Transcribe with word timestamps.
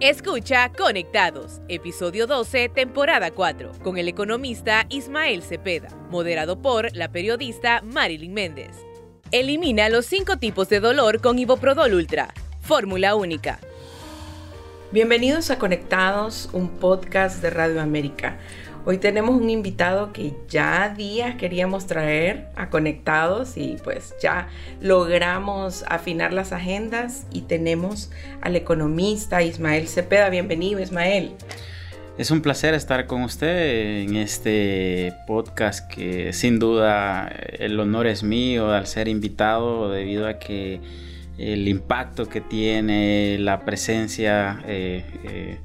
Escucha 0.00 0.70
Conectados, 0.76 1.62
episodio 1.68 2.26
12, 2.26 2.68
temporada 2.68 3.30
4, 3.30 3.72
con 3.82 3.96
el 3.96 4.08
economista 4.08 4.84
Ismael 4.90 5.42
Cepeda, 5.42 5.88
moderado 6.10 6.60
por 6.60 6.94
la 6.94 7.10
periodista 7.10 7.80
Marilyn 7.80 8.34
Méndez. 8.34 8.76
Elimina 9.32 9.88
los 9.88 10.04
cinco 10.04 10.36
tipos 10.36 10.68
de 10.68 10.80
dolor 10.80 11.22
con 11.22 11.38
Iboprodol 11.38 11.94
Ultra. 11.94 12.34
Fórmula 12.60 13.14
única. 13.14 13.58
Bienvenidos 14.92 15.50
a 15.50 15.58
Conectados, 15.58 16.50
un 16.52 16.68
podcast 16.68 17.40
de 17.40 17.48
Radio 17.48 17.80
América. 17.80 18.36
Hoy 18.88 18.98
tenemos 18.98 19.34
un 19.34 19.50
invitado 19.50 20.12
que 20.12 20.32
ya 20.48 20.94
días 20.96 21.34
queríamos 21.34 21.88
traer 21.88 22.46
a 22.54 22.70
Conectados 22.70 23.56
y 23.56 23.78
pues 23.82 24.14
ya 24.22 24.46
logramos 24.80 25.84
afinar 25.88 26.32
las 26.32 26.52
agendas 26.52 27.26
y 27.32 27.40
tenemos 27.40 28.12
al 28.42 28.54
economista 28.54 29.42
Ismael 29.42 29.88
Cepeda. 29.88 30.28
Bienvenido 30.28 30.78
Ismael. 30.78 31.32
Es 32.16 32.30
un 32.30 32.42
placer 32.42 32.74
estar 32.74 33.08
con 33.08 33.24
usted 33.24 34.02
en 34.02 34.14
este 34.14 35.12
podcast 35.26 35.92
que 35.92 36.32
sin 36.32 36.60
duda 36.60 37.26
el 37.58 37.80
honor 37.80 38.06
es 38.06 38.22
mío 38.22 38.70
al 38.70 38.86
ser 38.86 39.08
invitado 39.08 39.90
debido 39.90 40.28
a 40.28 40.38
que 40.38 40.80
el 41.38 41.66
impacto 41.66 42.28
que 42.28 42.40
tiene 42.40 43.36
la 43.40 43.64
presencia 43.64 44.62
eh, 44.64 45.04
eh, 45.24 45.58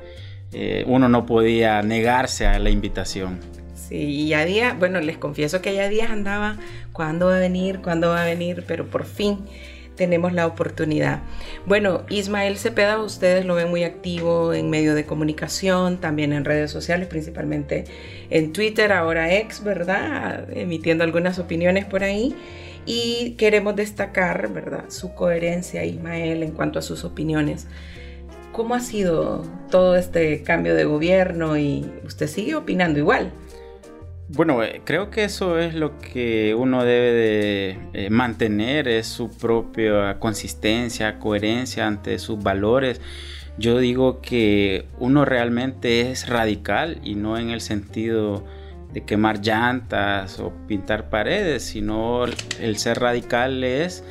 eh, 0.53 0.83
uno 0.87 1.09
no 1.09 1.25
podía 1.25 1.81
negarse 1.81 2.45
a 2.45 2.59
la 2.59 2.69
invitación. 2.69 3.39
Sí, 3.73 3.95
y 3.95 4.27
ya 4.29 4.45
día, 4.45 4.75
bueno, 4.77 4.99
les 4.99 5.17
confieso 5.17 5.61
que 5.61 5.73
ya 5.75 5.89
días 5.89 6.11
andaba, 6.11 6.57
¿cuándo 6.93 7.27
va 7.27 7.37
a 7.37 7.39
venir? 7.39 7.79
¿Cuándo 7.81 8.09
va 8.09 8.23
a 8.23 8.25
venir? 8.25 8.63
Pero 8.67 8.87
por 8.89 9.05
fin 9.05 9.39
tenemos 9.95 10.33
la 10.33 10.47
oportunidad. 10.47 11.19
Bueno, 11.65 12.03
Ismael 12.09 12.57
Cepeda, 12.57 13.01
ustedes 13.01 13.45
lo 13.45 13.55
ven 13.55 13.69
muy 13.69 13.83
activo 13.83 14.53
en 14.53 14.69
medio 14.69 14.95
de 14.95 15.05
comunicación, 15.05 15.99
también 15.99 16.33
en 16.33 16.45
redes 16.45 16.71
sociales, 16.71 17.07
principalmente 17.07 17.85
en 18.29 18.53
Twitter, 18.53 18.91
ahora 18.93 19.33
ex, 19.35 19.63
¿verdad? 19.63 20.47
Emitiendo 20.51 21.03
algunas 21.03 21.37
opiniones 21.39 21.85
por 21.85 22.03
ahí. 22.03 22.35
Y 22.85 23.35
queremos 23.37 23.75
destacar, 23.75 24.51
¿verdad? 24.51 24.85
Su 24.87 25.13
coherencia, 25.13 25.85
Ismael, 25.85 26.41
en 26.41 26.51
cuanto 26.51 26.79
a 26.79 26.81
sus 26.81 27.03
opiniones. 27.03 27.67
¿Cómo 28.51 28.75
ha 28.75 28.79
sido 28.81 29.43
todo 29.69 29.95
este 29.95 30.43
cambio 30.43 30.75
de 30.75 30.83
gobierno 30.83 31.57
y 31.57 31.89
usted 32.05 32.27
sigue 32.27 32.55
opinando 32.55 32.99
igual? 32.99 33.31
Bueno, 34.27 34.63
eh, 34.63 34.81
creo 34.85 35.09
que 35.09 35.25
eso 35.25 35.59
es 35.59 35.73
lo 35.73 35.97
que 35.99 36.55
uno 36.55 36.83
debe 36.85 37.11
de 37.11 37.79
eh, 37.93 38.09
mantener, 38.09 38.87
es 38.87 39.07
su 39.07 39.29
propia 39.29 40.19
consistencia, 40.19 41.19
coherencia 41.19 41.85
ante 41.85 42.17
sus 42.19 42.41
valores. 42.41 43.01
Yo 43.57 43.79
digo 43.79 44.21
que 44.21 44.85
uno 44.99 45.25
realmente 45.25 46.11
es 46.11 46.29
radical 46.29 46.99
y 47.03 47.15
no 47.15 47.37
en 47.37 47.49
el 47.49 47.59
sentido 47.59 48.45
de 48.93 49.03
quemar 49.03 49.41
llantas 49.41 50.39
o 50.39 50.53
pintar 50.67 51.09
paredes, 51.09 51.63
sino 51.63 52.25
el 52.25 52.77
ser 52.77 52.99
radical 52.99 53.63
es 53.63 54.03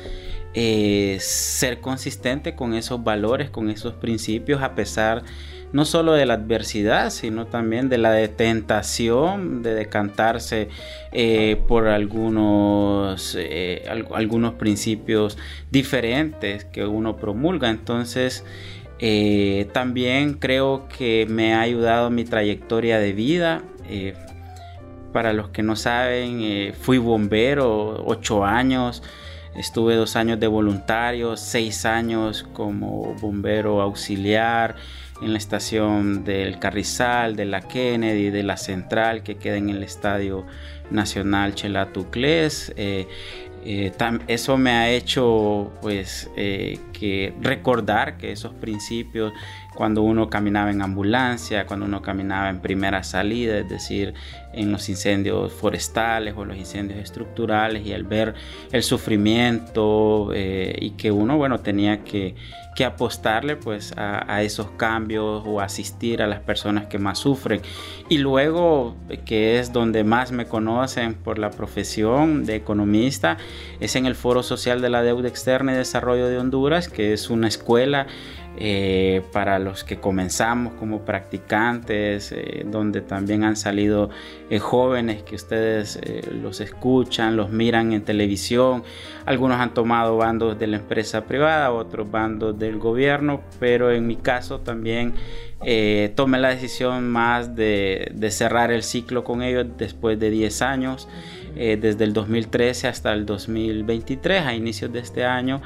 eh, 0.53 1.17
ser 1.21 1.79
consistente 1.79 2.55
con 2.55 2.73
esos 2.73 3.01
valores, 3.01 3.49
con 3.49 3.69
esos 3.69 3.93
principios, 3.93 4.61
a 4.61 4.75
pesar 4.75 5.23
no 5.71 5.85
solo 5.85 6.11
de 6.11 6.25
la 6.25 6.33
adversidad, 6.33 7.09
sino 7.09 7.47
también 7.47 7.87
de 7.87 7.97
la 7.97 8.27
tentación 8.27 9.63
de 9.63 9.73
decantarse 9.73 10.67
eh, 11.13 11.61
por 11.69 11.87
algunos, 11.87 13.37
eh, 13.39 13.85
algunos 14.13 14.55
principios 14.55 15.37
diferentes 15.71 16.65
que 16.65 16.85
uno 16.85 17.15
promulga. 17.15 17.69
Entonces, 17.69 18.43
también 19.71 20.33
creo 20.33 20.87
que 20.89 21.25
me 21.29 21.53
ha 21.53 21.61
ayudado 21.61 22.09
mi 22.09 22.25
trayectoria 22.25 22.99
de 22.99 23.13
vida. 23.13 23.63
para 25.13 25.33
los 25.33 25.49
que 25.49 25.63
no 25.63 25.75
saben, 25.77 26.73
fui 26.73 26.97
bombero 26.97 28.03
ocho 28.05 28.43
años. 28.45 29.01
Estuve 29.55 29.95
dos 29.95 30.15
años 30.15 30.39
de 30.39 30.47
voluntario, 30.47 31.35
seis 31.35 31.85
años 31.85 32.47
como 32.53 33.13
bombero 33.15 33.81
auxiliar 33.81 34.75
en 35.21 35.33
la 35.33 35.37
estación 35.37 36.23
del 36.23 36.57
Carrizal, 36.57 37.35
de 37.35 37.45
la 37.45 37.61
Kennedy, 37.61 38.29
de 38.29 38.43
la 38.43 38.57
Central 38.57 39.23
que 39.23 39.35
queda 39.35 39.57
en 39.57 39.69
el 39.69 39.83
Estadio 39.83 40.45
Nacional 40.89 41.53
Chelatuclés. 41.53 42.73
Eh, 42.77 43.07
eh, 43.63 43.91
eso 44.27 44.57
me 44.57 44.71
ha 44.71 44.89
hecho 44.89 45.71
pues 45.81 46.31
eh, 46.35 46.79
que 46.93 47.33
recordar 47.41 48.17
que 48.17 48.31
esos 48.31 48.53
principios 48.53 49.33
cuando 49.75 50.01
uno 50.01 50.29
caminaba 50.29 50.71
en 50.71 50.81
ambulancia, 50.81 51.65
cuando 51.65 51.85
uno 51.85 52.01
caminaba 52.01 52.49
en 52.49 52.59
primera 52.59 53.03
salida, 53.03 53.59
es 53.59 53.69
decir, 53.69 54.13
en 54.53 54.71
los 54.71 54.89
incendios 54.89 55.51
forestales 55.51 56.33
o 56.37 56.45
los 56.45 56.57
incendios 56.57 56.99
estructurales 56.99 57.85
y 57.85 57.93
al 57.93 58.03
ver 58.03 58.33
el 58.71 58.83
sufrimiento 58.83 60.31
eh, 60.33 60.75
y 60.79 60.91
que 60.91 61.11
uno, 61.11 61.37
bueno, 61.37 61.59
tenía 61.59 62.03
que, 62.03 62.35
apostarle 62.81 63.57
pues 63.57 63.93
a, 63.95 64.41
esos 64.41 64.71
cambios 64.71 65.43
o 65.45 65.61
asistir 65.61 66.19
a 66.23 66.25
las 66.25 66.39
personas 66.39 66.87
que 66.87 66.97
más 66.97 67.19
sufren. 67.19 67.61
Y 68.09 68.17
luego, 68.17 68.95
que 69.23 69.59
es 69.59 69.71
donde 69.71 70.03
más 70.03 70.31
me 70.31 70.47
conocen 70.47 71.13
por 71.13 71.37
la 71.37 71.51
profesión 71.51 72.43
de 72.43 72.55
economista, 72.55 73.37
es 73.79 73.95
en 73.95 74.07
el 74.07 74.15
Foro 74.15 74.41
Social 74.41 74.81
de 74.81 74.89
la 74.89 75.03
Deuda 75.03 75.27
Externa 75.27 75.73
y 75.73 75.75
Desarrollo 75.75 76.27
de 76.27 76.39
Honduras, 76.39 76.89
que 76.89 77.13
es 77.13 77.29
una 77.29 77.47
escuela 77.47 78.07
eh, 78.57 79.21
para 79.31 79.59
los 79.59 79.85
que 79.85 79.97
comenzamos 79.97 80.73
como 80.73 81.05
practicantes, 81.05 82.33
eh, 82.33 82.65
donde 82.65 82.99
también 82.99 83.45
han 83.45 83.55
salido 83.55 84.09
eh, 84.49 84.59
jóvenes 84.59 85.23
que 85.23 85.35
ustedes 85.35 85.97
los 86.33 86.59
escuchan, 86.59 87.37
los 87.37 87.49
miran 87.49 87.93
en 87.93 88.03
televisión. 88.03 88.83
Algunos 89.25 89.57
han 89.57 89.73
tomado 89.73 90.17
bandos 90.17 90.59
de 90.59 90.67
la 90.67 90.77
empresa 90.77 91.23
privada, 91.23 91.71
otros 91.71 92.11
bandos 92.11 92.59
del 92.59 92.77
gobierno, 92.77 93.41
pero 93.57 93.89
en 93.89 94.05
mi 94.05 94.17
caso 94.17 94.59
también 94.59 95.13
tomé 96.15 96.39
la 96.39 96.49
decisión 96.49 97.07
más 97.07 97.55
de, 97.55 98.11
de, 98.15 98.31
cerrar 98.31 98.71
el 98.71 98.81
ciclo 98.81 99.23
con 99.23 99.43
ellos 99.43 99.67
después 99.77 100.19
de 100.19 100.31
10 100.31 100.61
años, 100.63 101.07
desde 101.53 102.03
el 102.03 102.13
2013 102.13 102.87
hasta 102.87 103.13
el 103.13 103.27
2023, 103.27 104.43
a 104.43 104.55
inicios 104.55 104.91
de 104.91 104.99
este 104.99 105.23
año 105.23 105.61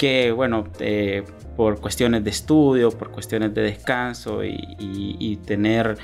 que 0.00 0.32
bueno, 0.32 0.64
eh, 0.78 1.24
por 1.56 1.78
cuestiones 1.78 2.24
de 2.24 2.30
estudio, 2.30 2.88
por 2.88 3.10
cuestiones 3.10 3.52
de 3.52 3.60
descanso 3.60 4.42
y, 4.42 5.38
tener 5.44 5.98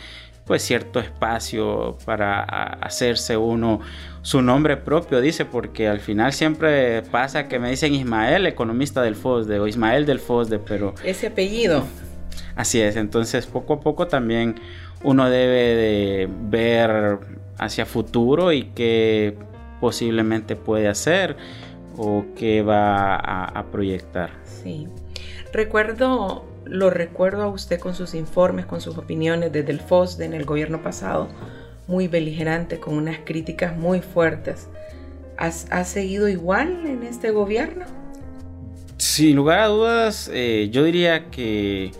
pues 0.44 0.60
cierto 0.60 1.00
espacio 1.00 1.96
para 2.04 2.42
hacerse 2.42 3.38
uno 3.38 3.80
su 4.20 4.42
nombre 4.42 4.76
propio, 4.76 5.22
dice, 5.22 5.46
porque 5.46 5.88
al 5.88 6.00
final 6.00 6.34
siempre 6.34 7.00
pasa 7.10 7.48
que 7.48 7.58
me 7.58 7.70
dicen 7.70 7.94
Ismael, 7.94 8.46
economista 8.46 9.00
del 9.00 9.16
FOSDE, 9.16 9.60
o 9.60 9.66
Ismael 9.66 10.04
del 10.04 10.20
FOSDE, 10.20 10.58
pero... 10.58 10.94
Ese 11.02 11.28
apellido. 11.28 11.82
Así 12.54 12.82
es, 12.82 12.96
entonces 12.96 13.46
poco 13.46 13.72
a 13.72 13.80
poco 13.80 14.08
también 14.08 14.56
uno 15.04 15.30
debe 15.30 15.74
de 15.74 16.28
ver 16.50 17.18
hacia 17.56 17.86
futuro 17.86 18.52
y 18.52 18.64
qué 18.74 19.38
posiblemente 19.80 20.54
puede 20.54 20.86
hacer 20.86 21.38
o 21.96 22.24
qué 22.36 22.62
va 22.62 23.16
a, 23.16 23.64
proyectar. 23.66 24.30
Sí. 24.44 24.88
Recuerdo, 25.52 26.44
lo 26.64 26.90
recuerdo 26.90 27.42
a 27.42 27.48
usted 27.48 27.78
con 27.78 27.94
sus 27.94 28.14
informes, 28.14 28.66
con 28.66 28.80
sus 28.80 28.98
opiniones 28.98 29.52
desde 29.52 29.72
el 29.72 29.80
FOSD 29.80 30.22
en 30.22 30.34
el 30.34 30.44
gobierno 30.44 30.82
pasado, 30.82 31.28
muy 31.86 32.08
beligerante, 32.08 32.78
con 32.80 32.94
unas 32.94 33.18
críticas 33.24 33.76
muy 33.76 34.00
fuertes. 34.00 34.68
¿Has, 35.38 35.66
seguido 35.88 36.28
igual 36.28 36.86
en 36.86 37.02
este 37.02 37.30
gobierno? 37.30 37.84
Sin 38.96 39.36
lugar 39.36 39.58
a 39.60 39.66
dudas, 39.66 40.30
eh, 40.32 40.68
yo 40.72 40.84
diría 40.84 41.30
que 41.30 41.92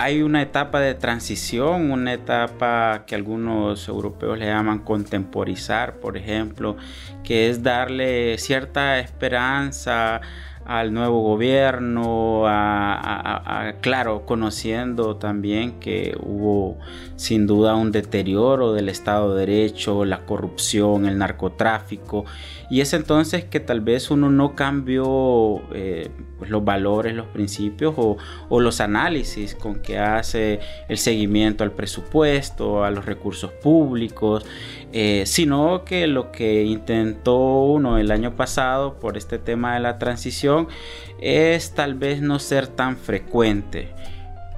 hay 0.00 0.22
una 0.22 0.40
etapa 0.40 0.80
de 0.80 0.94
transición, 0.94 1.90
una 1.90 2.14
etapa 2.14 3.04
que 3.06 3.14
algunos 3.14 3.86
europeos 3.86 4.38
le 4.38 4.46
llaman 4.46 4.78
contemporizar, 4.78 5.96
por 5.96 6.16
ejemplo, 6.16 6.78
que 7.22 7.50
es 7.50 7.62
darle 7.62 8.38
cierta 8.38 8.98
esperanza 8.98 10.22
al 10.70 10.94
nuevo 10.94 11.20
gobierno, 11.22 12.44
claro, 13.80 14.24
conociendo 14.24 15.16
también 15.16 15.80
que 15.80 16.16
hubo 16.22 16.78
sin 17.16 17.48
duda 17.48 17.74
un 17.74 17.90
deterioro 17.90 18.72
del 18.72 18.88
Estado 18.88 19.34
de 19.34 19.46
Derecho, 19.46 20.04
la 20.04 20.24
corrupción, 20.26 21.06
el 21.06 21.18
narcotráfico, 21.18 22.24
y 22.70 22.82
es 22.82 22.92
entonces 22.92 23.44
que 23.44 23.58
tal 23.58 23.80
vez 23.80 24.12
uno 24.12 24.30
no 24.30 24.54
cambió 24.54 25.60
eh, 25.74 26.08
pues 26.38 26.50
los 26.50 26.64
valores, 26.64 27.14
los 27.14 27.26
principios 27.26 27.94
o, 27.96 28.16
o, 28.48 28.60
los 28.60 28.80
análisis 28.80 29.56
con 29.56 29.80
que 29.80 29.98
hace 29.98 30.60
el 30.88 30.98
seguimiento 30.98 31.64
al 31.64 31.72
presupuesto, 31.72 32.84
a 32.84 32.92
los 32.92 33.06
recursos 33.06 33.50
públicos, 33.50 34.46
eh, 34.92 35.24
sino 35.26 35.84
que 35.84 36.06
lo 36.06 36.30
que 36.30 36.62
intentó 36.62 37.64
uno 37.64 37.98
el 37.98 38.12
año 38.12 38.36
pasado 38.36 39.00
por 39.00 39.16
este 39.16 39.38
tema 39.38 39.74
de 39.74 39.80
la 39.80 39.98
transición 39.98 40.59
es 41.20 41.72
tal 41.74 41.94
vez 41.94 42.20
no 42.20 42.38
ser 42.38 42.66
tan 42.66 42.96
frecuente. 42.96 43.88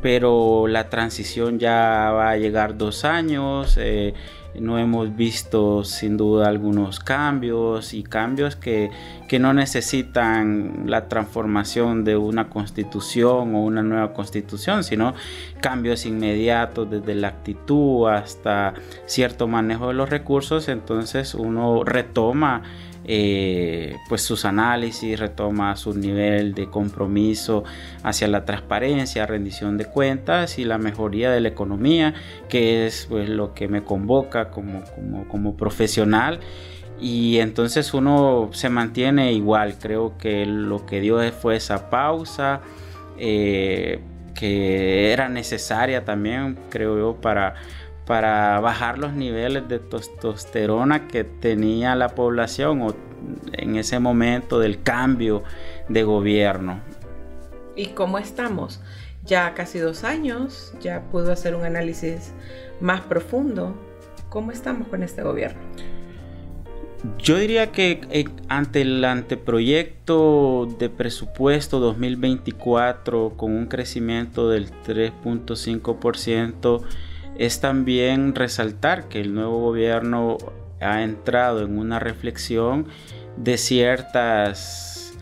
pero 0.02 0.66
la 0.66 0.90
transición 0.90 1.60
ya 1.60 2.10
va 2.12 2.31
a 2.31 2.37
llegar 2.37 2.76
dos 2.76 3.04
años. 3.04 3.76
Eh, 3.78 4.14
no 4.60 4.78
hemos 4.78 5.16
visto 5.16 5.84
sin 5.84 6.16
duda 6.16 6.49
algunos 6.49 7.00
cambios 7.00 7.94
y 7.94 8.02
cambios 8.02 8.56
que, 8.56 8.90
que, 9.28 9.38
no 9.38 9.54
necesitan 9.54 10.84
la 10.87 11.08
transformación 11.08 12.04
de 12.04 12.16
una 12.16 12.50
constitución 12.50 13.54
o 13.54 13.62
una 13.62 13.82
nueva 13.82 14.12
constitución, 14.12 14.84
sino 14.84 15.14
cambios 15.60 16.04
inmediatos 16.04 16.90
desde 16.90 17.14
la 17.14 17.28
actitud 17.28 18.08
hasta 18.08 18.75
cierto 19.06 19.49
manejo 19.49 19.88
de 19.88 19.94
los 19.94 20.10
recursos, 20.10 20.69
entonces 20.69 21.34
uno 21.34 21.82
retoma 21.84 22.62
eh, 23.04 23.96
pues 24.08 24.22
sus 24.22 24.44
análisis, 24.44 25.19
retoma 25.19 25.76
su 25.76 25.94
nivel 25.94 26.54
de 26.54 26.69
compromiso 26.69 27.64
hacia 28.02 28.28
la 28.28 28.44
transparencia, 28.44 29.26
rendición 29.26 29.76
de 29.76 29.87
cuentas 29.87 30.58
y 30.58 30.64
la 30.64 30.78
mejoría 30.78 31.31
de 31.31 31.40
la 31.40 31.49
economía, 31.49 32.14
que 32.49 32.87
es 32.87 33.06
pues, 33.08 33.28
lo 33.28 33.54
que 33.54 33.69
me 33.69 33.82
convoca 33.82 34.50
como, 34.50 34.82
como, 35.28 35.56
profesional. 35.56 36.40
Y 37.00 37.38
entonces 37.38 37.94
uno 37.94 38.50
se 38.52 38.69
mantiene 38.69 39.32
igual, 39.32 39.76
creo 39.78 40.16
que 40.19 40.46
lo 40.46 40.87
que 40.87 41.00
dio 41.00 41.20
fue 41.32 41.56
esa 41.56 41.90
pausa. 41.90 42.60
Eh, 43.19 44.00
que 44.34 45.12
era 45.12 45.28
necesaria 45.28 46.04
también, 46.04 46.58
creo 46.70 46.99
yo, 46.99 47.20
para, 47.20 47.54
para 48.06 48.60
bajar 48.60 48.99
los 48.99 49.12
niveles 49.12 49.69
de 49.69 49.78
testosterona 49.78 51.08
que 51.08 51.25
tenía 51.25 51.94
la 51.94 52.08
población 52.10 52.82
o 52.82 52.94
en 53.52 53.76
ese 53.76 53.99
momento 53.99 54.58
del 54.58 54.82
cambio 54.82 55.43
de 55.88 56.02
gobierno. 56.02 56.81
¿Y 57.76 57.88
cómo 57.88 58.19
estamos? 58.19 58.81
Ya 59.25 59.54
casi 59.54 59.78
dos 59.78 60.04
años, 60.04 60.75
ya 60.81 61.02
pudo 61.10 61.32
hacer 61.32 61.54
un 61.54 61.64
análisis 61.64 62.32
más 62.81 63.02
profundo. 63.02 63.75
¿Cómo 64.28 64.50
estamos 64.50 64.88
con 64.88 65.02
este 65.02 65.22
gobierno? 65.22 65.60
Yo 67.19 67.37
diría 67.37 67.72
que 67.72 68.00
eh, 68.10 68.26
ante 68.49 68.82
el 68.82 69.04
anteproyecto 69.04 70.69
de 70.78 70.88
presupuesto 70.88 71.81
2024 71.81 73.34
con 73.37 73.52
un 73.52 73.66
crecimiento 73.66 74.49
del 74.49 74.70
3.5%, 74.87 76.82
es 77.38 77.61
también 77.61 78.34
resaltar 78.34 79.08
que 79.08 79.20
el 79.20 79.34
nuevo 79.34 79.61
gobierno 79.61 80.38
ha 80.81 81.02
entrado 81.02 81.62
en 81.62 81.79
una 81.79 81.99
reflexión 81.99 82.87
de 83.37 83.56
ciertas 83.56 85.14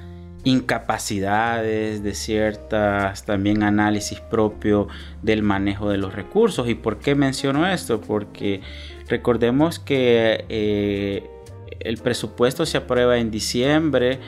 incapacidades, 0.45 2.03
de 2.03 2.15
ciertas 2.15 3.25
también 3.25 3.63
análisis 3.63 4.21
propio 4.21 4.89
del 5.23 5.43
manejo 5.43 5.91
de 5.91 5.99
los 5.99 6.15
recursos. 6.15 6.69
¿Y 6.69 6.75
por 6.75 6.99
qué 6.99 7.15
menciono 7.15 7.67
esto? 7.67 8.01
Porque 8.01 8.63
recordemos 9.09 9.79
que 9.79 10.47
eh, 10.49 11.29
el 11.81 11.99
presupuesto 11.99 12.65
se 12.65 12.79
aprueba 12.79 13.19
en 13.19 13.31
diciembre 13.31 14.19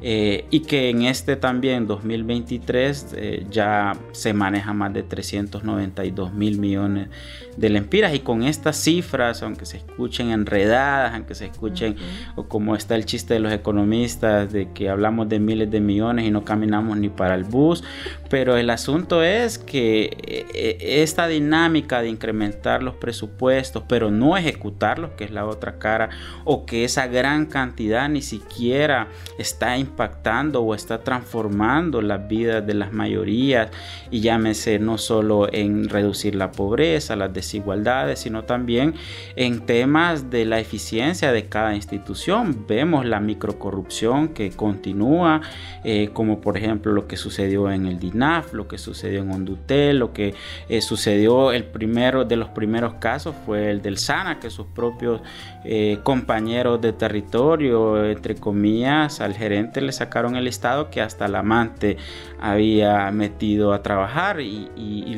eh, 0.04 0.46
y 0.50 0.62
que 0.62 0.90
en 0.90 1.04
este 1.04 1.36
también 1.36 1.86
2023 1.86 3.14
eh, 3.16 3.46
ya 3.52 3.96
se 4.14 4.34
maneja 4.34 4.74
más 4.74 4.92
de 4.94 5.04
392 5.04 6.34
mil 6.34 6.58
millones 6.58 7.10
de 7.58 7.70
lempiras 7.70 8.14
y 8.14 8.20
con 8.20 8.44
estas 8.44 8.78
cifras, 8.78 9.44
aunque 9.44 9.66
se 9.66 9.78
escuchen 9.78 10.32
enredadas, 10.32 11.14
aunque 11.14 11.36
se 11.36 11.46
escuchen 11.46 11.96
o 12.36 12.48
como 12.48 12.76
está 12.76 12.96
el 12.96 13.06
chiste 13.06 13.34
de 13.34 13.40
los 13.40 13.52
economistas 13.52 14.52
de 14.52 14.72
que 14.74 14.90
hablamos 14.90 15.30
de 15.30 15.40
miles 15.40 15.70
de 15.70 15.80
millones 15.80 16.26
y 16.26 16.32
no 16.32 16.46
caminamos 16.46 16.98
ni 16.98 17.10
para 17.10 17.36
el 17.36 17.44
bus, 17.44 17.84
pero 18.30 18.58
el 18.58 18.70
asunto 18.70 19.24
es 19.24 19.58
que 19.58 20.18
eh, 20.54 20.78
esta 21.02 21.28
dinámica 21.28 22.02
de 22.02 22.10
incrementar 22.10 22.84
los 22.84 22.96
presupuestos 22.96 23.84
pero 23.88 24.12
no 24.12 24.38
ejecutarlos, 24.38 25.12
que 25.12 25.24
es 25.24 25.32
la 25.32 25.46
otra 25.46 25.78
cara, 25.78 26.10
o 26.46 26.66
que 26.66 26.84
esa 26.84 27.08
gran 27.08 27.46
cantidad 27.46 28.10
ni 28.10 28.22
siquiera 28.22 29.08
está 29.38 29.78
impactando 29.78 30.62
o 30.62 30.76
está 30.76 31.04
transformando 31.04 32.02
las 32.02 32.28
vidas 32.28 32.66
de 32.66 32.74
las 32.74 32.92
mayorías 32.92 33.70
y 34.10 34.22
llámese 34.22 34.80
no 34.80 34.98
solo 34.98 35.52
en 35.52 35.90
reducir 35.90 36.36
la 36.36 36.52
pobreza, 36.52 37.16
las 37.16 37.34
desigualdades, 37.42 38.20
sino 38.20 38.44
también 38.44 38.96
en 39.36 39.66
temas 39.66 40.30
de 40.30 40.46
la 40.46 40.60
eficiencia 40.60 41.32
de 41.32 41.48
cada 41.48 41.76
institución. 41.76 42.66
Vemos 42.68 43.06
la 43.06 43.20
microcorrupción 43.20 44.30
que 44.30 44.52
continúa, 44.52 45.42
eh, 45.84 46.10
como 46.14 46.42
por 46.42 46.58
ejemplo 46.58 46.92
lo 46.92 47.08
que 47.08 47.18
sucedió 47.18 47.72
en 47.72 47.86
el 47.86 48.00
DINAF, 48.00 48.54
lo 48.54 48.68
que 48.68 48.78
sucedió 48.78 49.22
en 49.22 49.32
Hondutel, 49.32 50.00
lo 50.00 50.14
que 50.14 50.34
eh, 50.70 50.82
sucedió 50.82 51.52
el 51.52 51.66
primero 51.66 52.26
de 52.26 52.36
los 52.36 52.50
primeros 52.50 52.96
casos 52.96 53.36
fue 53.46 53.70
el 53.72 53.82
del 53.82 53.98
SANA, 53.98 54.40
que 54.40 54.50
sus 54.50 54.68
propios 54.68 55.22
eh, 55.64 56.00
compañeros 56.04 56.82
de 56.82 56.94
territorio, 56.94 58.06
entre 58.06 58.36
comillas, 58.36 59.22
al 59.22 59.34
gerente 59.34 59.82
le 59.82 59.92
sacaron 59.92 60.36
el 60.36 60.48
estado 60.48 60.90
que 60.90 61.02
hasta 61.02 61.26
el 61.26 61.36
amante 61.36 61.98
había 62.40 63.10
metido 63.12 63.74
a 63.74 63.84
trabajar 63.84 64.42
y, 64.42 64.70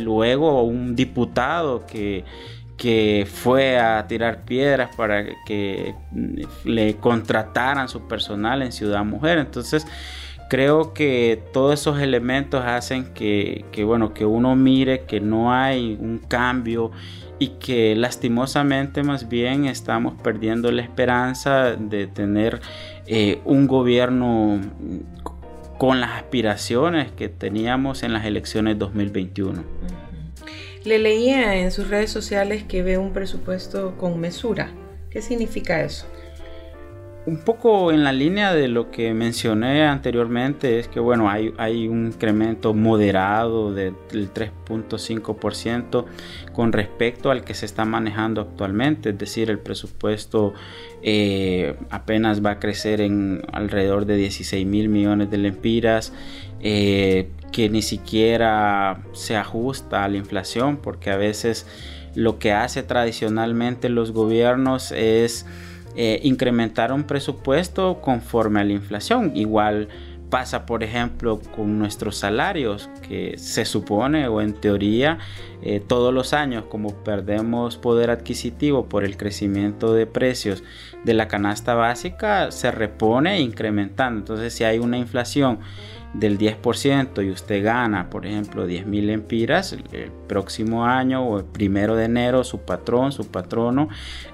luego 0.04 0.64
un 0.64 0.96
diputado 0.96 1.86
que, 1.86 2.13
que 2.78 3.28
fue 3.32 3.80
a 3.80 4.06
tirar 4.08 4.46
piedras 4.46 4.96
para 4.96 5.26
que 5.46 5.96
le 6.66 6.96
contrataran 6.96 7.88
su 7.88 8.08
personal 8.08 8.62
en 8.62 8.72
Ciudad 8.72 9.06
Mujer. 9.06 9.38
Entonces, 9.38 9.86
creo 10.50 10.94
que 10.94 11.42
todos 11.54 11.80
esos 11.80 12.00
elementos 12.00 12.64
hacen 12.64 13.14
que, 13.14 13.66
bueno, 13.86 14.14
que 14.14 14.26
uno 14.26 14.56
mire 14.56 15.06
que 15.06 15.20
no 15.20 15.54
hay 15.54 15.98
un 16.00 16.20
cambio 16.20 16.92
y 17.40 17.50
que 17.60 17.96
lastimosamente 17.96 19.04
más 19.04 19.30
bien 19.30 19.66
estamos 19.66 20.14
perdiendo 20.22 20.72
la 20.72 20.82
esperanza 20.82 21.72
de 21.72 22.08
tener 22.08 22.62
eh, 23.08 23.42
un 23.46 23.68
gobierno 23.68 24.62
con 25.78 26.00
las 26.00 26.12
aspiraciones 26.12 27.12
que 27.12 27.30
teníamos 27.30 28.04
en 28.04 28.14
las 28.14 28.26
elecciones 28.26 28.78
2021. 28.78 29.64
Le 30.86 31.00
leía 31.00 31.56
en 31.56 31.72
sus 31.72 31.90
redes 31.90 32.12
sociales 32.12 32.64
que 32.64 32.84
ve 32.84 32.98
un 32.98 33.14
presupuesto 33.14 33.96
con 33.98 34.20
mesura. 34.20 34.70
¿Qué 35.10 35.22
significa 35.22 35.82
eso? 35.82 36.06
Un 37.26 37.38
poco 37.38 37.94
en 37.94 38.04
la 38.04 38.12
línea 38.12 38.54
de 38.54 38.68
lo 38.68 38.92
que 38.92 39.14
mencioné 39.14 39.86
anteriormente 39.86 40.80
es 40.80 40.90
que 40.90 41.00
bueno, 41.00 41.30
hay, 41.30 41.88
un 41.88 42.08
incremento 42.08 42.74
moderado 42.74 43.74
del 43.74 43.96
3.5% 44.12 46.06
con 46.52 46.74
respecto 46.74 47.32
al 47.32 47.46
que 47.46 47.54
se 47.54 47.66
está 47.66 47.86
manejando 47.86 48.42
actualmente, 48.42 49.12
es 49.12 49.18
decir, 49.18 49.50
el 49.50 49.60
presupuesto 49.60 50.54
eh, 51.02 51.78
apenas 51.92 52.46
va 52.46 52.52
a 52.52 52.60
crecer 52.60 53.00
en 53.00 53.42
alrededor 53.54 54.06
de 54.06 54.18
16 54.18 54.68
mil 54.68 54.90
millones 54.90 55.32
de 55.32 55.38
lempiras, 55.38 56.12
eh, 56.60 57.30
que 57.54 57.70
ni 57.70 57.82
siquiera 57.82 59.02
se 59.14 59.38
ajusta 59.38 60.04
a 60.04 60.10
la 60.10 60.18
inflación, 60.18 60.76
porque 60.76 61.10
a 61.10 61.16
veces 61.16 61.68
lo 62.16 62.38
que 62.38 62.52
hace 62.52 62.84
tradicionalmente 62.84 63.88
los 63.88 64.12
gobiernos 64.12 64.92
es 64.92 65.46
eh, 65.96 66.20
incrementar 66.24 66.92
un 66.92 67.04
presupuesto 67.04 68.02
conforme 68.02 68.62
a 68.62 68.64
la 68.64 68.74
inflación. 68.74 69.32
Igual 69.36 69.90
pasa, 70.34 70.66
por 70.66 70.82
ejemplo, 70.82 71.40
con 71.56 71.78
nuestros 71.78 72.18
salarios, 72.18 72.90
que 73.08 73.38
se 73.38 73.66
supone 73.66 74.28
o 74.28 74.42
en 74.42 74.54
teoría 74.56 75.20
eh, 75.62 75.80
todos 75.80 76.12
los 76.12 76.34
años, 76.34 76.66
como 76.66 77.04
perdemos 77.04 77.78
poder 77.78 78.10
adquisitivo 78.10 78.88
por 78.90 79.04
el 79.04 79.16
crecimiento 79.16 79.94
de 79.94 80.08
precios 80.08 80.64
de 81.04 81.14
la 81.14 81.28
canasta 81.28 81.76
básica, 81.76 82.50
se 82.50 82.72
repone 82.72 83.42
incrementando. 83.42 84.22
Entonces, 84.22 84.54
si 84.56 84.64
hay 84.64 84.80
una 84.80 84.98
inflación 84.98 85.60
del 86.14 86.38
10% 86.38 87.26
y 87.26 87.32
usted 87.32 87.64
gana, 87.64 88.10
por 88.10 88.26
ejemplo, 88.26 88.68
10 88.68 88.86
mil 88.86 89.10
empiras, 89.10 89.74
el, 89.74 90.12
próximo 90.28 90.86
año 90.86 91.24
o 91.24 91.38
el 91.40 91.46
primero 91.46 91.96
de 91.96 92.06
enero 92.06 92.44
su 92.44 92.60
patrón, 92.60 93.12
su 93.12 93.28
patrono, 93.28 93.90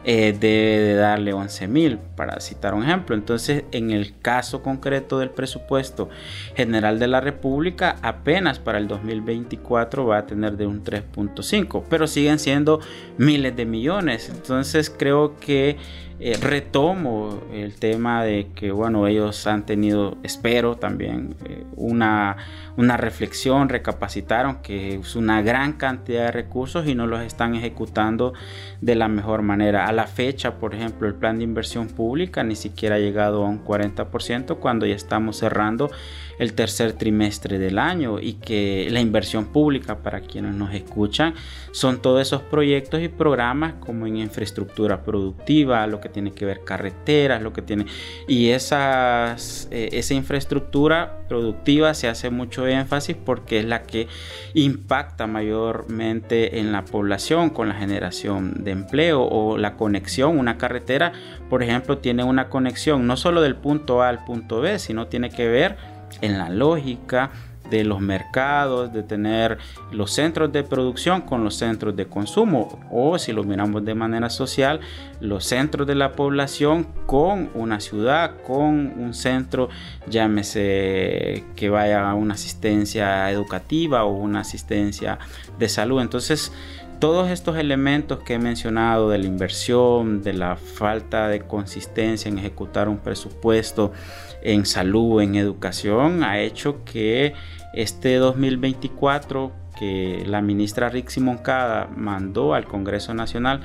eh, 0.06 0.36
debe 0.40 0.80
de 0.80 0.94
darle 0.96 1.34
11 1.34 1.68
mil, 1.68 1.98
para 2.16 2.40
citar 2.40 2.74
un 2.74 2.84
ejemplo. 2.84 3.16
Entonces, 3.16 3.64
en 3.72 3.92
el 3.92 4.18
caso 4.20 4.62
concreto 4.62 5.20
del 5.20 5.30
presupuesto 5.30 6.10
general 6.56 7.00
de 7.00 7.08
la 7.08 7.22
República, 7.22 7.98
apenas 8.02 8.60
para 8.60 8.78
el 8.78 8.88
2024 8.88 10.06
va 10.06 10.20
a 10.20 10.26
tener 10.26 10.56
de 10.58 10.68
un 10.68 10.84
3.5, 10.84 11.84
pero 11.90 12.08
siguen 12.08 12.40
siendo 12.40 12.80
miles 13.18 13.56
de 13.56 13.66
millones. 13.66 14.30
Entonces, 14.30 14.90
creo 14.90 15.38
que 15.40 15.78
eh, 16.22 16.36
retomo 16.38 17.40
el 17.54 17.76
tema 17.76 18.24
de 18.24 18.48
que, 18.54 18.72
bueno, 18.72 19.08
ellos 19.08 19.48
han 19.48 19.66
tenido, 19.66 20.18
espero 20.24 20.76
también, 20.76 21.36
eh, 21.46 21.64
una, 21.78 22.36
una 22.80 22.96
reflexión, 22.96 23.68
recapacitaron 23.68 24.62
que 24.62 24.96
es 24.96 25.18
una 25.18 25.42
gran 25.42 25.74
cantidad 25.74 26.28
de 26.28 26.32
recursos 26.32 26.88
y 26.88 26.96
no 26.96 27.08
los 27.08 27.22
están 27.22 27.54
ejecutando 27.54 28.34
de 28.80 28.96
la 28.96 29.10
mejor 29.10 29.42
manera. 29.42 29.86
A 29.86 29.92
la 29.92 30.08
fecha, 30.08 30.60
por 30.60 30.74
ejemplo, 30.74 31.06
el 31.06 31.16
plan 31.16 31.40
de 31.40 31.44
inversión 31.44 31.88
pública 31.88 32.42
ni 32.42 32.56
siquiera 32.56 32.96
ha 32.96 33.00
llegado 33.00 33.46
a 33.46 33.50
un 33.50 33.66
40% 33.66 34.60
cuando 34.60 34.86
ya 34.86 34.96
estamos 34.96 35.36
cerrando 35.36 35.92
el 36.40 36.54
tercer 36.54 36.94
trimestre 36.94 37.60
del 37.60 37.78
año 37.78 38.18
y 38.18 38.36
que 38.36 38.88
la 38.90 39.02
inversión 39.02 39.48
pública 39.48 39.98
para 39.98 40.22
quienes 40.22 40.56
nos 40.56 40.74
escuchan 40.74 41.34
son 41.72 42.02
todos 42.02 42.22
esos 42.22 42.42
proyectos 42.44 43.02
y 43.02 43.10
programas 43.10 43.74
como 43.82 44.08
en 44.08 44.16
infraestructura 44.16 45.04
productiva, 45.04 45.86
lo 45.86 46.00
que 46.00 46.08
tiene 46.08 46.32
que 46.32 46.46
ver 46.46 46.62
carreteras, 46.64 47.42
lo 47.42 47.52
que 47.52 47.62
tiene 47.62 47.88
y 48.26 48.52
esas, 48.52 49.68
eh, 49.70 49.90
esa 49.92 50.14
infraestructura 50.14 51.20
productiva 51.28 51.94
se 51.94 52.08
hace 52.08 52.30
mucho 52.30 52.69
énfasis 52.74 53.16
porque 53.16 53.60
es 53.60 53.66
la 53.66 53.84
que 53.84 54.08
impacta 54.54 55.28
mayormente 55.28 56.60
en 56.60 56.72
la 56.72 56.86
población 56.86 57.50
con 57.50 57.70
la 57.70 57.76
generación 57.76 58.64
de 58.64 58.72
empleo 58.72 59.24
o 59.24 59.58
la 59.58 59.76
conexión, 59.76 60.38
una 60.38 60.58
carretera 60.58 61.12
por 61.50 61.64
ejemplo 61.64 61.98
tiene 61.98 62.24
una 62.24 62.50
conexión 62.50 63.08
no 63.08 63.18
solo 63.18 63.42
del 63.42 63.56
punto 63.56 64.02
A 64.02 64.10
al 64.10 64.26
punto 64.26 64.62
B, 64.62 64.80
sino 64.80 65.08
tiene 65.08 65.30
que 65.30 65.48
ver 65.48 65.78
en 66.22 66.38
la 66.38 66.50
lógica 66.50 67.32
de 67.70 67.84
los 67.84 68.00
mercados, 68.02 68.92
de 68.94 69.04
tener 69.04 69.58
los 69.92 70.12
centros 70.12 70.52
de 70.52 70.64
producción 70.64 71.22
con 71.22 71.44
los 71.44 71.56
centros 71.56 71.96
de 71.96 72.08
consumo 72.08 72.80
o 72.92 73.18
si 73.18 73.32
lo 73.32 73.44
miramos 73.44 73.84
de 73.86 73.96
manera 73.96 74.30
social, 74.30 74.80
los 75.20 75.46
centros 75.46 75.88
de 75.88 75.96
la 75.96 76.14
población 76.14 76.88
con 77.06 77.50
una 77.54 77.80
ciudad, 77.80 78.36
con 78.46 78.94
un 78.98 79.14
centro, 79.14 79.70
llámese 80.08 81.44
que 81.56 81.70
vaya 81.70 82.10
a 82.10 82.14
una 82.14 82.36
asistencia 82.36 83.30
educativa 83.32 84.04
o 84.04 84.14
una 84.14 84.42
asistencia 84.42 85.20
de 85.58 85.70
salud. 85.70 86.02
Entonces, 86.02 86.52
todos 87.00 87.30
estos 87.30 87.58
elementos 87.58 88.20
que 88.20 88.34
he 88.34 88.40
mencionado 88.40 89.10
de 89.10 89.20
la 89.20 89.26
inversión, 89.26 90.22
de 90.22 90.34
la 90.34 90.58
falta 90.58 91.30
de 91.30 91.40
consistencia 91.42 92.28
en 92.28 92.38
ejecutar 92.38 92.90
un 92.90 92.98
presupuesto, 92.98 93.94
en 94.42 94.66
salud, 94.66 95.22
en 95.22 95.36
educación, 95.36 96.24
ha 96.24 96.40
hecho 96.40 96.84
que 96.84 97.34
este 97.74 98.16
2024 98.16 99.52
que 99.78 100.24
la 100.26 100.42
ministra 100.42 100.90
Rixi 100.90 101.22
Moncada 101.22 101.90
mandó 101.96 102.54
al 102.54 102.66
Congreso 102.66 103.14
Nacional 103.14 103.62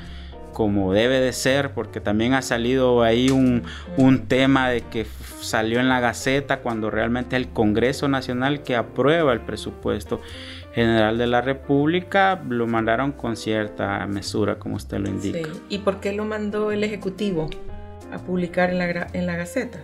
como 0.52 0.92
debe 0.92 1.18
de 1.18 1.32
ser, 1.32 1.72
porque 1.72 2.00
también 2.00 2.32
ha 2.32 2.40
salido 2.40 3.02
ahí 3.02 3.28
un, 3.30 3.64
un, 3.96 4.28
tema 4.28 4.68
de 4.68 4.82
que 4.82 5.04
salió 5.40 5.80
en 5.80 5.88
la 5.88 5.98
Gaceta 5.98 6.60
cuando 6.60 6.90
realmente 6.90 7.34
es 7.34 7.42
el 7.42 7.48
Congreso 7.48 8.06
Nacional 8.06 8.62
que 8.62 8.76
aprueba 8.76 9.32
el 9.32 9.40
presupuesto 9.40 10.20
general 10.74 11.18
de 11.18 11.26
la 11.26 11.40
República, 11.40 12.42
lo 12.48 12.66
mandaron 12.66 13.12
con 13.12 13.36
cierta 13.36 14.06
mesura, 14.06 14.58
como 14.58 14.76
usted 14.76 14.98
lo 14.98 15.08
indica. 15.08 15.48
¿Y 15.68 15.78
por 15.78 16.00
qué 16.00 16.12
lo 16.12 16.24
mandó 16.24 16.72
el 16.72 16.82
Ejecutivo 16.82 17.48
a 18.12 18.18
publicar 18.18 18.70
en 18.70 18.78
la, 18.78 19.06
en 19.12 19.26
la 19.26 19.36
Gaceta? 19.36 19.80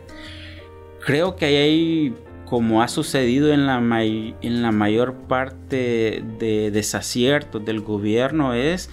Creo 1.05 1.37
que 1.37 1.47
hay, 1.47 2.15
como 2.51 2.83
ha 2.83 2.89
sucedido 2.89 3.53
en 3.53 3.67
la, 3.67 3.79
en 4.03 4.63
la 4.63 4.73
mayor 4.73 5.15
parte 5.29 6.25
de 6.41 6.73
desaciertos 6.73 7.65
del 7.65 7.81
gobierno, 7.81 8.55
es, 8.55 8.91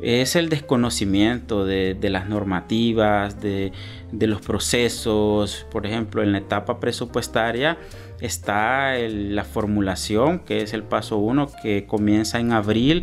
es 0.00 0.36
el 0.36 0.48
desconocimiento 0.48 1.66
de, 1.66 1.98
las 2.02 2.28
normativas, 2.28 3.40
de, 3.40 3.72
los 4.12 4.40
procesos. 4.40 5.66
Por 5.72 5.86
ejemplo, 5.86 6.22
en 6.22 6.30
la 6.30 6.38
etapa 6.38 6.78
presupuestaria 6.78 7.78
está 8.20 8.96
la 8.96 9.42
formulación, 9.42 10.38
que 10.38 10.62
es 10.62 10.72
el 10.72 10.84
paso 10.84 11.16
1, 11.16 11.50
que 11.64 11.86
comienza 11.86 12.38
en 12.38 12.52
abril 12.52 13.02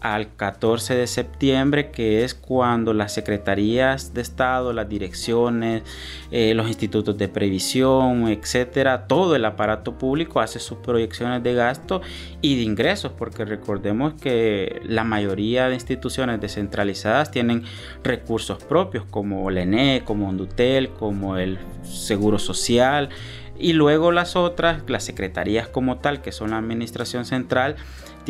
al 0.00 0.34
14 0.34 0.94
de 0.94 1.06
septiembre, 1.06 1.90
que 1.90 2.24
es 2.24 2.34
cuando 2.34 2.94
las 2.94 3.12
secretarías 3.12 4.14
de 4.14 4.22
Estado, 4.22 4.72
las 4.72 4.88
direcciones, 4.88 5.82
eh, 6.30 6.54
los 6.54 6.68
institutos 6.68 7.18
de 7.18 7.28
previsión, 7.28 8.28
etcétera, 8.28 9.06
todo 9.06 9.36
el 9.36 9.44
aparato 9.44 9.98
público 9.98 10.40
hace 10.40 10.58
sus 10.58 10.78
proyecciones 10.78 11.42
de 11.42 11.54
gasto 11.54 12.00
y 12.40 12.56
de 12.56 12.62
ingresos, 12.62 13.12
porque 13.12 13.44
recordemos 13.44 14.14
que 14.14 14.80
la 14.84 15.04
mayoría 15.04 15.68
de 15.68 15.74
instituciones 15.74 16.40
descentralizadas 16.40 17.30
tienen 17.30 17.64
recursos 18.02 18.62
propios, 18.64 19.04
como 19.10 19.50
el 19.50 19.58
ENE, 19.58 20.02
como 20.04 20.28
Ondutel, 20.28 20.90
como 20.90 21.36
el 21.36 21.58
Seguro 21.82 22.38
Social, 22.38 23.10
y 23.60 23.74
luego 23.74 24.10
las 24.10 24.36
otras, 24.36 24.82
las 24.88 25.04
secretarías 25.04 25.68
como 25.68 25.98
tal, 25.98 26.22
que 26.22 26.32
son 26.32 26.50
la 26.50 26.58
administración 26.58 27.26
central, 27.26 27.76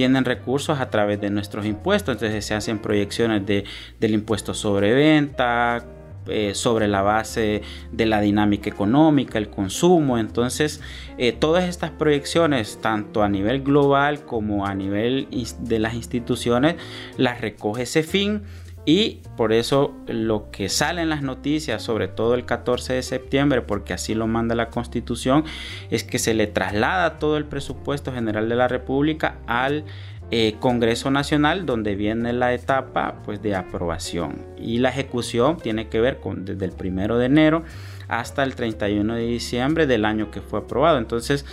tienen 0.01 0.25
recursos 0.25 0.81
a 0.81 0.89
través 0.89 1.21
de 1.21 1.29
nuestros 1.29 1.67
impuestos. 1.67 2.15
Entonces 2.15 2.43
se 2.43 2.55
hacen 2.55 2.79
proyecciones 2.79 3.45
de, 3.45 3.65
del 3.99 4.15
impuesto 4.15 4.55
sobre 4.55 4.95
venta, 4.95 5.85
eh, 6.27 6.55
sobre 6.55 6.89
la 6.89 7.03
base 7.03 7.61
de 7.93 8.07
la 8.07 8.23
dinámica 8.23 8.71
económica, 8.71 9.37
el 9.37 9.51
consumo. 9.51 10.17
Entonces, 10.17 10.81
eh, 11.19 11.33
todas 11.33 11.65
estas 11.65 11.91
proyecciones, 11.91 12.79
tanto 12.81 13.23
a 13.23 13.29
nivel 13.29 13.63
global 13.63 14.25
como 14.25 14.67
a 14.67 14.75
nivel 14.75 15.29
de 15.59 15.79
las 15.79 15.93
instituciones, 15.93 16.77
las 17.19 17.43
recoge 17.43 17.83
ese 17.83 18.03
fin 18.03 18.41
y 18.87 19.21
por 19.37 19.53
eso 19.53 19.95
lo 20.07 20.51
que 20.51 20.69
sale 20.69 21.03
en 21.03 21.11
las 21.11 21.23
noticias, 21.23 21.83
sobre 21.83 22.09
todo 22.09 22.35
el 22.35 22.45
14 22.45 22.95
de 22.95 23.03
septiembre, 23.03 23.63
porque 23.63 23.93
así 23.93 24.15
lo 24.15 24.27
manda 24.27 24.55
la 24.55 24.71
Constitución, 24.71 25.45
es 25.91 26.05
que 26.05 26.19
se 26.19 26.35
le 26.35 26.47
traslada 26.47 27.19
todo 27.19 27.37
el 27.37 27.45
presupuesto 27.45 28.13
general 28.13 28.49
de 28.49 28.57
la 28.57 28.69
República 28.69 29.39
al 29.47 29.85
eh, 30.33 30.55
Congreso 30.61 31.11
Nacional, 31.11 31.67
donde 31.67 31.97
viene 31.97 32.33
la 32.33 32.55
etapa 32.55 33.21
pues, 33.25 33.43
de 33.43 33.55
aprobación. 33.55 34.47
Y 34.57 34.79
la 34.79 34.91
ejecución 34.91 35.59
tiene 35.59 35.89
que 35.89 36.01
ver 36.01 36.19
con 36.21 36.45
desde 36.45 36.65
el 36.65 36.73
primero 36.73 37.19
de 37.19 37.27
enero 37.27 37.65
hasta 38.09 38.43
el 38.45 38.55
31 38.55 39.15
de 39.15 39.27
diciembre 39.27 39.87
del 39.87 40.05
año 40.05 40.31
que 40.31 40.41
fue 40.41 40.61
aprobado. 40.61 40.99
Entonces, 40.99 41.45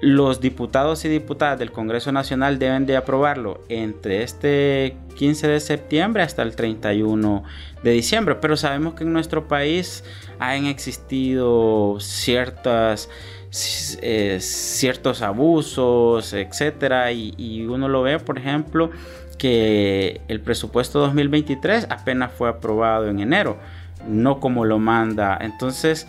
los 0.00 0.40
diputados 0.40 1.04
y 1.04 1.08
diputadas 1.08 1.58
del 1.58 1.72
Congreso 1.72 2.10
Nacional 2.10 2.58
deben 2.58 2.86
de 2.86 2.96
aprobarlo 2.96 3.60
entre 3.68 4.22
este 4.22 4.96
15 5.16 5.48
de 5.48 5.60
septiembre 5.60 6.22
hasta 6.22 6.42
el 6.42 6.56
31 6.56 7.44
de 7.82 7.90
diciembre. 7.90 8.36
Pero 8.36 8.56
sabemos 8.56 8.94
que 8.94 9.04
en 9.04 9.12
nuestro 9.12 9.46
país 9.46 10.02
han 10.38 10.64
existido 10.64 11.98
ciertas, 12.00 13.10
eh, 14.00 14.38
ciertos 14.40 15.20
abusos, 15.20 16.32
etcétera, 16.32 17.12
y, 17.12 17.34
y 17.36 17.66
uno 17.66 17.86
lo 17.88 18.02
ve, 18.02 18.18
por 18.18 18.38
ejemplo, 18.38 18.90
que 19.36 20.22
el 20.28 20.40
presupuesto 20.40 21.00
2023 21.00 21.88
apenas 21.90 22.32
fue 22.32 22.48
aprobado 22.48 23.08
en 23.08 23.20
enero, 23.20 23.58
no 24.08 24.40
como 24.40 24.64
lo 24.64 24.78
manda. 24.78 25.36
Entonces, 25.40 26.06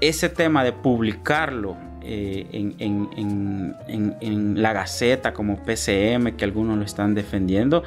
ese 0.00 0.30
tema 0.30 0.64
de 0.64 0.72
publicarlo 0.72 1.76
eh, 2.10 2.46
en, 2.78 4.62
la 4.62 4.72
Gaceta 4.72 5.34
como 5.34 5.62
PCM, 5.62 6.36
que 6.36 6.44
algunos 6.44 6.78
lo 6.78 6.84
están 6.84 7.14
defendiendo, 7.14 7.82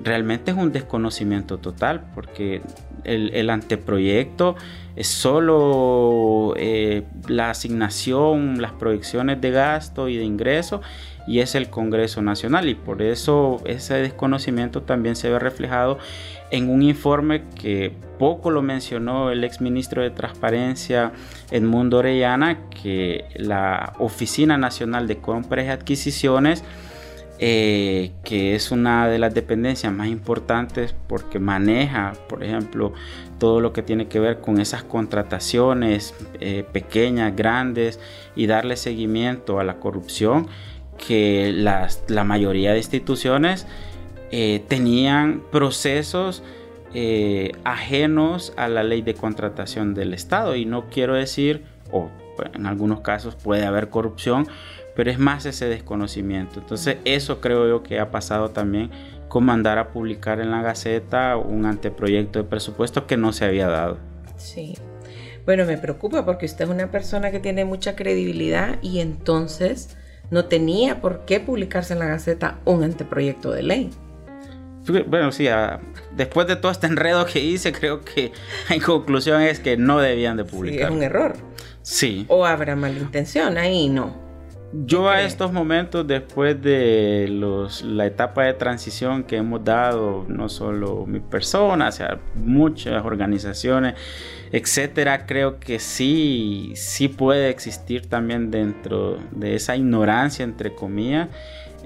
realmente 0.00 0.52
es 0.52 0.56
un 0.56 0.70
desconocimiento 0.70 1.58
total, 1.58 2.04
porque 2.14 2.62
el, 3.02 3.50
anteproyecto 3.50 4.54
es 4.94 5.08
solo 5.08 6.54
eh, 6.56 7.02
la 7.26 7.50
asignación, 7.50 8.62
las 8.62 8.72
proyecciones 8.72 9.40
de 9.40 9.50
gasto 9.50 10.08
y 10.08 10.16
de 10.18 10.24
ingreso, 10.24 10.80
y 11.26 11.40
es 11.40 11.56
el 11.56 11.68
Congreso 11.68 12.22
Nacional, 12.22 12.68
y 12.68 12.76
por 12.76 13.02
eso 13.02 13.60
ese 13.64 13.94
desconocimiento 13.94 14.82
también 14.82 15.16
se 15.16 15.30
ve 15.30 15.40
reflejado 15.40 15.98
en 16.50 16.68
un 16.70 16.82
informe 16.82 17.42
que 17.60 17.92
poco 18.18 18.50
lo 18.50 18.62
mencionó 18.62 19.30
el 19.30 19.44
exministro 19.44 20.02
de 20.02 20.10
Transparencia 20.10 21.12
Edmundo 21.50 21.98
Orellana, 21.98 22.68
que 22.70 23.24
la 23.36 23.94
Oficina 23.98 24.56
Nacional 24.56 25.08
de 25.08 25.18
Compras 25.18 25.66
y 25.66 25.68
Adquisiciones 25.68 26.64
eh, 27.40 28.12
que 28.22 28.54
es 28.54 28.70
una 28.70 29.08
de 29.08 29.18
las 29.18 29.34
dependencias 29.34 29.92
más 29.92 30.06
importantes 30.06 30.94
porque 31.08 31.40
maneja, 31.40 32.12
por 32.28 32.44
ejemplo, 32.44 32.92
todo 33.40 33.60
lo 33.60 33.72
que 33.72 33.82
tiene 33.82 34.06
que 34.06 34.20
ver 34.20 34.40
con 34.40 34.60
esas 34.60 34.84
contrataciones 34.84 36.14
eh, 36.38 36.64
pequeñas, 36.72 37.34
grandes 37.34 37.98
y 38.36 38.46
darle 38.46 38.76
seguimiento 38.76 39.58
a 39.58 39.64
la 39.64 39.80
corrupción 39.80 40.46
que 40.96 41.52
la 41.52 42.24
mayoría 42.24 42.70
de 42.70 42.78
instituciones 42.78 43.66
eh, 44.30 44.62
tenían 44.68 45.42
procesos 45.50 46.42
ajenos 47.64 48.52
a 48.56 48.68
la 48.68 48.84
ley 48.84 49.02
de 49.02 49.14
contratación 49.14 49.94
del 49.94 50.14
Estado 50.14 50.54
y 50.54 50.64
no 50.64 50.88
quiero 50.90 51.14
decir, 51.14 51.64
o 51.90 52.08
en 52.54 52.66
algunos 52.66 53.00
casos 53.00 53.34
puede 53.34 53.64
haber 53.64 53.90
corrupción, 53.90 54.46
pero 54.94 55.10
es 55.10 55.18
más 55.18 55.46
ese 55.46 55.66
desconocimiento. 55.66 56.60
Entonces 56.60 56.98
eso 57.04 57.40
creo 57.40 57.68
yo 57.68 57.82
que 57.82 57.98
ha 57.98 58.10
pasado 58.10 58.50
también 58.50 58.90
con 59.28 59.44
mandar 59.44 59.78
a 59.78 59.88
publicar 59.88 60.40
en 60.40 60.50
la 60.50 60.62
Gaceta 60.62 61.36
un 61.36 61.66
anteproyecto 61.66 62.38
de 62.38 62.44
presupuesto 62.48 63.06
que 63.06 63.16
no 63.16 63.32
se 63.32 63.44
había 63.44 63.68
dado. 63.68 63.98
Sí. 64.36 64.74
Bueno, 65.44 65.66
me 65.66 65.76
preocupa 65.76 66.24
porque 66.24 66.46
usted 66.46 66.64
es 66.64 66.70
una 66.70 66.90
persona 66.90 67.30
que 67.30 67.40
tiene 67.40 67.64
mucha 67.64 67.96
credibilidad 67.96 68.78
y 68.80 69.00
entonces 69.00 69.96
no 70.30 70.46
tenía 70.46 71.00
por 71.00 71.24
qué 71.26 71.40
publicarse 71.40 71.92
en 71.92 71.98
la 71.98 72.06
Gaceta 72.06 72.60
un 72.64 72.82
anteproyecto 72.82 73.50
de 73.50 73.62
ley. 73.62 73.90
Bueno, 75.06 75.32
sí, 75.32 75.46
después 76.14 76.46
de 76.46 76.56
todo 76.56 76.70
este 76.70 76.86
enredo 76.86 77.24
que 77.26 77.40
hice, 77.40 77.72
creo 77.72 78.02
que 78.02 78.32
en 78.70 78.80
conclusión 78.80 79.42
es 79.42 79.60
que 79.60 79.76
no 79.76 79.98
debían 79.98 80.36
de 80.36 80.44
publicar. 80.44 80.78
Sí, 80.78 80.84
es 80.84 80.90
un 80.90 81.02
error. 81.02 81.36
Sí. 81.82 82.24
O 82.28 82.44
habrá 82.44 82.76
malintención 82.76 83.58
ahí, 83.58 83.88
no. 83.88 84.24
Yo 84.76 85.08
a 85.08 85.22
estos 85.22 85.52
momentos, 85.52 86.04
después 86.04 86.60
de 86.60 87.28
los, 87.30 87.82
la 87.82 88.06
etapa 88.06 88.42
de 88.42 88.54
transición 88.54 89.22
que 89.22 89.36
hemos 89.36 89.62
dado, 89.62 90.24
no 90.26 90.48
solo 90.48 91.06
mi 91.06 91.20
persona, 91.20 91.88
o 91.88 91.92
sea, 91.92 92.18
muchas 92.34 93.04
organizaciones, 93.04 93.94
etcétera, 94.50 95.26
creo 95.26 95.60
que 95.60 95.78
sí, 95.78 96.72
sí 96.74 97.06
puede 97.06 97.50
existir 97.50 98.08
también 98.08 98.50
dentro 98.50 99.20
de 99.30 99.54
esa 99.54 99.76
ignorancia, 99.76 100.42
entre 100.42 100.74
comillas, 100.74 101.28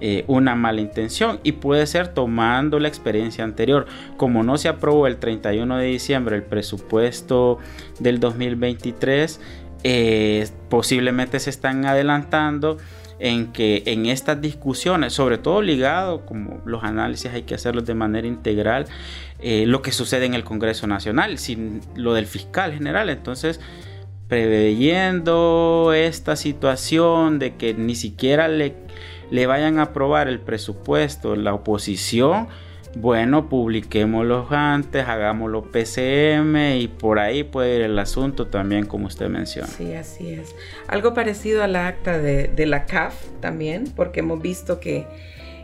eh, 0.00 0.24
una 0.26 0.54
mala 0.54 0.80
intención 0.80 1.40
y 1.42 1.52
puede 1.52 1.86
ser 1.86 2.08
tomando 2.08 2.78
la 2.78 2.88
experiencia 2.88 3.44
anterior. 3.44 3.86
Como 4.16 4.42
no 4.42 4.58
se 4.58 4.68
aprobó 4.68 5.06
el 5.06 5.16
31 5.16 5.76
de 5.76 5.86
diciembre 5.86 6.36
el 6.36 6.42
presupuesto 6.42 7.58
del 7.98 8.20
2023, 8.20 9.40
eh, 9.84 10.48
posiblemente 10.68 11.40
se 11.40 11.50
están 11.50 11.84
adelantando 11.86 12.78
en 13.18 13.52
que 13.52 13.82
en 13.86 14.06
estas 14.06 14.40
discusiones, 14.40 15.12
sobre 15.12 15.38
todo 15.38 15.62
ligado, 15.62 16.24
como 16.24 16.60
los 16.64 16.84
análisis 16.84 17.32
hay 17.32 17.42
que 17.42 17.54
hacerlos 17.54 17.84
de 17.84 17.94
manera 17.94 18.26
integral, 18.26 18.86
eh, 19.40 19.66
lo 19.66 19.82
que 19.82 19.92
sucede 19.92 20.26
en 20.26 20.34
el 20.34 20.44
Congreso 20.44 20.86
Nacional, 20.86 21.38
sin 21.38 21.80
lo 21.96 22.14
del 22.14 22.26
fiscal 22.26 22.72
general. 22.72 23.08
Entonces, 23.10 23.60
preveyendo 24.28 25.92
esta 25.94 26.36
situación 26.36 27.38
de 27.38 27.56
que 27.56 27.74
ni 27.74 27.94
siquiera 27.94 28.46
le, 28.46 28.74
le 29.30 29.46
vayan 29.46 29.78
a 29.78 29.82
aprobar 29.82 30.28
el 30.28 30.40
presupuesto 30.40 31.36
la 31.36 31.54
oposición, 31.54 32.48
bueno, 32.96 33.48
publiquémoslo 33.48 34.46
antes, 34.50 35.06
hagámoslo 35.06 35.70
PCM 35.70 36.78
y 36.78 36.88
por 36.88 37.18
ahí 37.18 37.44
puede 37.44 37.76
ir 37.76 37.82
el 37.82 37.98
asunto 37.98 38.46
también, 38.46 38.86
como 38.86 39.06
usted 39.06 39.28
menciona. 39.28 39.68
Sí, 39.68 39.94
así 39.94 40.30
es. 40.30 40.54
Algo 40.88 41.14
parecido 41.14 41.62
al 41.62 41.76
acta 41.76 42.18
de, 42.18 42.48
de 42.48 42.66
la 42.66 42.86
CAF 42.86 43.14
también, 43.40 43.84
porque 43.94 44.20
hemos 44.20 44.40
visto 44.40 44.80
que 44.80 45.06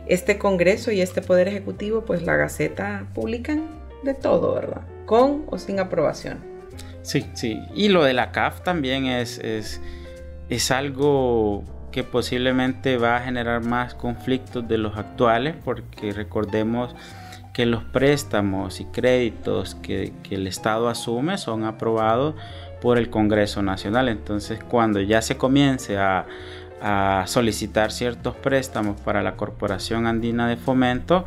este 0.07 0.37
Congreso 0.37 0.91
y 0.91 1.01
este 1.01 1.21
Poder 1.21 1.47
Ejecutivo, 1.47 2.05
pues 2.05 2.21
la 2.21 2.35
Gaceta 2.35 3.07
publican 3.13 3.67
de 4.03 4.13
todo, 4.13 4.53
¿verdad? 4.53 4.81
Con 5.05 5.45
o 5.47 5.57
sin 5.57 5.79
aprobación. 5.79 6.39
Sí, 7.01 7.25
sí. 7.33 7.59
Y 7.75 7.89
lo 7.89 8.03
de 8.03 8.13
la 8.13 8.31
CAF 8.31 8.61
también 8.61 9.05
es, 9.05 9.39
es, 9.39 9.81
es 10.49 10.71
algo 10.71 11.63
que 11.95 12.03
posiblemente 12.03 12.97
va 12.97 13.15
a 13.15 13.21
generar 13.21 13.63
más 13.63 13.93
conflictos 13.93 14.67
de 14.67 14.77
los 14.77 14.97
actuales, 14.97 15.55
porque 15.63 16.11
recordemos 16.11 16.93
que 17.53 17.65
los 17.65 17.85
préstamos 17.85 18.81
y 18.81 18.85
créditos 18.87 19.75
que, 19.75 20.11
el 20.29 20.45
Estado 20.45 20.89
asume 20.89 21.37
son 21.37 21.63
aprobados 21.63 22.35
por 22.81 22.97
el 22.97 23.09
Congreso 23.09 23.61
Nacional. 23.61 24.09
Entonces, 24.09 24.59
cuando 24.61 24.99
ya 24.99 25.21
se 25.21 25.37
comience 25.37 25.97
a, 25.97 26.25
solicitar 27.27 27.93
ciertos 27.93 28.35
préstamos 28.35 28.99
para 28.99 29.23
la 29.23 29.37
Corporación 29.37 30.05
Andina 30.05 30.49
de 30.49 30.57
Fomento, 30.57 31.23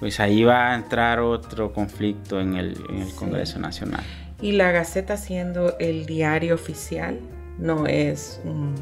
pues 0.00 0.20
ahí 0.20 0.42
va 0.42 0.72
a 0.72 0.74
entrar 0.74 1.20
otro 1.20 1.74
conflicto 1.74 2.40
en 2.40 2.54
el, 2.56 2.78
Congreso 3.14 3.58
Nacional. 3.58 4.02
Y 4.40 4.52
la 4.52 4.72
Gaceta 4.72 5.18
siendo 5.18 5.76
el 5.78 6.06
diario 6.06 6.54
oficial, 6.54 7.20
no 7.58 7.86
es 7.86 8.40
un 8.44 8.74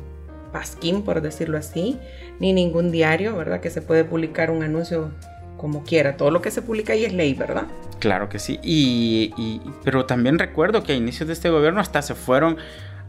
pasquín, 0.57 1.03
por 1.03 1.21
decirlo 1.21 1.59
así, 1.59 1.99
ni 2.41 2.55
ningún 2.55 2.91
diario, 2.91 3.37
¿verdad? 3.37 3.61
Que 3.61 3.69
se 3.69 3.83
puede 3.83 4.05
publicar 4.05 4.51
un 4.51 4.63
anuncio 4.63 5.11
como 5.59 5.85
quiera. 5.85 6.17
Todo 6.17 6.31
lo 6.31 6.41
que 6.41 6.51
se 6.51 6.63
publica 6.63 6.95
ahí 6.95 7.05
es 7.05 7.13
ley, 7.13 7.35
¿verdad? 7.35 7.65
Claro 7.99 8.31
que 8.31 8.39
sí. 8.39 8.59
Y, 8.63 9.61
pero 9.85 10.07
también 10.07 10.39
recuerdo 10.39 10.83
que 10.83 10.95
a 10.95 10.97
inicios 10.97 11.27
de 11.27 11.35
este 11.35 11.51
gobierno 11.51 11.79
hasta 11.79 12.01
se 12.01 12.15
fueron 12.15 12.57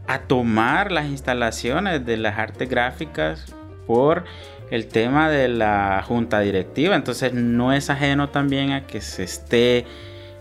a 0.06 0.18
tomar 0.20 0.92
las 0.92 1.06
instalaciones 1.06 2.04
de 2.04 2.18
las 2.18 2.38
artes 2.38 2.68
gráficas 2.68 3.46
por 3.86 4.24
el 4.70 4.86
tema 4.86 5.30
de 5.30 5.48
la 5.48 6.04
junta 6.06 6.40
directiva. 6.40 6.96
Entonces 6.96 7.32
no 7.32 7.72
es 7.72 7.88
ajeno 7.88 8.28
también 8.28 8.72
a 8.72 8.86
que 8.86 9.00
se 9.00 9.22
esté 9.22 9.86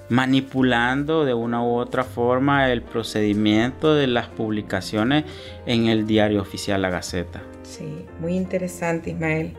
manipulando 0.09 1.25
de 1.25 1.33
una 1.33 1.61
u 1.63 1.75
otra 1.75 2.03
forma 2.03 2.71
el 2.71 2.81
procedimiento 2.81 3.95
de 3.95 4.07
las 4.07 4.27
publicaciones 4.27 5.25
en 5.65 5.87
el 5.87 6.07
diario 6.07 6.41
oficial 6.41 6.81
La 6.81 6.89
Gaceta. 6.89 7.41
Sí, 7.63 8.05
muy 8.19 8.35
interesante 8.35 9.11
Ismael, 9.11 9.53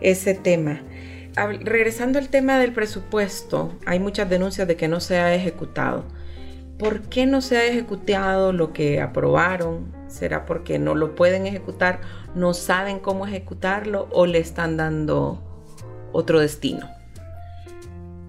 ese 0.00 0.34
tema. 0.34 0.80
Regresando 1.60 2.18
al 2.18 2.28
tema 2.28 2.58
del 2.58 2.72
presupuesto, 2.72 3.72
hay 3.86 4.00
muchas 4.00 4.28
denuncias 4.28 4.66
de 4.66 4.76
que 4.76 4.88
no 4.88 5.00
se 5.00 5.18
ha 5.18 5.34
ejecutado. 5.34 6.04
¿Por 6.78 7.02
qué 7.02 7.26
no 7.26 7.40
se 7.40 7.56
ha 7.56 7.66
ejecutado 7.66 8.52
lo 8.52 8.72
que 8.72 9.00
aprobaron? 9.00 9.92
¿Será 10.08 10.44
porque 10.44 10.78
no 10.78 10.94
lo 10.94 11.14
pueden 11.14 11.46
ejecutar, 11.46 12.00
no 12.34 12.54
saben 12.54 12.98
cómo 12.98 13.26
ejecutarlo 13.26 14.08
o 14.10 14.26
le 14.26 14.38
están 14.38 14.76
dando 14.76 15.42
otro 16.12 16.40
destino? 16.40 16.97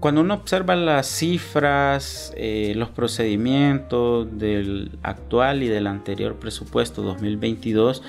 Cuando 0.00 0.22
uno 0.22 0.32
observa 0.32 0.76
las 0.76 1.06
cifras, 1.06 2.32
eh, 2.34 2.72
los 2.74 2.88
procedimientos 2.88 4.38
del 4.38 4.98
actual 5.02 5.62
y 5.62 5.68
del 5.68 5.86
anterior 5.86 6.36
presupuesto 6.36 7.02
2022, 7.02 8.02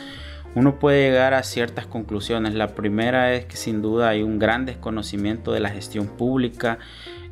uno 0.55 0.79
puede 0.79 1.09
llegar 1.09 1.33
a 1.33 1.43
ciertas 1.43 1.87
conclusiones. 1.87 2.53
La 2.53 2.75
primera 2.75 3.33
es 3.33 3.43
que 3.43 3.57
sin 3.57 3.81
duda 3.81 4.07
hay 4.07 4.23
un 4.23 4.39
gran 4.39 4.65
desconocimiento 4.65 5.51
de 5.51 5.59
la 5.59 5.69
gestión 5.69 6.07
pública 6.07 6.79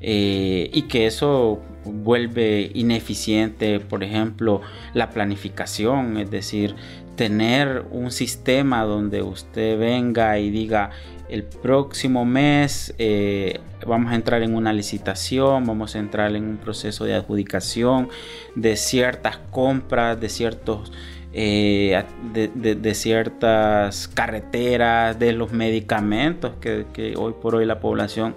eh, 0.01 0.69
y 0.73 0.83
que 0.83 1.07
eso 1.07 1.61
vuelve 1.85 2.69
ineficiente, 2.73 3.79
por 3.79 4.03
ejemplo, 4.03 4.59
la 4.93 5.09
planificación, 5.09 6.17
es 6.17 6.31
decir, 6.31 6.75
tener 7.15 7.85
un 7.91 8.11
sistema 8.11 8.83
donde 8.83 9.21
usted 9.21 9.79
venga 9.79 10.37
y 10.37 10.49
diga 10.49 10.91
el 11.29 11.43
próximo 11.43 12.25
mes 12.25 12.93
eh, 12.97 13.59
vamos 13.85 14.11
a 14.11 14.15
entrar 14.15 14.41
en 14.41 14.55
una 14.55 14.73
licitación, 14.73 15.65
vamos 15.65 15.95
a 15.95 15.99
entrar 15.99 16.35
en 16.35 16.43
un 16.43 16.57
proceso 16.57 17.05
de 17.05 17.13
adjudicación 17.13 18.09
de 18.55 18.75
ciertas 18.75 19.37
compras, 19.51 20.19
de 20.19 20.29
ciertos... 20.29 20.91
Eh, 21.31 22.03
de, 22.33 22.95
ciertas 22.95 24.07
carreteras, 24.07 25.19
de 25.19 25.31
los 25.31 25.51
medicamentos 25.51 26.53
que, 26.59 27.13
hoy 27.15 27.35
por 27.39 27.53
hoy 27.53 27.67
la 27.67 27.79
población 27.79 28.35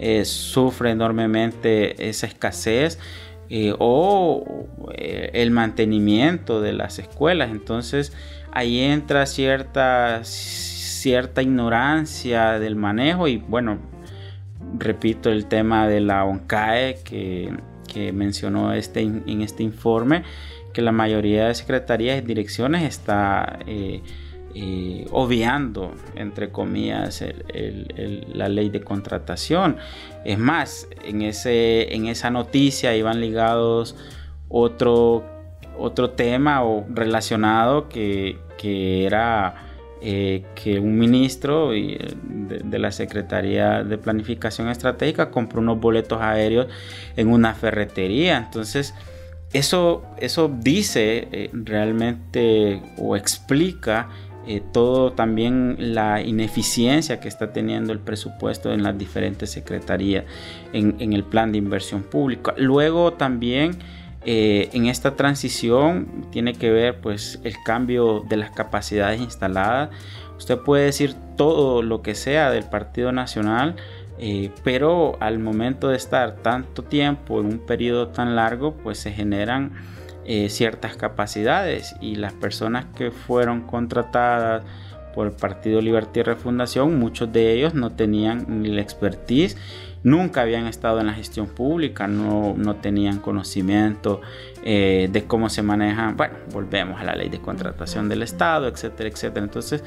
eh, 0.00 0.24
sufre 0.24 0.90
enormemente 0.90 2.08
esa 2.08 2.26
escasez 2.26 2.98
o 3.78 4.66
el 4.96 5.52
mantenimiento 5.52 6.60
de 6.60 6.72
las 6.72 6.98
escuelas. 6.98 7.50
Entonces 7.52 8.12
ahí 8.50 8.80
entra 8.80 9.26
ciertas 9.26 10.73
cierta 11.04 11.42
ignorancia 11.42 12.58
del 12.58 12.76
manejo 12.76 13.28
y 13.28 13.36
bueno, 13.36 13.76
repito 14.78 15.28
el 15.28 15.44
tema 15.44 15.86
de 15.86 16.00
la 16.00 16.24
ONCAE 16.24 17.00
que, 17.04 17.52
mencionó 18.14 18.72
este, 18.72 19.02
en 19.02 19.42
este 19.42 19.62
informe, 19.62 20.22
que 20.72 20.80
la 20.80 20.92
mayoría 20.92 21.48
de 21.48 21.54
secretarías 21.54 22.18
y 22.18 22.22
direcciones 22.22 22.82
está 22.84 23.58
eh, 23.66 24.00
eh, 24.54 25.06
obviando, 25.12 25.94
entre 26.16 26.48
comillas, 26.48 27.22
la 28.32 28.48
ley 28.48 28.70
de 28.70 28.80
contratación. 28.80 29.76
Es 30.24 30.38
más, 30.38 30.88
en, 31.04 31.20
ese, 31.20 31.94
en 31.94 32.06
esa 32.06 32.30
noticia 32.30 32.96
iban 32.96 33.20
ligados 33.20 33.94
otro, 34.48 35.22
otro 35.78 36.10
tema 36.10 36.64
o 36.64 36.86
relacionado 36.88 37.90
que, 37.90 38.38
que 38.56 39.04
era 39.04 39.63
eh, 40.06 40.44
que 40.54 40.78
un 40.78 40.98
ministro 40.98 41.70
de, 41.70 42.14
de, 42.62 42.78
la 42.78 42.92
Secretaría 42.92 43.82
de 43.82 43.96
Planificación 43.96 44.68
Estratégica 44.68 45.30
compró 45.30 45.60
unos 45.60 45.80
boletos 45.80 46.20
aéreos 46.20 46.66
en 47.16 47.28
una 47.28 47.54
ferretería. 47.54 48.36
Entonces, 48.36 48.94
eso, 49.54 50.04
eso 50.18 50.52
dice 50.54 51.28
eh, 51.32 51.50
realmente 51.52 52.82
o 52.98 53.16
explica 53.16 54.08
eh, 54.46 54.60
todo 54.72 55.12
también 55.12 55.76
la 55.78 56.20
ineficiencia 56.20 57.18
que 57.18 57.28
está 57.28 57.52
teniendo 57.52 57.94
el 57.94 58.00
presupuesto 58.00 58.74
en 58.74 58.82
las 58.82 58.98
diferentes 58.98 59.50
secretarías 59.50 60.24
en, 60.74 61.14
el 61.14 61.24
plan 61.24 61.52
de 61.52 61.58
inversión 61.58 62.02
pública. 62.02 62.52
Luego 62.58 63.14
también 63.14 63.78
eh, 64.26 64.70
en 64.72 64.86
esta 64.86 65.16
transición 65.16 66.26
tiene 66.30 66.54
que 66.54 66.70
ver 66.70 67.00
pues 67.00 67.40
el 67.44 67.54
cambio 67.64 68.24
de 68.28 68.36
las 68.36 68.50
capacidades 68.50 69.20
instaladas. 69.20 69.90
Usted 70.38 70.58
puede 70.58 70.86
decir 70.86 71.14
todo 71.36 71.82
lo 71.82 72.02
que 72.02 72.14
sea 72.14 72.50
del 72.50 72.64
Partido 72.64 73.12
Nacional, 73.12 73.76
eh, 74.18 74.50
pero 74.62 75.16
al 75.20 75.38
momento 75.38 75.88
de 75.88 75.96
estar 75.96 76.36
tanto 76.36 76.82
tiempo 76.82 77.40
en 77.40 77.46
un 77.46 77.58
periodo 77.58 78.08
tan 78.08 78.34
largo, 78.34 78.74
pues 78.74 78.98
se 78.98 79.12
generan 79.12 79.72
eh, 80.24 80.48
ciertas 80.48 80.96
capacidades 80.96 81.94
y 82.00 82.16
las 82.16 82.32
personas 82.32 82.86
que 82.96 83.10
fueron 83.10 83.60
contratadas 83.62 84.62
por 85.14 85.26
el 85.26 85.32
Partido 85.34 85.82
Libertad 85.82 86.16
y 86.16 86.22
Refundación, 86.22 86.98
muchos 86.98 87.30
de 87.32 87.52
ellos 87.52 87.74
no 87.74 87.90
tenían 87.90 88.62
ni 88.62 88.68
la 88.68 88.80
expertise, 88.80 89.56
nunca 90.04 90.42
habían 90.42 90.68
estado 90.68 91.00
en 91.00 91.06
la 91.06 91.14
gestión 91.14 91.48
pública, 91.48 92.06
no, 92.06 92.54
no 92.56 92.76
tenían 92.76 93.18
conocimiento 93.18 94.20
eh, 94.62 95.08
de 95.10 95.24
cómo 95.24 95.48
se 95.48 95.62
manejan, 95.62 96.16
bueno, 96.16 96.34
volvemos 96.52 97.00
a 97.00 97.04
la 97.04 97.16
ley 97.16 97.28
de 97.28 97.40
contratación 97.40 98.08
del 98.08 98.22
Estado, 98.22 98.68
etcétera, 98.68 99.08
etcétera. 99.08 99.44
Entonces, 99.44 99.82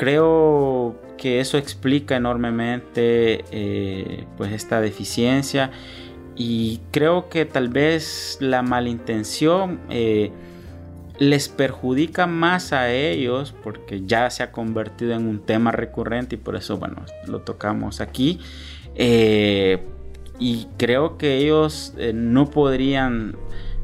Creo 0.00 0.98
que 1.18 1.40
eso 1.40 1.58
explica 1.58 2.16
enormemente 2.16 3.44
eh, 3.50 4.24
pues 4.38 4.50
esta 4.52 4.80
deficiencia 4.80 5.72
y 6.34 6.80
creo 6.90 7.28
que 7.28 7.44
tal 7.44 7.68
vez 7.68 8.38
la 8.40 8.62
malintención 8.62 9.78
eh, 9.90 10.32
les 11.18 11.50
perjudica 11.50 12.26
más 12.26 12.72
a 12.72 12.90
ellos 12.90 13.54
porque 13.62 14.06
ya 14.06 14.30
se 14.30 14.42
ha 14.42 14.52
convertido 14.52 15.12
en 15.12 15.28
un 15.28 15.40
tema 15.40 15.70
recurrente 15.70 16.36
y 16.36 16.38
por 16.38 16.56
eso 16.56 16.78
bueno 16.78 17.04
lo 17.26 17.40
tocamos 17.40 18.00
aquí 18.00 18.40
eh, 19.02 19.78
y 20.38 20.66
creo 20.76 21.16
que 21.16 21.38
ellos 21.38 21.94
no 22.12 22.50
podrían 22.50 23.34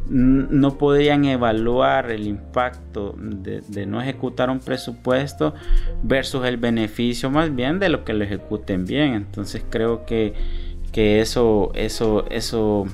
no 0.09 0.79
podrían 0.79 1.25
evaluar 1.25 2.11
el 2.11 2.27
impacto 2.27 3.15
de, 3.19 3.87
no 3.87 4.01
ejecutar 4.01 4.51
un 4.51 4.61
presupuesto 4.61 5.55
versus 6.03 6.45
el 6.45 6.59
beneficio 6.59 7.31
más 7.31 7.55
bien 7.55 7.79
de 7.79 7.89
lo 7.89 8.05
que 8.05 8.13
lo 8.13 8.25
ejecuten 8.25 8.85
bien. 8.85 9.15
Entonces 9.15 9.65
creo 9.69 10.05
que, 10.07 10.35
que 10.93 11.21
eso, 11.21 11.73
eso, 11.75 12.27
eso, 12.31 12.85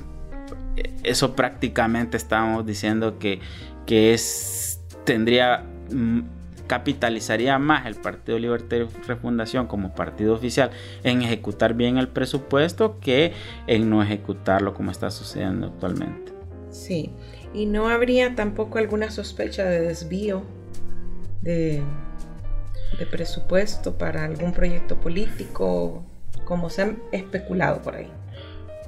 eso 1.03 1.35
prácticamente 1.35 2.17
estamos 2.17 2.65
diciendo 2.65 3.19
que, 3.19 3.41
que 3.85 4.13
es, 4.13 4.81
tendría 5.03 5.65
mm, 5.91 6.21
capitalizaría 6.67 7.59
más 7.59 7.85
el 7.85 7.95
Partido 7.95 8.39
Libertario 8.39 8.87
Refundación 9.07 9.67
como 9.67 9.93
partido 9.93 10.33
oficial 10.33 10.71
en 11.03 11.21
ejecutar 11.21 11.73
bien 11.73 11.97
el 11.97 12.07
presupuesto 12.07 12.99
que 12.99 13.33
en 13.67 13.89
no 13.89 14.01
ejecutarlo 14.01 14.73
como 14.73 14.91
está 14.91 15.11
sucediendo 15.11 15.67
actualmente. 15.67 16.33
Sí, 16.69 17.11
y 17.53 17.65
no 17.65 17.89
habría 17.89 18.35
tampoco 18.35 18.79
alguna 18.79 19.11
sospecha 19.11 19.63
de 19.65 19.81
desvío 19.81 20.43
de, 21.41 21.83
presupuesto 23.11 23.97
para 23.97 24.23
algún 24.23 24.53
proyecto 24.53 24.95
político, 24.99 26.05
como 26.45 26.69
se 26.69 26.83
han 26.83 27.03
especulado 27.11 27.81
por 27.81 27.95
ahí. 27.95 28.09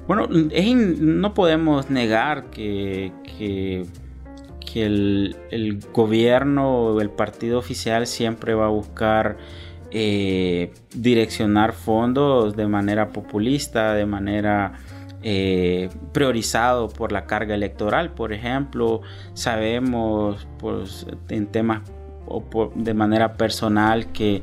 Bueno, 0.08 0.26
no 0.28 1.34
podemos 1.34 1.90
negar 1.90 2.48
que, 2.50 3.12
que, 3.24 3.84
el, 4.82 5.80
gobierno 5.92 6.70
o 6.70 7.00
el 7.00 7.10
partido 7.10 7.58
oficial 7.58 8.06
siempre 8.06 8.54
va 8.54 8.66
a 8.66 8.70
buscar 8.70 9.38
eh, 9.90 10.72
direccionar 10.94 11.72
fondos 11.72 12.56
de 12.56 12.66
manera 12.66 13.10
populista, 13.10 13.94
de 13.94 14.06
manera 14.06 14.74
eh, 15.22 15.88
priorizado 16.12 16.88
por 16.88 17.12
la 17.12 17.24
carga 17.24 17.54
electoral, 17.54 18.12
por 18.12 18.32
ejemplo, 18.32 19.00
sabemos 19.34 20.46
pues, 20.58 21.06
en 21.28 21.46
temas 21.46 21.82
de 22.74 22.94
manera 22.94 23.34
personal 23.34 24.12
que, 24.12 24.42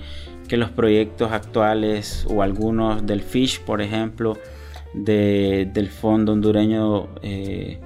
los 0.49 0.69
proyectos 0.69 1.31
actuales 1.31 2.27
o 2.29 2.43
algunos 2.43 3.07
del 3.07 3.23
FISH, 3.23 3.61
por 3.61 3.81
ejemplo, 3.81 4.37
del 4.93 5.89
Fondo 5.89 6.31
Hondureño. 6.31 7.07
Eh, 7.23 7.79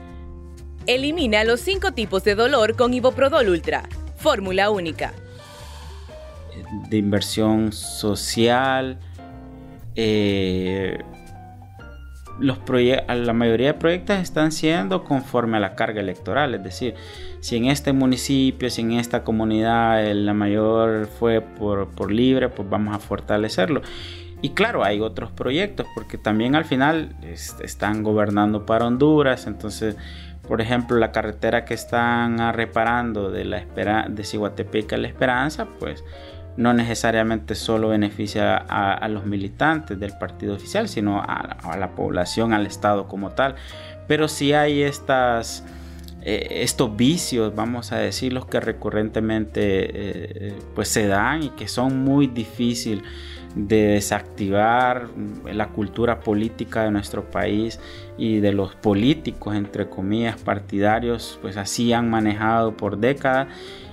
Elimina 0.87 1.43
los 1.43 1.59
cinco 1.59 1.91
tipos 1.91 2.23
de 2.23 2.35
dolor 2.35 2.77
con 2.77 2.93
Iboprodol 2.93 3.49
Ultra. 3.49 3.83
Fórmula 4.15 4.69
única. 4.69 5.13
De 6.89 6.97
inversión 6.97 7.73
social. 7.73 8.97
Eh, 9.95 10.97
los 12.39 12.59
la 13.07 13.33
mayoría 13.33 13.67
de 13.67 13.73
proyectos 13.73 14.17
están 14.19 14.51
siendo 14.51 15.03
conforme 15.03 15.57
a 15.57 15.59
la 15.59 15.75
carga 15.75 16.01
electoral, 16.01 16.53
es 16.53 16.63
decir, 16.63 16.95
si 17.39 17.57
en 17.57 17.65
este 17.65 17.93
municipio, 17.93 18.69
si 18.69 18.81
en 18.81 18.93
esta 18.93 19.23
comunidad 19.23 20.05
la 20.13 20.33
mayor 20.33 21.07
fue 21.07 21.41
por, 21.41 22.11
libre, 22.11 22.49
pues 22.49 22.69
vamos 22.69 22.95
a 22.95 22.99
fortalecerlo. 22.99 23.81
Y 24.41 24.49
claro, 24.51 24.83
hay 24.83 24.99
otros 24.99 25.31
proyectos, 25.31 25.87
porque 25.95 26.19
también 26.19 26.55
al 26.55 26.65
final 26.65 27.15
están 27.61 28.03
gobernando 28.03 28.67
para 28.67 28.85
Honduras, 28.85 29.47
entonces, 29.47 29.97
por 30.47 30.61
ejemplo, 30.61 30.97
la 30.97 31.11
carretera 31.11 31.65
que 31.65 31.73
están 31.73 32.53
reparando 32.53 33.31
de 33.31 33.45
la 33.45 33.65
de 34.09 34.23
Ciguatepec 34.23 34.93
a 34.93 34.97
La 34.97 35.07
Esperanza, 35.07 35.67
pues 35.79 36.03
no 36.57 36.73
necesariamente 36.73 37.53
solo 37.53 37.89
beneficia 37.89 38.57
a, 38.57 39.07
los 39.09 39.25
militantes 39.25 39.99
del 39.99 40.17
partido 40.17 40.55
oficial, 40.55 40.89
sino 40.89 41.21
a, 41.21 41.77
la 41.77 41.91
población, 41.91 42.53
al 42.53 42.65
Estado 42.65 43.07
como 43.07 43.29
tal. 43.31 43.55
Pero 44.07 44.27
sí 44.27 44.53
hay 44.53 44.81
eh, 44.81 44.91
estos 46.23 46.97
vicios, 46.97 47.53
vamos 47.53 47.91
a 47.91 47.97
decir, 47.97 48.33
los 48.33 48.47
que 48.47 48.59
recurrentemente 48.59 49.61
eh, 49.61 50.55
pues 50.73 50.87
se 50.87 51.07
dan 51.07 51.43
y 51.43 51.49
que 51.49 51.67
son 51.67 52.03
muy 52.03 52.25
difíciles 52.25 53.03
de 53.55 53.87
desactivar 53.87 55.09
la 55.45 55.69
cultura 55.69 56.19
política 56.19 56.83
de 56.83 56.91
nuestro 56.91 57.29
país 57.29 57.79
y 58.17 58.39
de 58.39 58.51
los 58.51 58.75
políticos, 58.75 59.55
entre 59.55 59.89
comillas, 59.89 60.37
partidarios, 60.37 61.39
pues 61.41 61.57
así 61.57 61.93
han 61.93 62.09
manejado 62.09 62.77
por 62.77 62.97
décadas 62.97 63.47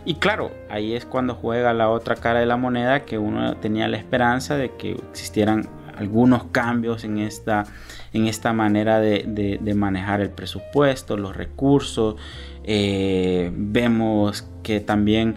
y 0.06 0.16
claro, 0.16 0.50
ahí 0.68 0.94
es 0.94 1.06
cuando 1.06 1.34
juega 1.34 1.72
la 1.72 1.88
otra 1.88 2.16
cara 2.16 2.40
de 2.40 2.46
la 2.46 2.56
moneda 2.56 3.04
que 3.04 3.16
uno 3.16 3.56
tenía 3.56 3.88
la 3.88 3.96
esperanza 3.96 4.56
de 4.56 4.70
que 4.76 4.92
existieran 5.10 5.66
algunos 5.96 6.44
cambios 6.44 7.04
en 7.04 7.18
esta, 7.18 7.64
en 8.12 8.26
esta 8.26 8.52
manera 8.52 9.00
de, 9.00 9.74
manejar 9.74 10.20
el 10.20 10.30
presupuesto, 10.30 11.16
los 11.16 11.36
recursos. 11.36 12.16
Eh, 12.64 13.50
vemos 13.54 14.46
que 14.62 14.80
también 14.80 15.36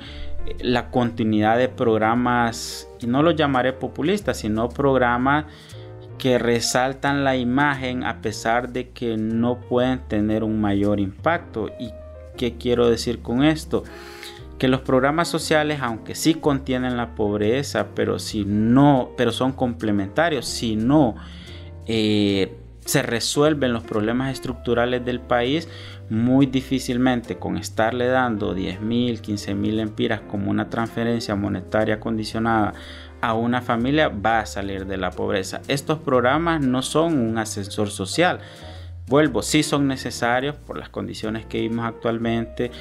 la 0.60 0.90
continuidad 0.90 1.58
de 1.58 1.70
programas, 1.70 2.88
y 3.00 3.08
no 3.08 3.24
los 3.24 3.36
llamaré 3.36 3.74
populistas, 3.74 4.38
sino 4.38 4.70
programas 4.70 5.46
que 6.18 6.40
resaltan 6.40 7.24
la 7.24 7.38
imagen 7.38 8.04
a 8.04 8.22
pesar 8.22 8.70
de 8.70 8.90
que 8.90 9.18
no 9.18 9.60
pueden 9.62 10.00
tener 10.08 10.44
un 10.44 10.60
mayor 10.60 11.00
impacto. 11.00 11.70
¿Y 11.80 11.92
qué 12.38 12.56
quiero 12.58 12.90
decir 12.90 13.22
con 13.22 13.44
esto? 13.44 13.84
que 14.58 14.68
los 14.68 14.82
programas 14.82 15.28
sociales, 15.28 15.80
aunque 15.82 16.16
sí 16.16 16.34
contienen 16.34 16.98
la 16.98 17.16
pobreza, 17.16 17.90
pero 17.94 18.18
si 18.20 18.44
no, 18.44 19.12
pero 19.16 19.32
son 19.32 19.52
complementarios, 19.52 20.48
si 20.48 20.76
no 20.76 21.16
eh, 21.86 22.56
se 22.82 23.02
resuelven 23.02 23.74
los 23.74 23.84
problemas 23.84 24.32
estructurales 24.32 25.06
del 25.06 25.20
país, 25.20 25.70
muy 26.10 26.46
difícilmente 26.46 27.38
con 27.38 27.58
estarle 27.58 28.08
dando 28.08 28.54
10 28.54 28.82
mil, 28.82 29.22
15 29.22 29.56
mil 29.56 29.80
empiras 29.80 30.22
como 30.22 30.50
una 30.50 30.70
transferencia 30.70 31.36
monetaria 31.36 32.00
condicionada 32.00 32.74
a 33.22 33.34
una 33.34 33.62
familia 33.62 34.10
va 34.10 34.40
a 34.40 34.46
salir 34.46 34.86
de 34.86 34.98
la 34.98 35.12
pobreza. 35.12 35.62
Estos 35.68 36.00
programas 36.00 36.62
no 36.62 36.82
son 36.82 37.18
un 37.20 37.38
ascensor 37.38 37.90
social. 37.90 38.40
Vuelvo, 39.08 39.42
sí 39.42 39.64
son 39.64 39.88
necesarios 39.88 40.56
por 40.56 40.78
las 40.78 40.90
condiciones 40.90 41.46
que 41.46 41.62
vimos 41.62 41.86
actualmente, 41.86 42.72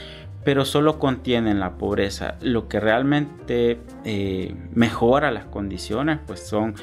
pero 0.44 0.64
solo 0.64 0.98
contienen 0.98 1.58
la 1.58 1.78
pobreza. 1.78 2.36
Lo 2.40 2.68
que 2.68 2.80
realmente 2.80 3.78
eh, 4.04 4.54
mejora 4.74 5.30
las 5.30 5.46
condiciones 5.46 6.18
pues 6.26 6.40
son 6.46 6.74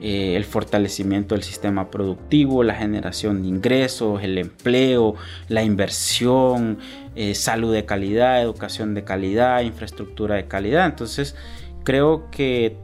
eh, 0.00 0.36
el 0.36 0.44
fortalecimiento 0.44 1.34
del 1.34 1.42
sistema 1.42 1.90
productivo, 1.90 2.62
la 2.62 2.76
generación 2.76 3.42
de 3.42 3.48
ingresos, 3.48 4.22
el 4.22 4.38
empleo, 4.38 5.16
la 5.48 5.64
inversión, 5.64 6.78
eh, 7.16 7.34
salud 7.34 7.74
de 7.74 7.84
calidad, 7.84 8.40
educación 8.40 8.94
de 8.94 9.02
calidad, 9.02 9.60
infraestructura 9.62 10.36
de 10.36 10.46
calidad. 10.46 10.86
Entonces, 10.86 11.34
creo 11.82 12.30
que 12.30 12.76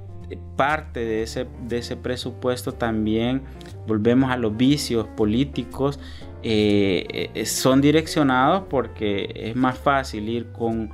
parte 0.56 1.04
de 1.04 1.22
ese, 1.22 1.46
de 1.68 1.78
ese 1.78 1.96
presupuesto 1.96 2.72
también, 2.72 3.42
volvemos 3.86 4.32
a 4.32 4.36
los 4.36 4.56
vicios 4.56 5.06
políticos, 5.06 6.00
eh, 6.42 7.30
son 7.46 7.80
direccionados 7.80 8.64
porque 8.68 9.30
es 9.34 9.54
más 9.54 9.78
fácil 9.78 10.28
ir 10.28 10.50
con, 10.50 10.90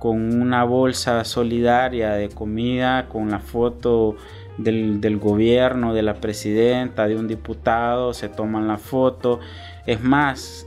con, 0.00 0.40
una 0.40 0.62
bolsa 0.62 1.24
solidaria 1.24 2.12
de 2.12 2.28
comida, 2.28 3.08
con 3.08 3.30
la 3.30 3.40
foto 3.40 4.16
del, 4.58 5.00
del, 5.00 5.18
gobierno, 5.18 5.94
de 5.94 6.02
la 6.02 6.14
presidenta, 6.14 7.06
de 7.06 7.16
un 7.16 7.28
diputado, 7.28 8.14
se 8.14 8.28
toman 8.28 8.68
la 8.68 8.78
foto. 8.78 9.40
Es 9.86 10.00
más, 10.02 10.66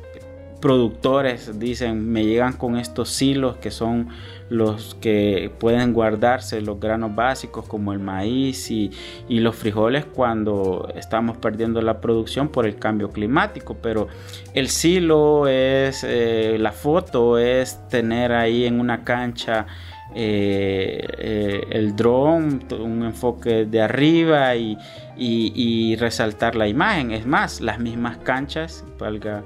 productores 0.60 1.60
dicen, 1.60 2.12
me 2.12 2.26
llegan 2.26 2.54
con 2.54 2.78
estos 2.78 3.21
hilos 3.21 3.58
que 3.58 3.71
son 3.71 4.10
los 4.50 4.95
que 4.95 5.52
pueden 5.60 5.93
guardarse 5.93 6.62
los 6.62 6.80
granos 6.80 7.13
básicos 7.13 7.65
como 7.65 7.93
el 7.93 8.00
maíz 8.00 8.71
y, 8.71 8.91
los 9.30 9.56
frijoles 9.56 10.06
cuando 10.06 10.89
estamos 10.95 11.38
perdiendo 11.38 11.82
la 11.82 12.02
producción 12.02 12.50
por 12.50 12.65
el 12.65 12.78
cambio 12.78 13.12
climático. 13.12 13.78
Pero 13.82 14.08
el 14.54 14.69
silo 14.69 15.47
es, 15.47 16.04
eh, 16.04 16.58
la 16.60 16.71
foto 16.71 17.38
es 17.38 17.88
tener 17.89 18.32
ahí 18.32 18.65
en 18.65 18.80
una 18.80 19.04
cancha 19.04 19.67
eh, 20.15 21.06
eh, 21.17 21.67
el 21.72 21.96
dron, 21.96 22.63
un 22.80 23.04
enfoque 23.04 23.65
de 23.65 23.82
arriba 23.82 24.56
y, 24.56 25.96
resaltar 25.98 26.56
la 26.56 26.67
imagen. 26.67 27.12
Es 27.12 27.26
más, 27.26 27.62
las 27.62 27.80
mismas 27.80 28.17
canchas, 28.17 28.86
valga 28.98 29.43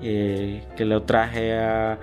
que 0.00 0.84
lo 0.84 1.02
traje 1.04 1.54
a, 1.54 1.98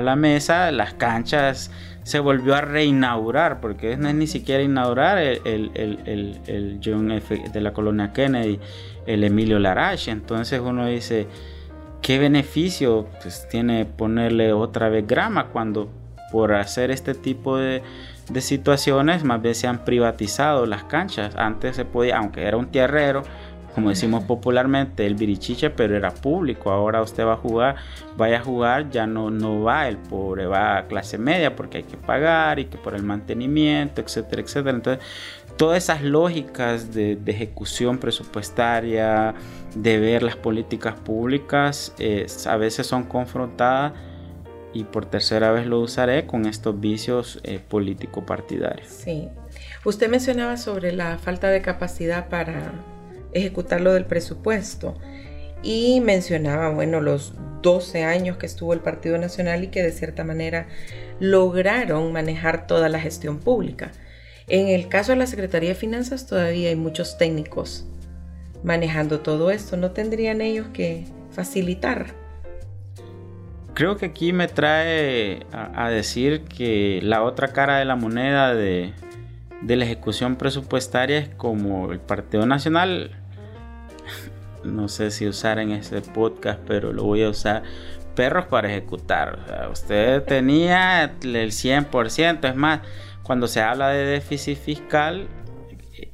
la 0.00 0.14
mesa, 0.14 0.70
las 0.70 0.94
canchas 0.94 1.72
se 2.04 2.20
volvió 2.20 2.54
a 2.54 2.60
reinaugurar, 2.60 3.60
porque 3.60 3.96
no 3.96 4.08
es 4.08 4.14
ni 4.14 4.28
siquiera 4.28 4.62
inaugurar 4.62 5.18
el, 5.18 5.40
el, 5.74 6.80
John 6.84 7.10
F. 7.10 7.42
de 7.52 7.60
la 7.60 7.72
colonia 7.72 8.12
Kennedy, 8.12 8.60
el 9.06 9.24
Emilio 9.24 9.58
Larache. 9.58 10.12
Entonces 10.12 10.60
uno 10.60 10.86
dice, 10.86 11.26
¿qué 12.02 12.20
beneficio 12.20 13.08
pues, 13.20 13.48
tiene 13.48 13.86
ponerle 13.86 14.52
otra 14.52 14.88
vez 14.88 15.04
grama 15.04 15.48
cuando 15.48 15.90
por 16.36 16.52
hacer 16.52 16.90
este 16.90 17.14
tipo 17.14 17.56
de, 17.56 17.82
de 18.28 18.40
situaciones 18.42 19.24
más 19.24 19.40
bien 19.40 19.54
se 19.54 19.68
han 19.68 19.86
privatizado 19.86 20.66
las 20.66 20.84
canchas? 20.84 21.34
Antes 21.34 21.76
se 21.76 21.86
podía, 21.86 22.18
aunque 22.18 22.42
era 22.42 22.58
un 22.58 22.66
tierrero, 22.66 23.22
como 23.74 23.88
decimos 23.88 24.24
popularmente, 24.24 25.06
el 25.06 25.14
birichiche, 25.14 25.70
pero 25.70 25.96
era 25.96 26.10
público. 26.10 26.70
Ahora 26.70 27.00
usted 27.00 27.24
va 27.24 27.32
a 27.32 27.36
jugar, 27.38 27.76
vaya 28.18 28.36
a 28.36 28.42
jugar, 28.42 28.90
ya 28.90 29.06
no, 29.06 29.30
no 29.30 29.62
va 29.62 29.88
el 29.88 29.96
pobre, 29.96 30.44
va 30.44 30.76
a 30.76 30.86
clase 30.86 31.16
media 31.16 31.56
porque 31.56 31.78
hay 31.78 31.84
que 31.84 31.96
pagar 31.96 32.58
y 32.58 32.66
que 32.66 32.76
por 32.76 32.94
el 32.94 33.02
mantenimiento, 33.02 34.02
etcétera, 34.02 34.42
etcétera. 34.42 34.76
Entonces, 34.76 35.02
todas 35.56 35.82
esas 35.82 36.02
lógicas 36.02 36.92
de, 36.92 37.18
ejecución 37.24 37.96
presupuestaria, 37.96 39.34
de 39.74 39.98
ver 39.98 40.22
las 40.22 40.36
políticas 40.36 41.00
públicas, 41.00 41.94
eh, 41.98 42.26
a 42.46 42.56
veces 42.58 42.86
son 42.86 43.04
confrontadas 43.04 43.94
y 44.76 44.84
por 44.84 45.06
tercera 45.06 45.52
vez 45.52 45.66
lo 45.66 45.80
usaré 45.80 46.26
con 46.26 46.44
estos 46.44 46.78
vicios 46.78 47.40
eh, 47.44 47.60
político-partidarios. 47.66 48.88
Sí. 48.88 49.28
Usted 49.84 50.10
mencionaba 50.10 50.58
sobre 50.58 50.92
la 50.92 51.16
falta 51.16 51.48
de 51.48 51.62
capacidad 51.62 52.28
para 52.28 52.72
ejecutar 53.32 53.80
lo 53.80 53.94
del 53.94 54.04
presupuesto. 54.04 54.94
Y 55.62 56.00
mencionaba, 56.00 56.68
bueno, 56.68 57.00
los 57.00 57.32
12 57.62 58.04
años 58.04 58.36
que 58.36 58.44
estuvo 58.44 58.74
el 58.74 58.80
Partido 58.80 59.16
Nacional 59.16 59.64
y 59.64 59.68
que 59.68 59.82
de 59.82 59.92
cierta 59.92 60.24
manera 60.24 60.68
lograron 61.18 62.12
manejar 62.12 62.66
toda 62.66 62.90
la 62.90 63.00
gestión 63.00 63.38
pública. 63.38 63.92
En 64.46 64.68
el 64.68 64.88
caso 64.88 65.12
de 65.12 65.18
la 65.18 65.26
Secretaría 65.26 65.70
de 65.70 65.74
Finanzas 65.74 66.26
todavía 66.26 66.68
hay 66.68 66.76
muchos 66.76 67.16
técnicos 67.16 67.86
manejando 68.62 69.20
todo 69.20 69.50
esto. 69.50 69.78
¿No 69.78 69.92
tendrían 69.92 70.42
ellos 70.42 70.66
que 70.74 71.06
facilitar? 71.30 72.25
Creo 73.76 73.98
que 73.98 74.06
aquí 74.06 74.32
me 74.32 74.48
trae 74.48 75.44
a, 75.52 75.90
decir 75.90 76.44
que 76.44 76.98
la 77.02 77.22
otra 77.22 77.48
cara 77.48 77.76
de 77.76 77.84
la 77.84 77.94
moneda 77.94 78.54
de, 78.54 78.94
la 79.60 79.84
ejecución 79.84 80.36
presupuestaria 80.36 81.18
es 81.18 81.28
como 81.28 81.92
el 81.92 82.00
Partido 82.00 82.46
Nacional 82.46 83.10
no 84.64 84.88
sé 84.88 85.10
si 85.10 85.28
usar 85.28 85.58
en 85.58 85.72
ese 85.72 86.00
podcast, 86.00 86.58
pero 86.66 86.94
lo 86.94 87.04
voy 87.04 87.22
a 87.22 87.28
usar. 87.28 87.64
Perros 88.14 88.46
para 88.46 88.70
ejecutar. 88.70 89.68
usted 89.70 90.22
tenía 90.22 91.04
el 91.04 91.50
100%. 91.52 92.48
Es 92.48 92.56
más, 92.56 92.80
cuando 93.24 93.46
se 93.46 93.60
habla 93.60 93.90
de 93.90 94.06
déficit 94.06 94.56
fiscal, 94.56 95.28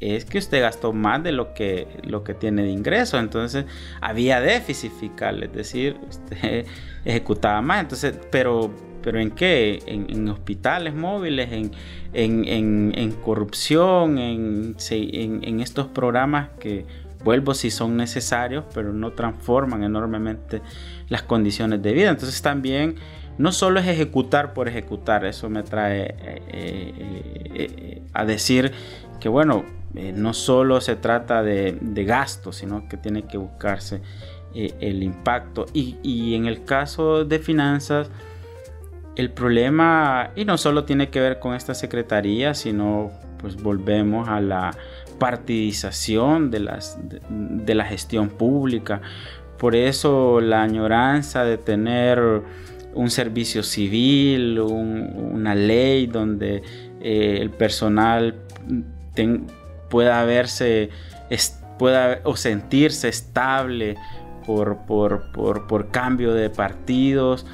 es 0.01 0.25
que 0.25 0.39
usted 0.39 0.61
gastó 0.61 0.93
más 0.93 1.23
de 1.23 1.33
lo 1.33 1.55
que, 1.55 1.87
lo 2.05 2.25
que 2.25 2.35
tiene 2.35 2.63
de 2.63 2.71
ingreso. 2.71 3.19
Entonces, 3.19 3.67
había 4.01 4.41
déficit 4.41 4.93
fiscal. 4.93 5.43
Es 5.43 5.53
decir, 5.53 5.97
usted 6.09 6.67
ejecutaba 7.05 7.61
más. 7.63 7.81
Entonces, 7.83 8.19
pero 8.31 8.71
pero 9.03 9.21
¿en 9.21 9.33
qué? 9.33 9.83
En, 9.87 10.29
hospitales 10.29 10.95
móviles, 10.95 11.51
en, 11.53 11.73
en 12.15 13.13
corrupción, 13.23 14.19
en, 14.19 15.61
estos 15.61 15.89
programas 15.89 16.51
que 16.59 16.87
vuelvo 17.25 17.55
si 17.55 17.71
son 17.71 17.97
necesarios, 17.97 18.65
pero 18.73 18.93
no 18.93 19.13
transforman 19.13 19.85
enormemente 19.85 20.63
las 21.09 21.23
condiciones 21.23 21.83
de 21.83 21.93
vida. 21.93 22.11
Entonces 22.11 22.41
también 22.43 22.97
no 23.39 23.53
solo 23.53 23.81
es 23.81 23.87
ejecutar 23.87 24.53
por 24.53 24.69
ejecutar, 24.69 25.25
eso 25.25 25.49
me 25.49 25.63
trae 25.63 26.03
eh, 26.03 26.43
eh, 26.49 26.93
eh, 27.55 28.03
a 28.13 28.25
decir 28.25 28.73
que 29.23 29.29
bueno, 29.29 29.65
no 29.95 30.35
solo 30.35 30.81
se 30.81 30.97
trata 30.97 31.45
de, 31.45 31.79
de 31.81 32.05
gasto, 32.05 32.53
sino 32.53 32.89
que 32.89 32.97
tiene 32.97 33.23
que 33.23 33.39
buscarse 33.39 34.03
el 34.53 35.05
impacto. 35.05 35.67
Y, 35.73 35.97
y 36.03 36.35
en 36.35 36.47
el 36.47 36.65
caso 36.65 37.25
de 37.25 37.39
finanzas, 37.39 38.11
el 39.15 39.31
problema, 39.31 40.31
y 40.35 40.45
no 40.45 40.59
solo 40.59 40.83
tiene 40.83 41.09
que 41.09 41.21
ver 41.21 41.39
con 41.39 41.55
esta 41.55 41.73
secretaría, 41.73 42.53
sino 42.55 43.13
pues 43.39 43.63
volvemos 43.63 44.29
a 44.29 44.41
la 44.41 44.73
partidización 45.21 46.51
de, 46.51 46.59
las, 46.59 46.99
de, 47.31 47.75
la 47.77 47.85
gestión 47.85 48.29
pública. 48.29 49.03
Por 49.57 49.77
eso 49.77 50.41
la 50.41 50.65
añoranza 50.65 51.45
de 51.45 51.59
tener 51.59 52.43
un 52.93 53.09
servicio 53.09 53.63
civil, 53.63 54.59
una 54.59 55.55
ley 55.55 56.09
donde 56.09 56.65
eh, 57.01 57.39
el 57.41 57.51
personal 57.51 58.35
pueda 59.89 60.25
verse 60.25 60.91
o 62.25 62.37
sentirse 62.37 63.09
estable 63.09 63.97
por, 64.47 64.79
por, 64.87 65.91
cambio 65.91 66.35
de 66.35 66.51
partidos. 66.51 67.47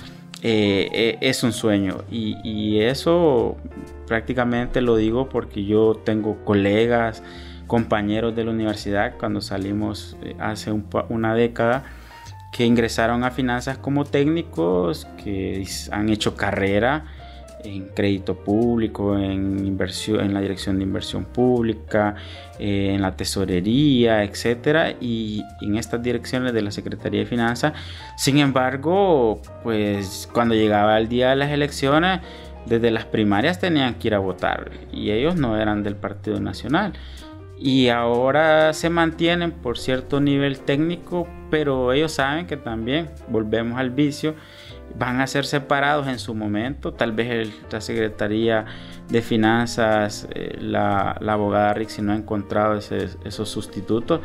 Eh, 0.43 0.89
eh, 0.93 1.19
es 1.21 1.43
un 1.43 1.53
sueño 1.53 2.05
y, 2.09 2.37
y, 2.45 2.81
eso 2.81 3.57
prácticamente 4.07 4.81
lo 4.81 4.95
digo 4.95 5.29
porque 5.29 5.65
yo 5.65 6.01
tengo 6.05 6.45
colegas 6.45 7.25
compañeros 7.67 8.37
de 8.37 8.45
la 8.45 8.53
universidad 8.53 9.15
cuando 9.19 9.41
salimos 9.41 10.17
eh, 10.23 10.37
hace 10.39 10.73
una 11.09 11.35
década 11.35 11.85
que 12.53 12.65
ingresaron 12.65 13.25
a 13.25 13.31
finanzas 13.31 13.79
como 13.79 14.05
técnicos, 14.05 15.07
que 15.23 15.65
han 15.93 16.09
hecho 16.09 16.35
carrera 16.35 17.05
en 17.65 17.89
crédito 17.89 18.37
público, 18.37 19.17
en 19.19 19.67
inversión, 19.67 20.21
en 20.21 20.35
la 20.35 20.41
dirección 20.41 20.79
de 20.79 20.85
inversión 20.85 21.25
pública, 21.25 22.15
eh, 22.59 22.93
en 22.95 23.03
la 23.03 23.17
tesorería, 23.17 24.25
etcétera, 24.25 24.95
y 25.01 25.43
en 25.61 25.77
estas 25.77 26.03
direcciones 26.03 26.53
de 26.53 26.63
la 26.63 26.71
Secretaría 26.71 27.21
de 27.21 27.27
Finanzas. 27.27 27.73
Sin 28.17 28.39
embargo, 28.39 29.41
pues 29.63 30.29
cuando 30.33 30.55
llegaba 30.55 30.99
el 30.99 31.09
día 31.09 31.31
de 31.31 31.37
las 31.37 31.51
elecciones, 31.51 32.21
desde 32.67 32.91
las 32.91 33.07
primarias 33.07 33.59
tenían 33.59 33.95
que 33.95 34.09
ir 34.09 34.15
a 34.15 34.19
votar 34.19 34.71
y 34.93 35.11
ellos 35.11 35.37
no 35.37 35.57
eran 35.57 35.83
del 35.83 35.97
Partido 35.97 36.39
Nacional 36.39 36.93
y 37.59 37.89
ahora 37.89 38.73
se 38.73 38.89
mantienen 38.89 39.51
por 39.51 39.79
cierto 39.79 40.21
nivel 40.21 40.61
técnico, 40.61 41.27
pero 41.51 41.93
ellos 41.93 42.13
saben 42.13 42.47
que 42.47 42.57
también 42.57 43.11
volvemos 43.29 43.79
al 43.79 43.91
vicio, 43.91 44.35
van 44.97 45.21
a 45.21 45.27
ser 45.27 45.45
separados 45.45 46.09
en 46.09 46.19
su 46.19 46.35
momento, 46.35 46.93
tal 46.93 47.13
vez 47.13 47.53
la 47.71 47.81
Secretaría 47.81 48.67
de 49.09 49.23
Finanzas, 49.23 50.29
eh, 50.35 50.57
la, 50.61 51.13
abogada 51.13 51.75
Rixi 51.75 52.03
no 52.03 52.13
ha 52.13 52.17
encontrado 52.17 52.79
esos 52.79 53.49
sustitutos, 53.49 54.21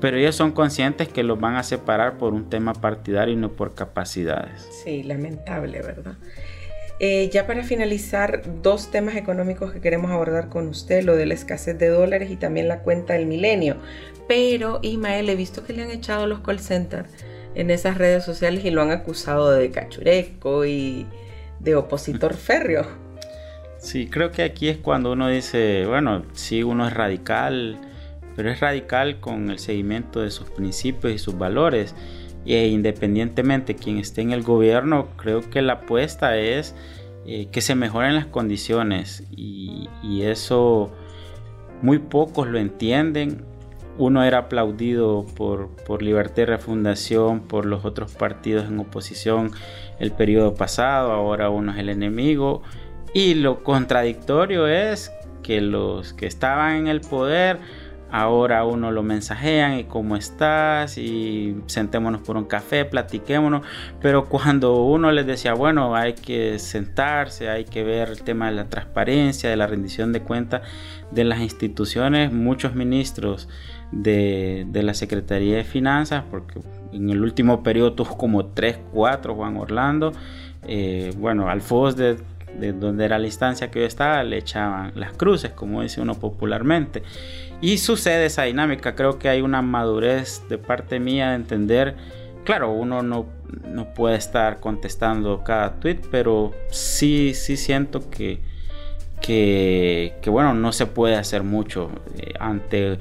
pero 0.00 0.16
ellos 0.16 0.34
son 0.34 0.52
conscientes 0.52 1.08
que 1.08 1.22
los 1.22 1.40
van 1.40 1.56
a 1.56 1.62
separar 1.62 2.18
por 2.18 2.34
un 2.34 2.50
tema 2.50 2.74
partidario 2.74 3.34
y 3.34 3.36
no 3.36 3.52
por 3.52 3.74
capacidades. 3.74 4.68
Sí, 4.84 5.02
lamentable, 5.02 5.80
¿verdad? 5.80 6.14
Eh, 6.98 7.28
ya 7.30 7.46
para 7.46 7.62
finalizar, 7.62 8.42
dos 8.62 8.90
temas 8.90 9.16
económicos 9.16 9.72
que 9.72 9.80
queremos 9.80 10.10
abordar 10.10 10.48
con 10.48 10.68
usted, 10.68 11.02
lo 11.02 11.14
de 11.14 11.26
la 11.26 11.34
escasez 11.34 11.78
de 11.78 11.88
dólares 11.88 12.30
y 12.30 12.36
también 12.36 12.68
la 12.68 12.80
cuenta 12.80 13.14
del 13.14 13.26
milenio. 13.26 13.76
Pero, 14.28 14.80
Ismael, 14.82 15.28
he 15.28 15.36
visto 15.36 15.64
que 15.64 15.72
le 15.72 15.82
han 15.82 15.90
echado 15.90 16.26
los 16.26 16.40
call 16.40 16.58
centers 16.58 17.08
en 17.56 17.70
esas 17.70 17.96
redes 17.96 18.22
sociales 18.22 18.64
y 18.64 18.70
lo 18.70 18.82
han 18.82 18.90
acusado 18.90 19.50
de 19.50 19.70
cachureco 19.70 20.66
y 20.66 21.06
de 21.58 21.74
opositor 21.74 22.34
férreo. 22.34 22.86
Sí, 23.78 24.08
creo 24.08 24.30
que 24.30 24.42
aquí 24.42 24.68
es 24.68 24.76
cuando 24.76 25.12
uno 25.12 25.28
dice, 25.28 25.86
bueno, 25.86 26.22
sí, 26.34 26.62
uno 26.62 26.86
es 26.86 26.92
radical, 26.92 27.80
pero 28.36 28.50
es 28.50 28.60
radical 28.60 29.20
con 29.20 29.50
el 29.50 29.58
seguimiento 29.58 30.20
de 30.20 30.30
sus 30.30 30.50
principios 30.50 31.14
y 31.14 31.18
sus 31.18 31.38
valores. 31.38 31.94
E 32.44 32.68
independientemente 32.68 33.72
de 33.72 33.78
quien 33.78 33.98
esté 33.98 34.20
en 34.20 34.32
el 34.32 34.42
gobierno, 34.42 35.08
creo 35.16 35.40
que 35.40 35.62
la 35.62 35.74
apuesta 35.74 36.36
es 36.36 36.74
eh, 37.26 37.48
que 37.50 37.60
se 37.60 37.74
mejoren 37.74 38.14
las 38.14 38.26
condiciones 38.26 39.24
y, 39.30 39.88
y 40.02 40.22
eso 40.22 40.92
muy 41.82 41.98
pocos 41.98 42.46
lo 42.46 42.58
entienden 42.58 43.44
uno 43.98 44.24
era 44.24 44.38
aplaudido 44.38 45.26
por, 45.36 45.68
por 45.84 46.02
Libertad 46.02 46.42
y 46.42 46.44
Refundación, 46.46 47.40
por 47.40 47.66
los 47.66 47.84
otros 47.84 48.14
partidos 48.14 48.66
en 48.66 48.78
oposición 48.78 49.52
el 49.98 50.12
periodo 50.12 50.54
pasado, 50.54 51.12
ahora 51.12 51.50
uno 51.50 51.72
es 51.72 51.78
el 51.78 51.88
enemigo. 51.88 52.62
Y 53.14 53.34
lo 53.34 53.62
contradictorio 53.64 54.66
es 54.66 55.10
que 55.42 55.60
los 55.60 56.12
que 56.12 56.26
estaban 56.26 56.76
en 56.76 56.86
el 56.88 57.00
poder 57.00 57.58
Ahora 58.10 58.64
uno 58.64 58.92
lo 58.92 59.02
mensajean 59.02 59.78
y 59.78 59.84
cómo 59.84 60.16
estás 60.16 60.96
y 60.96 61.56
sentémonos 61.66 62.20
por 62.22 62.36
un 62.36 62.44
café, 62.44 62.84
platiquémonos. 62.84 63.62
Pero 64.00 64.28
cuando 64.28 64.84
uno 64.84 65.10
les 65.10 65.26
decía, 65.26 65.54
bueno, 65.54 65.96
hay 65.96 66.14
que 66.14 66.60
sentarse, 66.60 67.48
hay 67.48 67.64
que 67.64 67.82
ver 67.82 68.08
el 68.08 68.22
tema 68.22 68.48
de 68.48 68.56
la 68.56 68.68
transparencia, 68.68 69.50
de 69.50 69.56
la 69.56 69.66
rendición 69.66 70.12
de 70.12 70.22
cuentas 70.22 70.62
de 71.10 71.24
las 71.24 71.40
instituciones, 71.40 72.32
muchos 72.32 72.74
ministros 72.74 73.48
de, 74.02 74.66
la 74.72 74.94
Secretaría 74.94 75.56
de 75.56 75.64
Finanzas, 75.64 76.24
porque 76.30 76.60
en 76.92 77.10
el 77.10 77.22
último 77.22 77.62
periodo 77.62 77.92
tuvo 77.94 78.16
como 78.16 78.46
3, 78.46 78.78
4 78.92 79.34
Juan 79.34 79.56
Orlando. 79.56 80.12
Eh, 80.68 81.12
bueno, 81.16 81.48
al 81.48 81.60
FOS 81.60 81.96
de, 81.96 82.16
de 82.58 82.72
donde 82.72 83.04
era 83.04 83.18
la 83.18 83.26
instancia 83.26 83.70
que 83.70 83.80
yo 83.80 83.86
estaba, 83.86 84.22
le 84.24 84.38
echaban 84.38 84.92
las 84.94 85.12
cruces, 85.12 85.52
como 85.52 85.82
dice 85.82 86.00
uno 86.00 86.14
popularmente. 86.14 87.02
Y 87.60 87.78
sucede 87.78 88.26
esa 88.26 88.44
dinámica, 88.44 88.94
creo 88.94 89.18
que 89.18 89.28
hay 89.28 89.40
una 89.40 89.62
madurez 89.62 90.42
de 90.48 90.58
parte 90.58 91.00
mía 91.00 91.30
de 91.30 91.36
entender, 91.36 91.96
claro, 92.44 92.72
uno 92.72 93.02
no, 93.02 93.26
no 93.66 93.94
puede 93.94 94.16
estar 94.16 94.60
contestando 94.60 95.42
cada 95.42 95.80
tweet, 95.80 96.00
pero 96.10 96.52
sí, 96.70 97.32
sí 97.34 97.56
siento 97.56 98.10
que, 98.10 98.40
que, 99.20 100.12
bueno, 100.26 100.54
no 100.54 100.72
se 100.72 100.86
puede 100.86 101.16
hacer 101.16 101.42
mucho 101.42 101.90
eh, 102.18 102.34
ante 102.38 102.98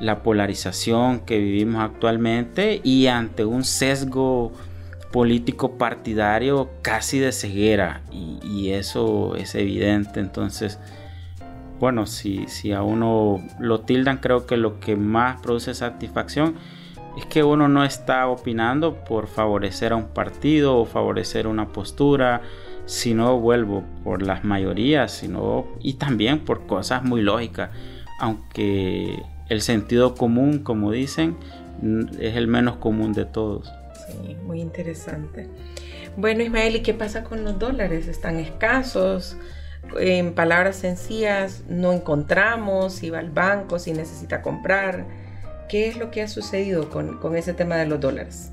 la 0.00 0.22
polarización 0.22 1.20
que 1.20 1.38
vivimos 1.38 1.82
actualmente 1.82 2.80
y 2.82 3.06
ante 3.06 3.44
un 3.44 3.64
sesgo 3.64 4.52
político 5.12 5.78
partidario 5.78 6.70
casi 6.82 7.20
de 7.20 7.32
ceguera. 7.32 8.02
Y, 8.10 8.70
eso 8.70 9.36
es 9.36 9.54
evidente. 9.54 10.20
Entonces 10.20 10.78
bueno, 11.78 12.06
si, 12.06 12.46
si 12.46 12.72
a 12.72 12.82
uno 12.82 13.42
lo 13.58 13.80
tildan, 13.80 14.18
creo 14.18 14.46
que 14.46 14.56
lo 14.56 14.80
que 14.80 14.96
más 14.96 15.40
produce 15.40 15.74
satisfacción 15.74 16.54
es 17.16 17.26
que 17.26 17.42
uno 17.42 17.68
no 17.68 17.84
está 17.84 18.26
opinando 18.26 19.04
por 19.04 19.26
favorecer 19.26 19.92
a 19.92 19.96
un 19.96 20.08
partido 20.08 20.78
o 20.78 20.84
favorecer 20.84 21.46
una 21.46 21.68
postura, 21.68 22.42
sino 22.86 23.38
vuelvo 23.38 23.84
por 24.02 24.22
las 24.22 24.44
mayorías, 24.44 25.12
sino 25.12 25.66
y 25.80 25.94
también 25.94 26.40
por 26.40 26.66
cosas 26.66 27.04
muy 27.04 27.22
lógicas, 27.22 27.70
aunque 28.18 29.22
el 29.54 29.62
sentido 29.62 30.14
común, 30.14 30.58
como 30.58 30.90
dicen, 30.90 31.36
es 32.20 32.36
el 32.36 32.46
menos 32.46 32.76
común 32.76 33.12
de 33.12 33.24
todos. 33.24 33.72
Sí, 34.06 34.36
muy 34.44 34.60
interesante. 34.60 35.48
Bueno, 36.16 36.42
Ismael, 36.42 36.76
¿y 36.76 36.80
qué 36.80 36.94
pasa 36.94 37.24
con 37.24 37.44
los 37.44 37.58
dólares? 37.58 38.06
¿Están 38.06 38.38
escasos? 38.38 39.36
en 39.98 40.34
palabras 40.34 40.76
sencillas, 40.76 41.62
no 41.68 41.92
encontramos, 41.92 42.94
si 42.94 43.10
va 43.10 43.18
al 43.18 43.30
banco, 43.30 43.78
si 43.78 43.92
necesita 43.92 44.42
comprar. 44.42 45.04
¿Qué 45.68 45.88
es 45.88 45.96
lo 45.96 46.10
que 46.10 46.22
ha 46.22 46.28
sucedido 46.28 46.90
con, 46.90 47.18
con 47.18 47.36
ese 47.36 47.54
tema 47.54 47.76
de 47.76 47.86
los 47.86 48.00
dólares? 48.00 48.50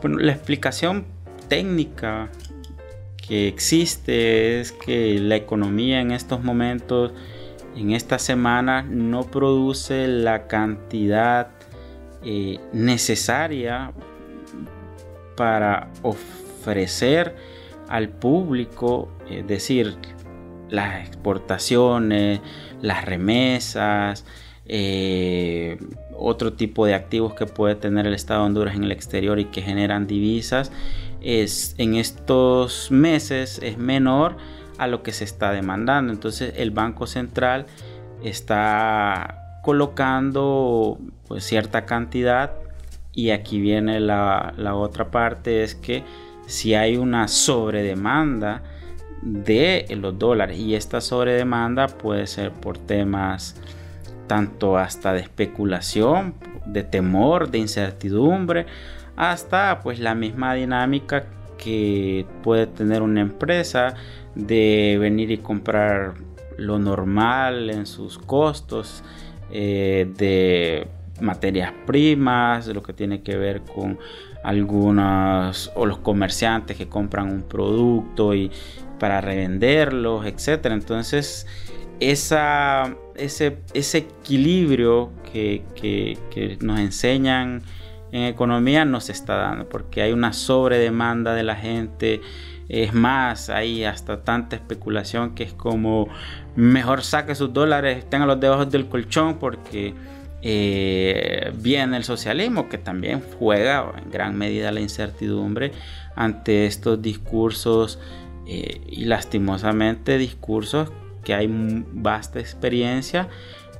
Bueno, 0.00 0.18
la 0.18 0.32
explicación 0.32 1.04
técnica 1.48 2.30
que 3.26 3.48
existe 3.48 4.60
es 4.60 4.72
que 4.72 5.18
la 5.18 5.36
economía 5.36 6.00
en 6.00 6.10
estos 6.10 6.42
momentos, 6.42 7.12
en 7.76 7.92
esta 7.92 8.18
semana, 8.18 8.82
no 8.82 9.24
produce 9.24 10.08
la 10.08 10.46
cantidad 10.46 11.48
eh, 12.22 12.58
necesaria 12.72 13.92
para 15.36 15.90
ofrecer 16.02 17.34
al 17.88 18.08
público, 18.08 19.08
es 19.28 19.46
decir, 19.46 19.96
las 20.68 21.06
exportaciones, 21.06 22.40
las 22.80 23.04
remesas, 23.04 24.24
eh, 24.66 25.78
otro 26.16 26.52
tipo 26.52 26.86
de 26.86 26.94
activos 26.94 27.34
que 27.34 27.46
puede 27.46 27.74
tener 27.74 28.06
el 28.06 28.14
Estado 28.14 28.40
de 28.42 28.46
Honduras 28.46 28.76
en 28.76 28.84
el 28.84 28.92
exterior 28.92 29.38
y 29.40 29.46
que 29.46 29.62
generan 29.62 30.06
divisas, 30.06 30.70
es, 31.20 31.74
en 31.78 31.94
estos 31.94 32.90
meses 32.90 33.58
es 33.62 33.78
menor 33.78 34.36
a 34.80 34.86
lo 34.86 35.02
que 35.02 35.12
se 35.12 35.24
está 35.24 35.52
demandando. 35.52 36.12
Entonces 36.12 36.54
el 36.56 36.70
Banco 36.70 37.06
Central 37.06 37.66
está 38.24 39.60
colocando 39.62 40.98
pues, 41.28 41.44
cierta 41.44 41.86
cantidad 41.86 42.52
y 43.12 43.30
aquí 43.30 43.60
viene 43.60 44.00
la, 44.00 44.54
la 44.56 44.74
otra 44.74 45.10
parte, 45.10 45.62
es 45.62 45.74
que 45.74 46.02
si 46.46 46.74
hay 46.74 46.96
una 46.96 47.28
sobredemanda, 47.28 48.62
de 49.22 49.86
los 50.00 50.18
dólares 50.18 50.58
y 50.58 50.74
esta 50.74 51.02
sobredemanda 51.02 51.88
puede 51.88 52.26
ser 52.26 52.52
por 52.52 52.78
temas 52.78 53.54
tanto 54.26 54.78
hasta 54.78 55.12
de 55.12 55.20
especulación, 55.20 56.34
de 56.64 56.84
temor, 56.84 57.50
de 57.50 57.58
incertidumbre, 57.58 58.66
hasta 59.16 59.80
pues 59.80 59.98
la 60.00 60.14
misma 60.14 60.54
dinámica 60.54 61.26
que 61.58 62.26
puede 62.42 62.66
tener 62.66 63.02
una 63.02 63.20
empresa 63.20 63.94
de 64.34 64.96
venir 65.00 65.30
y 65.30 65.38
comprar 65.38 66.14
lo 66.56 66.78
normal 66.78 67.70
en 67.70 67.86
sus 67.86 68.18
costos 68.18 69.02
eh, 69.50 70.10
de 70.16 70.86
materias 71.20 71.72
primas, 71.86 72.66
lo 72.68 72.82
que 72.82 72.92
tiene 72.92 73.22
que 73.22 73.36
ver 73.36 73.62
con 73.62 73.98
algunas 74.42 75.70
o 75.74 75.86
los 75.86 75.98
comerciantes 75.98 76.76
que 76.76 76.88
compran 76.88 77.30
un 77.30 77.42
producto 77.42 78.34
y 78.34 78.50
para 78.98 79.20
revenderlos, 79.20 80.26
etcétera. 80.26 80.74
Entonces, 80.74 81.46
esa, 82.00 82.96
ese, 83.14 83.58
ese 83.74 83.98
equilibrio 83.98 85.10
que, 85.32 85.62
que, 85.74 86.58
nos 86.60 86.80
enseñan 86.80 87.62
en 88.12 88.24
economía 88.24 88.84
no 88.84 89.00
se 89.00 89.12
está 89.12 89.36
dando 89.36 89.68
porque 89.68 90.02
hay 90.02 90.12
una 90.12 90.32
sobredemanda 90.32 91.34
de 91.34 91.42
la 91.42 91.56
gente. 91.56 92.20
Es 92.70 92.94
más, 92.94 93.50
hay 93.50 93.82
hasta 93.82 94.22
tanta 94.22 94.54
especulación 94.54 95.34
que 95.34 95.42
es 95.42 95.52
como 95.52 96.08
mejor 96.54 97.02
saque 97.02 97.34
sus 97.34 97.52
dólares, 97.52 98.06
los 98.12 98.38
debajo 98.38 98.64
del 98.64 98.86
colchón 98.86 99.40
porque 99.40 99.92
eh, 100.40 101.52
viene 101.56 101.96
el 101.96 102.04
socialismo 102.04 102.68
que 102.68 102.78
también 102.78 103.22
juega 103.40 103.92
en 104.00 104.08
gran 104.12 104.38
medida 104.38 104.70
la 104.70 104.78
incertidumbre 104.78 105.72
ante 106.14 106.66
estos 106.66 107.02
discursos 107.02 107.98
eh, 108.46 108.80
y 108.86 109.04
lastimosamente 109.04 110.16
discursos 110.16 110.92
que 111.24 111.34
hay 111.34 111.48
vasta 111.50 112.38
experiencia 112.38 113.28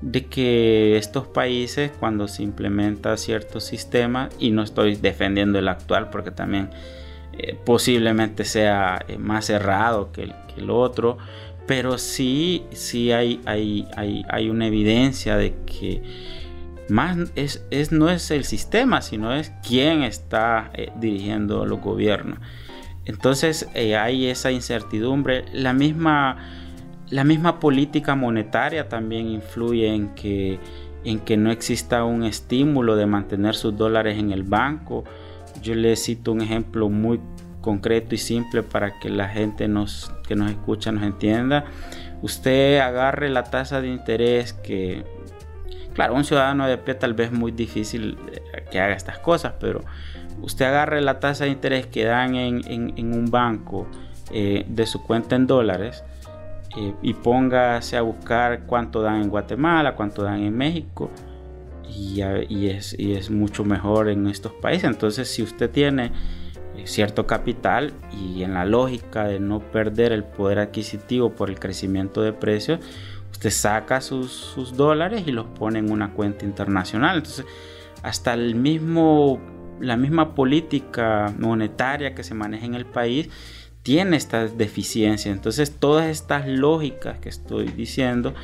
de 0.01 0.27
que 0.27 0.97
estos 0.97 1.29
países 1.29 1.93
cuando 2.01 2.27
se 2.27 2.43
implementa 2.43 3.17
ciertos 3.17 3.63
sistemas 3.63 4.35
y 4.41 4.51
no 4.51 4.65
estoy 4.65 4.97
defendiendo 4.97 5.61
el 5.61 5.69
actual 5.69 6.11
porque 6.11 6.33
también 6.33 6.71
eh, 7.43 7.59
posiblemente 7.65 8.45
sea 8.45 9.05
eh, 9.09 9.19
más 9.19 9.47
cerrado 9.47 10.13
que 10.13 10.23
el, 10.57 10.71
otro 10.71 11.17
pero 11.67 11.97
sí, 11.97 12.65
sí 12.73 13.13
hay, 13.13 13.41
hay, 13.47 13.89
hay, 13.97 14.25
hay 14.29 14.51
una 14.51 14.67
evidencia 14.67 15.37
de 15.37 15.55
que 15.65 16.03
más 16.89 17.17
es, 17.37 17.65
es, 17.71 17.93
no 17.93 18.11
es 18.11 18.31
el 18.31 18.45
sistema, 18.45 19.01
sino 19.01 19.33
es 19.33 19.53
quién 19.67 20.03
está 20.03 20.71
dirigiendo 20.97 21.65
los 21.65 21.81
gobiernos. 21.81 22.41
Entonces 23.11 23.69
eh, 23.75 23.97
hay 23.97 24.27
esa 24.27 24.51
incertidumbre. 24.51 25.45
La 25.53 25.73
misma, 25.73 26.37
la 27.09 27.25
misma 27.25 27.59
política 27.59 28.15
monetaria 28.15 28.89
también 28.89 29.29
influye 29.29 29.93
en 29.93 30.15
que, 30.15 30.59
en 31.05 31.19
que 31.19 31.37
no 31.37 31.51
exista 31.51 32.05
un 32.05 32.25
estímulo 32.25 32.97
de 32.97 33.07
mantener 33.07 33.55
sus 33.55 33.77
dólares 33.77 34.19
en 34.19 34.31
el 34.31 34.43
banco. 34.43 35.05
Yo 35.63 35.75
le 35.75 35.97
cito 35.97 36.33
un 36.33 36.41
ejemplo 36.41 36.89
muy 36.89 37.21
concreto 37.61 38.15
y 38.15 38.19
simple 38.19 38.63
para 38.63 38.99
que 38.99 39.11
la 39.11 39.29
gente 39.29 39.69
nos, 39.69 40.13
que 40.27 40.35
nos 40.35 40.51
escucha 40.51 40.93
nos 40.93 41.03
entienda. 41.03 41.65
Usted 42.23 42.79
agarre 42.79 43.29
la 43.31 43.45
tasa 43.45 43.81
de 43.81 43.89
interés 43.89 44.53
que, 44.53 45.05
claro, 45.95 46.15
un 46.15 46.25
ciudadano 46.25 46.67
de 46.67 46.79
pie 46.79 46.95
tal 46.95 47.15
vez 47.15 47.29
es 47.29 47.39
muy 47.39 47.53
difícil 47.53 48.19
eh, 48.33 48.65
que 48.71 48.81
haga 48.81 48.95
estas 48.95 49.19
cosas, 49.19 49.55
pero 49.61 49.81
usted 50.43 50.67
agarre 50.67 51.01
la 51.01 51.21
tasa 51.21 51.45
de 51.45 51.51
interés 51.51 51.87
que 51.87 52.05
dan 52.05 52.35
en, 52.35 53.15
un 53.15 53.31
banco 53.31 53.87
eh, 54.33 54.65
de 54.69 54.87
su 54.87 55.03
cuenta 55.03 55.37
en 55.37 55.47
dólares 55.47 56.05
eh, 56.77 56.95
y 57.03 57.15
póngase 57.15 57.97
a 57.97 58.03
buscar 58.03 58.61
cuánto 58.67 59.03
dan 59.03 59.23
en 59.23 59.29
Guatemala, 59.29 59.95
cuánto 59.95 60.23
dan 60.23 60.41
en 60.41 60.57
México 60.57 61.11
y, 61.91 62.69
es, 62.69 62.95
y 62.99 63.15
es 63.15 63.31
mucho 63.31 63.65
mejor 63.65 64.09
en 64.09 64.27
estos 64.27 64.53
países. 64.53 64.85
Entonces 64.85 65.29
si 65.29 65.43
usted 65.43 65.71
tiene 65.71 66.13
eh, 66.77 66.87
cierto 66.87 67.27
capital 67.27 67.93
y 68.13 68.43
en 68.43 68.55
la 68.55 68.65
lógica 68.65 69.25
de 69.25 69.41
no 69.41 69.61
perder 69.61 70.13
el 70.13 70.25
poder 70.25 70.59
adquisitivo 70.59 71.31
por 71.31 71.51
el 71.51 71.59
crecimiento 71.59 72.23
de 72.23 72.33
precios, 72.33 72.81
usted 73.31 73.51
saca 73.51 74.01
sus, 74.01 74.31
sus 74.31 74.77
dólares 74.77 75.25
y 75.27 75.33
los 75.33 75.47
pone 75.47 75.79
en 75.79 75.91
una 75.91 76.13
cuenta 76.13 76.45
internacional. 76.45 77.19
Entonces, 77.19 77.47
hasta 78.03 78.35
el 78.35 78.55
mismo, 78.55 79.41
la 79.81 79.97
misma 79.97 80.35
política 80.35 81.33
monetaria 81.39 82.15
que 82.15 82.23
se 82.23 82.35
maneja 82.35 82.67
en 82.67 82.75
el 82.75 82.87
país 82.87 83.29
tiene 83.91 84.17
estas 84.17 84.57
deficiencias. 84.57 85.35
Entonces, 85.35 85.73
todas 85.73 86.07
estas 86.07 86.47
lógicas 86.47 87.19
que 87.19 87.29
estoy 87.29 87.67
diciendo 87.71 88.35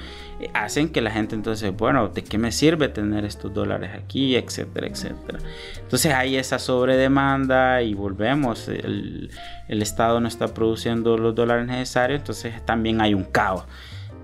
eh, 0.41 0.51
hacen 0.55 0.89
que 0.89 1.01
la 1.01 1.13
gente 1.13 1.37
entonces, 1.37 1.71
bueno, 1.77 2.09
¿de 2.09 2.25
qué 2.25 2.37
me 2.37 2.51
sirve 2.51 2.89
tener 2.89 3.25
estos 3.25 3.55
dólares 3.55 3.93
aquí, 3.95 4.35
etcétera, 4.35 4.89
etcétera? 4.89 5.39
Entonces 5.81 6.13
hay 6.13 6.35
esa 6.35 6.59
sobredemanda 6.59 7.81
y 7.83 7.95
volvemos, 7.95 8.67
el, 8.67 9.31
Estado 9.69 10.19
no 10.19 10.27
está 10.27 10.49
produciendo 10.49 11.17
los 11.17 11.33
dólares 11.37 11.69
necesarios, 11.69 12.23
entonces 12.23 12.67
también 12.67 13.01
hay 13.01 13.15
un 13.15 13.23
caos. 13.23 13.67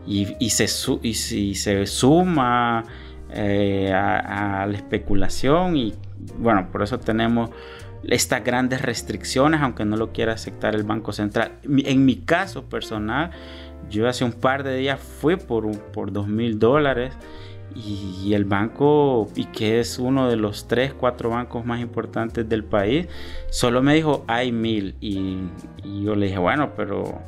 Y, 0.05 0.27
se, 0.51 0.67
y 1.03 1.55
se 1.55 1.87
suma 1.87 2.83
eh, 3.31 3.93
a, 3.95 4.67
la 4.67 4.77
especulación 4.77 5.77
y 5.77 5.95
bueno, 6.39 6.67
por 6.73 6.83
eso 6.83 6.99
tenemos 6.99 7.51
estas 8.09 8.45
grandes 8.45 8.83
restricciones, 8.83 9.61
aunque 9.61 9.85
no 9.85 9.97
lo 9.97 10.13
quiera 10.13 10.33
aceptar 10.33 10.75
el 10.75 10.83
Banco 10.83 11.13
Central. 11.13 11.53
En 11.65 12.05
mi 12.05 12.17
caso 12.17 12.65
personal, 12.65 13.31
yo 13.91 14.09
hace 14.09 14.25
un 14.25 14.33
par 14.33 14.63
de 14.65 14.77
días 14.77 15.01
fui 15.01 15.37
por, 15.37 15.71
por 15.93 16.13
dos 16.13 16.27
mil 16.29 16.59
dólares 16.59 17.15
y, 17.75 18.35
el 18.35 18.45
banco, 18.45 19.29
y 19.35 19.47
que 19.47 19.81
es 19.81 19.99
uno 19.99 20.29
de 20.29 20.37
los 20.37 20.69
tres, 20.69 20.93
cuatro 20.93 21.31
bancos 21.31 21.65
más 21.65 21.81
importantes 21.81 22.49
del 22.49 22.65
país, 22.65 23.09
solo 23.51 23.83
me 23.83 23.95
dijo 23.95 24.25
hay 24.29 24.53
mil. 24.53 24.95
Y, 25.01 25.39
yo 26.03 26.15
le 26.15 26.27
dije, 26.27 26.39
bueno, 26.39 26.73
pero 26.77 27.21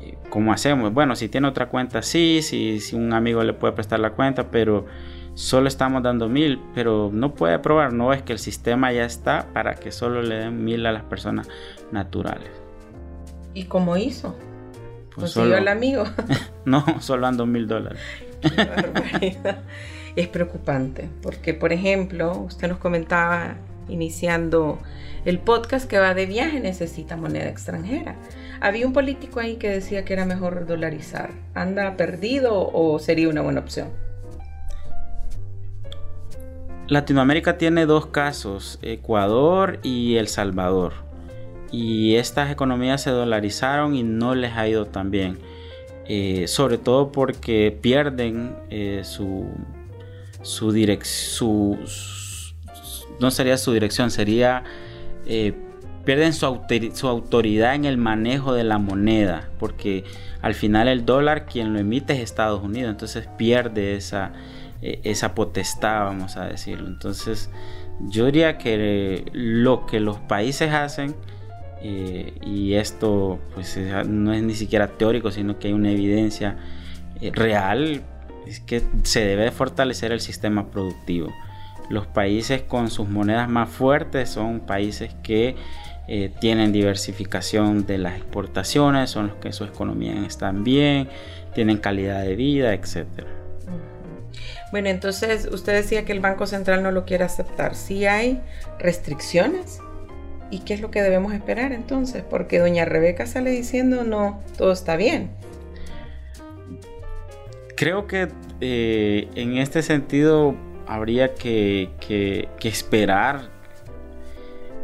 eh, 0.00 0.16
¿cómo 0.28 0.52
hacemos? 0.52 0.92
Bueno, 0.92 1.16
si 1.16 1.28
tiene 1.28 1.48
otra 1.48 1.68
cuenta, 1.68 2.02
sí, 2.02 2.40
si 2.42 2.94
un 2.94 3.12
amigo 3.12 3.42
le 3.42 3.52
puede 3.52 3.72
prestar 3.72 4.00
la 4.00 4.10
cuenta, 4.10 4.50
pero 4.50 4.86
solo 5.40 5.68
estamos 5.68 6.02
dando 6.02 6.28
mil, 6.28 6.60
pero 6.74 7.10
no 7.10 7.34
puede 7.34 7.58
probar, 7.58 7.94
no 7.94 8.12
es 8.12 8.22
que 8.22 8.34
el 8.34 8.38
sistema 8.38 8.92
ya 8.92 9.06
está 9.06 9.46
para 9.54 9.74
que 9.74 9.90
solo 9.90 10.20
le 10.20 10.34
den 10.34 10.64
mil 10.64 10.84
a 10.84 10.92
las 10.92 11.02
personas 11.04 11.48
naturales. 11.90 12.50
¿Y 13.54 13.64
cómo 13.64 13.96
hizo? 13.96 14.36
Pues 15.14 15.30
solo, 15.30 15.56
el 15.56 15.66
amigo. 15.68 16.04
no, 16.66 16.84
solo 17.00 17.26
ando 17.26 17.46
mil 17.46 17.66
dólares. 17.66 17.98
es 20.16 20.28
preocupante, 20.28 21.08
porque 21.22 21.54
por 21.54 21.72
ejemplo, 21.72 22.38
usted 22.38 22.68
nos 22.68 22.78
comentaba 22.78 23.56
iniciando 23.88 24.78
el 25.24 25.38
podcast 25.38 25.88
que 25.88 25.98
va 25.98 26.12
de 26.12 26.26
viaje 26.26 26.60
necesita 26.60 27.16
moneda 27.16 27.48
extranjera. 27.48 28.14
Había 28.60 28.86
un 28.86 28.92
político 28.92 29.40
ahí 29.40 29.56
que 29.56 29.70
decía 29.70 30.04
que 30.04 30.12
era 30.12 30.26
mejor 30.26 30.66
dolarizar. 30.66 31.30
¿Anda 31.54 31.96
perdido 31.96 32.70
o 32.72 32.98
sería 32.98 33.30
una 33.30 33.40
buena 33.40 33.60
opción? 33.60 33.88
Latinoamérica 36.90 37.56
tiene 37.56 37.86
dos 37.86 38.06
casos, 38.06 38.78
Ecuador 38.82 39.78
y 39.82 40.16
El 40.16 40.28
Salvador 40.28 40.92
y 41.72 42.16
estas 42.16 42.50
economías 42.50 43.02
se 43.02 43.10
dolarizaron 43.10 43.94
y 43.94 44.02
no 44.02 44.34
les 44.34 44.52
ha 44.56 44.68
ido 44.68 44.86
tan 44.86 45.10
bien. 45.10 45.38
Eh, 46.06 46.48
sobre 46.48 46.76
todo 46.76 47.12
porque 47.12 47.76
pierden 47.80 48.56
eh, 48.68 49.02
su, 49.04 49.46
su 50.42 50.72
dirección, 50.72 51.78
no 53.20 53.30
sería 53.30 53.56
su 53.56 53.72
dirección, 53.72 54.10
sería 54.10 54.64
eh, 55.26 55.54
pierden 56.04 56.32
su, 56.32 56.46
autoridad 57.06 57.76
en 57.76 57.84
el 57.84 57.96
manejo 57.96 58.54
de 58.54 58.64
la 58.64 58.78
moneda, 58.78 59.50
porque 59.60 60.02
al 60.42 60.54
final 60.54 60.88
el 60.88 61.04
dólar 61.04 61.46
quien 61.46 61.72
lo 61.72 61.78
emite 61.78 62.14
es 62.14 62.20
Estados 62.20 62.60
Unidos, 62.64 62.90
entonces 62.90 63.28
pierde 63.38 63.94
esa, 63.94 64.32
esa 64.82 65.34
potestad, 65.34 66.04
vamos 66.04 66.36
a 66.36 66.46
decirlo. 66.46 66.86
Entonces 66.88 67.50
yo 68.08 68.26
diría 68.26 68.56
que 68.58 69.24
lo 69.32 69.86
que 69.86 70.00
los 70.00 70.18
países 70.18 70.72
hacen 70.72 71.14
eh, 71.82 72.34
y 72.44 72.74
esto 72.74 73.38
pues 73.54 73.78
no 74.06 74.32
es 74.32 74.42
ni 74.42 74.54
siquiera 74.54 74.88
teórico, 74.88 75.30
sino 75.30 75.58
que 75.58 75.68
hay 75.68 75.74
una 75.74 75.90
evidencia 75.90 76.56
eh, 77.20 77.30
real, 77.32 78.02
es 78.46 78.60
que 78.60 78.82
se 79.02 79.24
debe 79.24 79.50
fortalecer 79.50 80.12
el 80.12 80.20
sistema 80.20 80.70
productivo. 80.70 81.32
Los 81.88 82.06
países 82.06 82.62
con 82.62 82.90
sus 82.90 83.08
monedas 83.08 83.48
más 83.48 83.68
fuertes 83.68 84.30
son 84.30 84.60
países 84.60 85.14
que 85.22 85.56
eh, 86.06 86.32
tienen 86.40 86.72
diversificación 86.72 87.86
de 87.86 87.98
las 87.98 88.16
exportaciones, 88.16 89.10
son 89.10 89.28
los 89.28 89.36
que 89.36 89.52
sus 89.52 89.68
economías 89.68 90.18
están 90.26 90.64
bien, 90.64 91.08
tienen 91.54 91.78
calidad 91.78 92.22
de 92.22 92.36
vida, 92.36 92.74
etc. 92.74 93.06
Bueno, 94.72 94.88
entonces 94.88 95.48
usted 95.50 95.72
decía 95.74 96.04
que 96.04 96.12
el 96.12 96.20
Banco 96.20 96.46
Central 96.46 96.82
no 96.82 96.92
lo 96.92 97.04
quiere 97.04 97.24
aceptar. 97.24 97.74
¿Sí 97.74 98.06
hay 98.06 98.40
restricciones? 98.78 99.80
¿Y 100.50 100.60
qué 100.60 100.74
es 100.74 100.80
lo 100.80 100.90
que 100.90 101.02
debemos 101.02 101.32
esperar 101.32 101.72
entonces? 101.72 102.22
Porque 102.28 102.58
doña 102.58 102.84
Rebeca 102.84 103.26
sale 103.26 103.50
diciendo, 103.50 104.04
no, 104.04 104.42
todo 104.56 104.72
está 104.72 104.96
bien. 104.96 105.30
Creo 107.76 108.06
que 108.06 108.28
eh, 108.60 109.28
en 109.34 109.56
este 109.56 109.82
sentido 109.82 110.54
habría 110.86 111.34
que, 111.34 111.90
esperar 112.62 113.48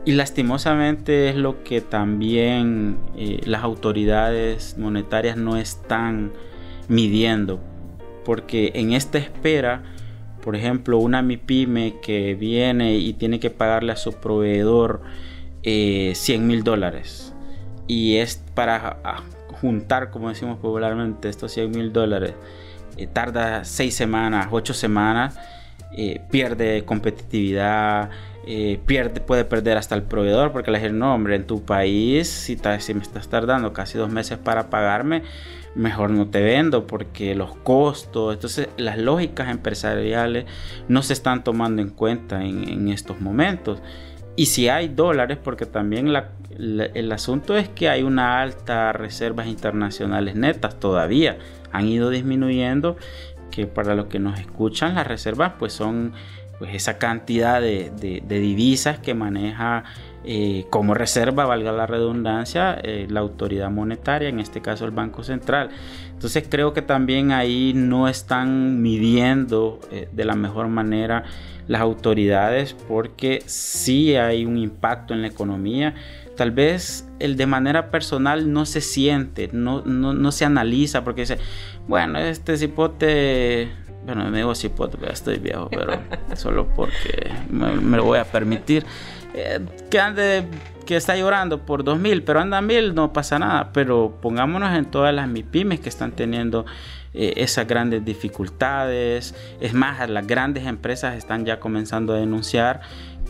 y 0.05 0.13
lastimosamente 0.13 1.29
es 1.29 1.35
lo 1.35 1.65
que 1.65 1.81
también 1.81 2.97
eh, 3.17 3.41
las 3.45 3.65
autoridades 3.65 4.79
monetarias 4.79 5.37
no 5.37 5.57
están 5.57 6.33
midiendo. 6.89 7.61
Porque 8.27 8.73
en 8.75 8.93
esta 8.93 9.19
espera, 9.19 9.85
por 10.43 10.57
ejemplo, 10.57 10.99
una 10.99 11.23
MIPYME 11.23 12.01
que 12.03 12.35
viene 12.35 12.97
y 12.97 13.13
tiene 13.13 13.39
que 13.39 13.51
pagarle 13.51 13.93
a 13.93 13.97
su 13.97 14.15
proveedor 14.15 15.01
100 15.63 15.65
eh, 15.65 16.39
mil 16.39 16.65
dólares. 16.65 17.33
Y 17.87 18.17
es 18.17 18.43
para 18.55 18.99
ah, 19.05 19.23
juntar, 19.61 20.11
como 20.11 20.29
decimos 20.29 20.59
popularmente, 20.59 21.29
estos 21.29 21.53
100 21.53 21.71
mil 21.71 21.93
dólares. 21.93 22.35
Eh, 22.97 23.07
tarda 23.07 23.65
6 23.65 23.95
semanas, 23.95 24.49
8 24.51 24.75
semanas. 24.75 25.39
Eh, 25.97 26.21
pierde 26.31 26.85
competitividad, 26.85 28.11
pierde, 28.87 29.21
puede 29.21 29.45
perder 29.45 29.79
hasta 29.79 29.95
el 29.95 30.03
proveedor 30.03 30.51
porque 30.51 30.73
le 30.73 30.79
dicen, 30.79 30.99
no, 30.99 31.15
hombre, 31.15 31.37
en 31.37 31.47
tu 31.47 31.65
país, 31.65 32.29
si, 32.29 32.59
si 32.81 32.95
me 32.95 33.03
estás 33.03 33.29
tardando 33.29 33.73
casi 33.73 33.97
dos 33.97 34.11
meses 34.11 34.37
para 34.37 34.69
pagarme, 34.69 35.23
mejor 35.77 36.11
no 36.11 36.27
te 36.29 36.41
vendo 36.41 36.87
porque 36.87 37.35
los 37.35 37.55
costos, 37.57 38.35
entonces 38.35 38.69
las 38.77 38.99
lógicas 38.99 39.49
empresariales 39.51 40.47
no 40.89 41.03
se 41.03 41.13
están 41.13 41.45
tomando 41.45 41.83
en 41.83 41.91
cuenta 41.91 42.43
en, 42.45 42.89
estos 42.89 43.21
momentos. 43.21 43.81
Y 44.35 44.47
si 44.47 44.69
hay 44.69 44.89
dólares, 44.89 45.39
porque 45.43 45.67
también 45.67 46.13
el 46.59 47.13
asunto 47.13 47.57
es 47.57 47.69
que 47.69 47.89
hay 47.89 48.03
una 48.03 48.43
alta 48.43 48.93
reservas 48.93 49.47
internacionales 49.47 50.35
netas 50.35 50.79
todavía. 50.79 51.39
Han 51.73 51.87
ido 51.89 52.11
disminuyendo, 52.11 52.97
que 53.51 53.67
para 53.67 53.95
los 53.95 54.07
que 54.07 54.19
nos 54.19 54.39
escuchan, 54.39 54.95
las 54.95 55.07
reservas 55.07 55.55
pues 55.59 55.73
son 55.73 56.13
pues 56.59 56.75
esa 56.75 56.99
cantidad 56.99 57.61
de, 57.61 57.91
divisas 58.29 58.99
que 58.99 59.15
maneja 59.15 59.85
eh, 60.29 60.67
como 60.71 60.93
reserva, 60.95 61.47
valga 61.47 61.71
la 61.71 61.87
redundancia, 61.87 62.77
eh, 62.83 63.07
la 63.09 63.21
autoridad 63.21 63.71
monetaria, 63.71 64.29
en 64.29 64.41
este 64.41 64.61
caso 64.61 64.85
el 64.85 64.91
Banco 64.91 65.23
Central. 65.23 65.71
Entonces 66.13 66.45
creo 66.49 66.73
que 66.73 66.83
también 66.83 67.31
ahí 67.31 67.73
no 67.77 68.09
están 68.09 68.83
midiendo 68.83 69.79
eh, 69.93 70.09
de 70.11 70.25
la 70.25 70.35
mejor 70.35 70.67
manera 70.67 71.23
las 71.69 71.81
autoridades 71.81 72.75
porque 72.89 73.43
sí 73.47 74.17
hay 74.17 74.45
un 74.45 74.59
impacto 74.59 75.15
en 75.15 75.23
la 75.23 75.29
economía. 75.29 75.95
Tal 76.37 76.51
vez 76.51 77.09
el 77.19 77.37
de 77.37 77.47
manera 77.47 77.91
personal 77.91 78.53
no 78.53 78.67
se 78.67 78.81
siente, 78.81 79.49
no, 79.53 79.83
no, 79.83 80.33
se 80.33 80.45
analiza 80.45 81.05
porque 81.05 81.23
dice, 81.23 81.39
bueno, 81.87 82.19
este 82.19 82.57
cipote, 82.57 83.69
bueno, 84.05 84.29
me 84.31 84.39
digo 84.39 84.55
cipote, 84.55 84.99
estoy 85.11 85.39
viejo, 85.39 85.69
pero 85.71 85.99
solo 86.35 86.67
porque 86.75 87.31
me, 87.49 87.97
lo 87.97 88.05
voy 88.05 88.19
a 88.19 88.25
permitir. 88.25 88.85
Eh, 89.37 89.61
que 89.91 90.01
ande, 90.01 90.47
que 90.87 90.97
está 90.97 91.15
llorando 91.15 91.67
por 91.67 91.85
2000, 91.85 92.23
pero 92.23 92.41
anda 92.41 92.61
mil, 92.63 92.95
no 92.95 93.13
pasa 93.13 93.39
nada. 93.39 93.71
Pero 93.73 94.19
pongámonos 94.23 94.75
en 94.75 94.87
todas 94.87 95.15
las 95.15 95.29
MIPIMES 95.29 95.81
que 95.81 95.91
están 95.91 96.13
teniendo 96.13 96.65
eh, 97.13 97.35
esas 97.37 97.67
grandes 97.67 98.05
dificultades. 98.05 99.35
Es 99.61 99.75
más, 99.75 100.09
las 100.09 100.27
grandes 100.27 100.67
empresas 100.67 101.17
están 101.17 101.45
ya 101.45 101.61
comenzando 101.61 102.15
a 102.15 102.17
denunciar 102.17 102.81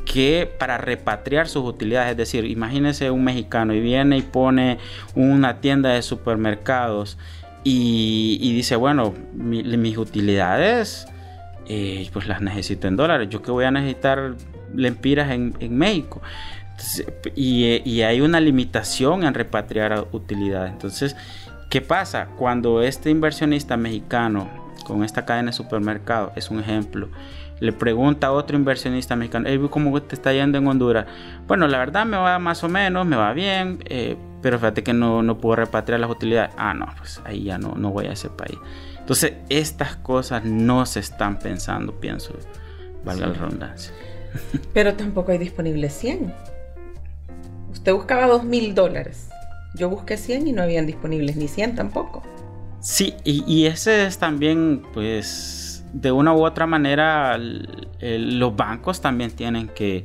que 0.05 0.49
para 0.59 0.79
repatriar 0.79 1.49
sus 1.49 1.65
utilidades, 1.65 2.13
es 2.13 2.17
decir, 2.17 2.45
imagínese 2.45 3.11
un 3.11 3.25
mexicano 3.25 3.75
y 3.75 3.81
viene 3.81 4.17
y 4.17 4.23
pone 4.23 4.79
una 5.17 5.61
tienda 5.61 5.91
de 5.91 6.03
supermercados 6.03 7.19
y, 7.65 8.53
dice, 8.55 8.77
bueno, 8.77 9.13
mis 9.35 9.99
utilidades, 9.99 11.09
eh, 11.69 12.09
pues 12.13 12.29
las 12.29 12.41
necesito 12.41 12.87
en 12.87 12.95
dólares. 12.95 13.29
Yo 13.29 13.43
que 13.43 13.51
voy 13.51 13.65
a 13.65 13.73
necesitar 13.73 14.37
lempiras 14.75 15.31
en, 15.31 15.55
México. 15.77 16.23
y, 17.35 17.83
y, 17.85 18.03
hay 18.03 18.21
una 18.21 18.41
limitación 18.41 19.25
en 19.25 19.35
repatriar 19.35 20.07
utilidades. 20.13 20.73
Entonces, 20.73 21.17
¿qué 21.71 21.81
pasa? 21.81 22.29
Cuando 22.37 22.83
este 22.83 23.11
inversionista 23.11 23.77
mexicano 23.77 24.49
con 24.85 25.05
esta 25.05 25.25
cadena 25.25 25.51
de 25.51 25.57
supermercado, 25.57 26.33
es 26.37 26.51
un 26.51 26.61
ejemplo, 26.61 27.09
le 27.61 27.73
pregunta 27.73 28.29
a 28.29 28.33
otro 28.33 28.57
inversionista 28.57 29.17
mexicano, 29.17 29.49
¿cómo 29.71 30.01
te 30.03 30.15
está 30.15 30.33
yendo 30.33 30.59
en 30.59 30.67
Honduras? 30.67 31.07
Bueno, 31.47 31.67
la 31.67 31.79
verdad 31.79 32.05
me 32.05 32.17
va 32.17 32.39
más 32.39 32.63
o 32.65 32.69
menos, 32.69 33.07
me 33.07 33.17
va 33.17 33.33
bien, 33.33 33.79
eh, 33.87 34.17
pero 34.43 34.59
fíjate 34.59 34.83
que 34.83 34.93
no, 34.93 35.23
no, 35.23 35.39
puedo 35.39 35.57
repatriar 35.57 36.01
las 36.01 36.11
utilidades. 36.11 36.55
Ah, 36.59 36.75
no, 36.75 36.87
pues 36.99 37.21
ahí 37.25 37.45
ya 37.45 37.59
no, 37.59 37.75
no 37.75 37.91
voy 37.91 38.07
a 38.07 38.13
ese 38.13 38.29
país. 38.29 38.59
Entonces, 38.99 39.35
estas 39.49 39.97
cosas 39.97 40.45
no 40.45 40.85
se 40.85 41.01
están 41.01 41.39
pensando, 41.39 41.99
pienso, 41.99 42.35
valga 43.05 43.29
la 43.29 43.35
redundancia. 43.35 43.95
Pero 44.73 44.95
tampoco 44.95 45.33
hay 45.33 45.39
disponible 45.39 45.91
100. 45.91 46.33
Usted 47.73 47.93
buscaba 47.93 48.27
2 48.27 48.45
mil 48.45 48.75
dólares. 48.75 49.29
Yo 49.75 49.91
busqué 49.91 50.17
100 50.17 50.49
y 50.49 50.53
no 50.53 50.63
habían 50.63 50.87
disponibles 50.87 51.37
ni 51.37 51.49
100 51.49 51.75
tampoco. 51.75 52.23
Sí, 52.81 53.15
y, 53.25 53.45
y 53.47 53.67
ese 53.67 54.07
es 54.07 54.19
también, 54.19 54.83
pues, 54.95 55.85
de 55.93 56.13
una 56.13 56.35
u 56.35 56.45
otra 56.45 56.67
manera 56.67 57.39
los 57.39 58.57
bancos 58.57 59.01
también 59.01 59.31
tienen 59.31 59.69
que, 59.69 60.05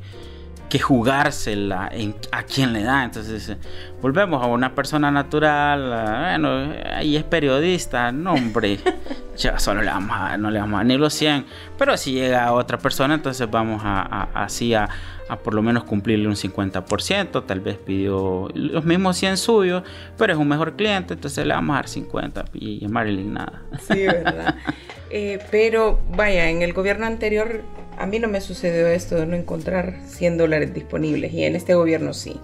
que 0.71 0.79
jugársela 0.79 1.89
en, 1.91 2.15
a 2.31 2.43
quien 2.43 2.71
le 2.71 2.81
da. 2.81 3.03
Entonces, 3.03 3.49
eh, 3.49 3.57
volvemos 4.01 4.41
a 4.41 4.47
una 4.47 4.73
persona 4.73 5.11
natural, 5.11 6.39
bueno, 6.39 6.73
ahí 6.95 7.17
es 7.17 7.25
periodista, 7.25 8.13
no 8.13 8.35
hombre, 8.35 8.79
ya 9.37 9.59
solo 9.59 9.81
le 9.81 9.91
vamos 9.91 10.15
a, 10.17 10.37
no 10.37 10.49
le 10.49 10.61
vamos 10.61 10.79
a 10.79 10.85
ni 10.85 10.97
los 10.97 11.13
100, 11.13 11.45
pero 11.77 11.97
si 11.97 12.13
llega 12.13 12.45
a 12.45 12.53
otra 12.53 12.77
persona, 12.77 13.15
entonces 13.15 13.51
vamos 13.51 13.81
a, 13.83 14.29
así 14.33 14.73
a, 14.73 14.87
a, 15.27 15.35
por 15.39 15.53
lo 15.53 15.61
menos 15.61 15.83
cumplirle 15.83 16.29
un 16.29 16.35
50%, 16.35 17.45
tal 17.45 17.59
vez 17.59 17.75
pidió 17.75 18.47
los 18.53 18.85
mismos 18.85 19.17
100 19.17 19.35
suyos, 19.35 19.83
pero 20.17 20.31
es 20.31 20.39
un 20.39 20.47
mejor 20.47 20.77
cliente, 20.77 21.15
entonces 21.15 21.45
le 21.45 21.53
vamos 21.53 21.73
a 21.73 21.79
dar 21.79 21.89
50 21.89 22.45
y, 22.53 22.85
a 22.85 22.87
Marilyn 22.87 23.33
nada. 23.33 23.61
Sí, 23.81 24.03
verdad. 24.03 24.55
Eh, 25.13 25.39
pero 25.51 25.99
vaya, 26.15 26.49
en 26.49 26.61
el 26.61 26.71
gobierno 26.71 27.05
anterior 27.05 27.63
a 28.01 28.07
mí 28.07 28.17
no 28.17 28.27
me 28.27 28.41
sucedió 28.41 28.87
esto 28.87 29.15
de 29.15 29.27
no 29.27 29.35
encontrar 29.35 29.99
100 30.07 30.39
dólares 30.39 30.73
disponibles 30.73 31.33
y 31.33 31.43
en 31.43 31.55
este 31.55 31.75
gobierno 31.75 32.15
sí. 32.15 32.39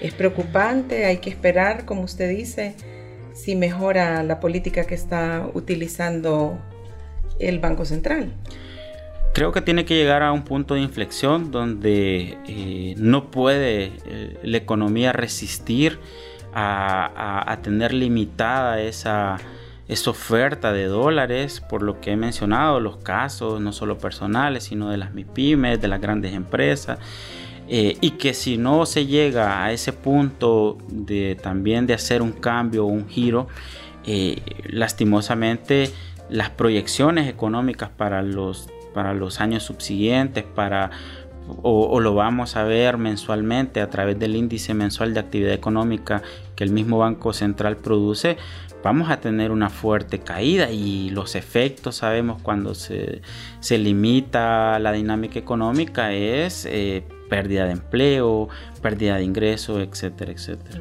Es 0.00 0.14
preocupante, 0.14 1.06
hay 1.06 1.18
que 1.18 1.28
esperar, 1.28 1.84
como 1.84 2.02
usted 2.02 2.30
dice, 2.30 2.76
si 3.34 3.56
mejora 3.56 4.22
la 4.22 4.38
política 4.38 4.84
que 4.84 4.94
está 4.94 5.48
utilizando 5.54 6.56
el 7.40 7.58
Banco 7.58 7.84
Central. 7.84 8.32
Creo 9.34 9.50
que 9.50 9.60
tiene 9.60 9.84
que 9.84 9.96
llegar 9.96 10.22
a 10.22 10.30
un 10.30 10.44
punto 10.44 10.74
de 10.74 10.82
inflexión 10.82 11.50
donde 11.50 12.38
eh, 12.46 12.94
no 12.96 13.32
puede 13.32 13.92
eh, 14.06 14.36
la 14.44 14.56
economía 14.56 15.12
resistir 15.12 15.98
a 16.54 17.58
tener 17.62 17.94
limitada 17.94 18.82
esa 18.82 19.38
esa 19.92 20.10
oferta 20.10 20.72
de 20.72 20.86
dólares, 20.86 21.60
por 21.60 21.82
lo 21.82 22.00
que 22.00 22.12
he 22.12 22.16
mencionado, 22.16 22.80
los 22.80 22.96
casos 22.98 23.60
no 23.60 23.72
solo 23.72 23.98
personales, 23.98 24.64
sino 24.64 24.90
de 24.90 24.96
las 24.96 25.12
MIPIMES, 25.12 25.80
de 25.80 25.88
las 25.88 26.00
grandes 26.00 26.34
empresas, 26.34 26.98
eh, 27.68 27.96
y 28.00 28.12
que 28.12 28.34
si 28.34 28.58
no 28.58 28.86
se 28.86 29.06
llega 29.06 29.64
a 29.64 29.72
ese 29.72 29.92
punto 29.92 30.78
de 30.88 31.36
también 31.40 31.86
de 31.86 31.94
hacer 31.94 32.22
un 32.22 32.32
cambio 32.32 32.84
un 32.84 33.08
giro, 33.08 33.48
eh, 34.04 34.42
lastimosamente 34.66 35.90
las 36.28 36.50
proyecciones 36.50 37.28
económicas 37.28 37.90
para 37.90 38.22
los, 38.22 38.68
para 38.94 39.14
los 39.14 39.40
años 39.40 39.62
subsiguientes, 39.62 40.44
para 40.44 40.90
o, 41.62 42.00
lo 42.00 42.14
vamos 42.14 42.56
a 42.56 42.64
ver 42.64 42.98
mensualmente 42.98 43.80
a 43.80 43.90
través 43.90 44.18
del 44.18 44.36
índice 44.36 44.74
mensual 44.74 45.12
de 45.14 45.20
actividad 45.20 45.52
económica 45.52 46.22
que 46.56 46.64
el 46.64 46.70
mismo 46.70 46.98
Banco 46.98 47.32
Central 47.32 47.76
produce, 47.76 48.36
vamos 48.82 49.10
a 49.10 49.20
tener 49.20 49.50
una 49.50 49.70
fuerte 49.70 50.18
caída 50.18 50.70
y 50.70 51.10
los 51.10 51.34
efectos 51.34 51.96
sabemos 51.96 52.40
cuando 52.42 52.74
se, 52.74 53.22
limita 53.70 54.78
la 54.78 54.92
dinámica 54.92 55.38
económica 55.38 56.12
es 56.12 56.66
eh, 56.66 57.04
pérdida 57.28 57.66
de 57.66 57.72
empleo, 57.72 58.48
pérdida 58.80 59.16
de 59.16 59.24
ingresos, 59.24 59.80
etcétera, 59.80 60.32
etcétera. 60.32 60.80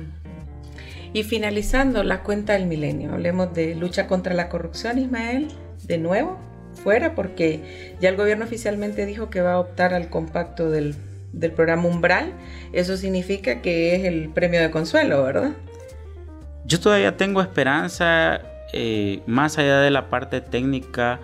Y 1.14 1.24
finalizando 1.24 2.04
la 2.04 2.24
cuenta 2.24 2.54
del 2.54 2.68
milenio, 2.68 3.14
hablemos 3.14 3.54
de 3.54 3.76
lucha 3.76 4.08
contra 4.08 4.34
la 4.34 4.47
corrupción, 4.49 4.97
Ismael, 4.97 5.49
de 5.84 5.97
nuevo, 5.97 6.39
fuera, 6.84 7.16
porque 7.16 7.95
ya 7.99 8.10
el 8.10 8.16
gobierno 8.16 8.45
oficialmente 8.45 9.06
dijo 9.06 9.30
que 9.30 9.41
va 9.41 9.54
a 9.54 9.60
optar 9.60 9.93
al 9.93 10.10
compacto 10.10 10.70
del, 10.70 10.95
del 11.34 11.52
programa 11.52 11.86
Umbral. 11.86 12.34
Eso 12.72 12.95
significa 12.95 13.62
que 13.62 13.95
es 13.95 14.06
el 14.06 14.30
premio 14.30 14.62
de 14.62 14.72
consuelo, 14.72 15.22
¿verdad? 15.24 15.52
Yo 16.72 16.80
todavía 16.80 17.17
tengo 17.17 17.41
esperanza, 17.41 18.39
eh, 18.72 19.22
más 19.28 19.57
allá 19.57 19.82
de 19.82 19.91
la 19.91 20.09
parte 20.09 20.39
técnica, 20.39 21.19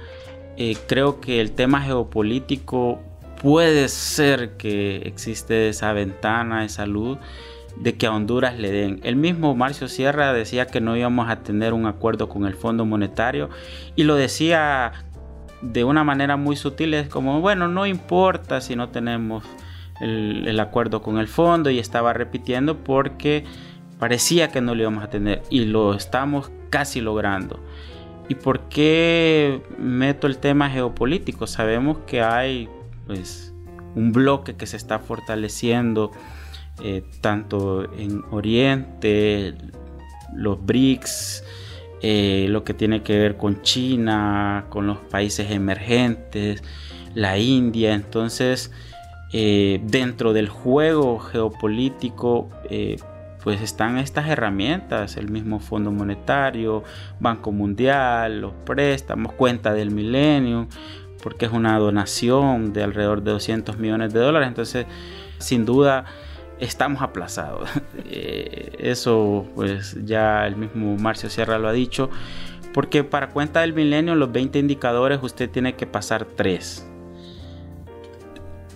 eh, 0.57 0.75
creo 0.89 1.21
que 1.21 1.39
el 1.39 1.53
tema 1.53 1.79
geopolítico 1.79 3.01
puede 3.41 3.87
ser 3.87 4.57
que 4.57 4.97
existe 5.05 5.69
esa 5.69 5.93
ventana, 5.93 6.65
esa 6.65 6.85
luz 6.85 7.17
de 7.77 7.95
que 7.95 8.07
a 8.07 8.11
Honduras 8.11 8.59
le 8.59 8.71
den. 8.71 8.99
El 9.03 9.15
mismo 9.15 9.55
Marcio 9.55 9.87
Sierra 9.87 10.33
decía 10.33 10.65
que 10.67 10.81
no 10.81 10.97
íbamos 10.97 11.29
a 11.29 11.37
tener 11.43 11.71
un 11.71 11.85
acuerdo 11.85 12.27
con 12.27 12.45
el 12.45 12.53
Fondo 12.53 12.83
Monetario 12.83 13.49
y 13.95 14.03
lo 14.03 14.15
decía 14.15 14.91
de 15.61 15.85
una 15.85 16.03
manera 16.03 16.35
muy 16.35 16.57
sutil, 16.57 16.93
es 16.93 17.07
como, 17.07 17.39
bueno, 17.39 17.69
no 17.69 17.85
importa 17.85 18.59
si 18.59 18.75
no 18.75 18.89
tenemos 18.89 19.45
el 20.01 20.59
acuerdo 20.59 21.01
con 21.01 21.17
el 21.19 21.27
fondo 21.29 21.69
y 21.69 21.79
estaba 21.79 22.11
repitiendo 22.11 22.83
porque 22.83 23.45
Parecía 23.99 24.49
que 24.49 24.61
no 24.61 24.75
lo 24.75 24.81
íbamos 24.81 25.03
a 25.03 25.09
tener 25.09 25.41
y 25.49 25.65
lo 25.65 25.93
estamos 25.93 26.51
casi 26.69 27.01
logrando. 27.01 27.59
¿Y 28.29 28.35
por 28.35 28.67
qué 28.69 29.61
meto 29.79 30.27
el 30.27 30.37
tema 30.37 30.69
geopolítico? 30.69 31.47
Sabemos 31.47 31.99
que 32.05 32.21
hay 32.21 32.69
pues, 33.07 33.53
un 33.95 34.11
bloque 34.11 34.55
que 34.55 34.67
se 34.67 34.77
está 34.77 34.99
fortaleciendo 34.99 36.11
eh, 36.83 37.03
tanto 37.21 37.91
en 37.97 38.23
Oriente, 38.29 39.55
los 40.35 40.63
BRICS, 40.63 41.43
eh, 42.01 42.47
lo 42.49 42.63
que 42.63 42.75
tiene 42.75 43.01
que 43.01 43.17
ver 43.17 43.37
con 43.37 43.61
China, 43.63 44.65
con 44.69 44.85
los 44.85 44.97
países 44.97 45.49
emergentes, 45.49 46.61
la 47.15 47.39
India. 47.39 47.93
Entonces, 47.93 48.71
eh, 49.31 49.79
dentro 49.85 50.33
del 50.33 50.49
juego 50.49 51.17
geopolítico, 51.17 52.49
pues 53.47 53.61
están 53.61 53.97
estas 53.97 54.27
herramientas, 54.27 55.15
el 55.15 55.31
mismo 55.31 55.61
Fondo 55.61 55.89
Monetario, 55.89 56.83
Banco 57.21 57.53
Mundial, 57.53 58.41
los 58.41 58.51
préstamos, 58.65 59.31
cuenta 59.31 59.73
del 59.73 59.89
milenio, 59.89 60.67
porque 61.23 61.45
es 61.45 61.53
una 61.53 61.79
donación 61.79 62.73
de 62.73 62.83
alrededor 62.83 63.23
de 63.23 63.31
200 63.31 63.77
millones 63.77 64.11
de 64.11 64.19
dólares. 64.19 64.49
Entonces, 64.49 64.85
sin 65.37 65.63
duda, 65.63 66.03
estamos 66.59 67.01
aplazados. 67.01 67.69
Eh, 68.09 68.75
eso, 68.79 69.47
pues 69.55 69.95
ya 70.03 70.45
el 70.45 70.57
mismo 70.57 70.97
Marcio 70.97 71.29
Sierra 71.29 71.57
lo 71.57 71.69
ha 71.69 71.71
dicho, 71.71 72.09
porque 72.73 73.05
para 73.05 73.29
cuenta 73.29 73.61
del 73.61 73.71
milenio, 73.71 74.13
los 74.15 74.29
20 74.29 74.59
indicadores, 74.59 75.19
usted 75.21 75.49
tiene 75.49 75.75
que 75.75 75.87
pasar 75.87 76.25
tres. 76.25 76.85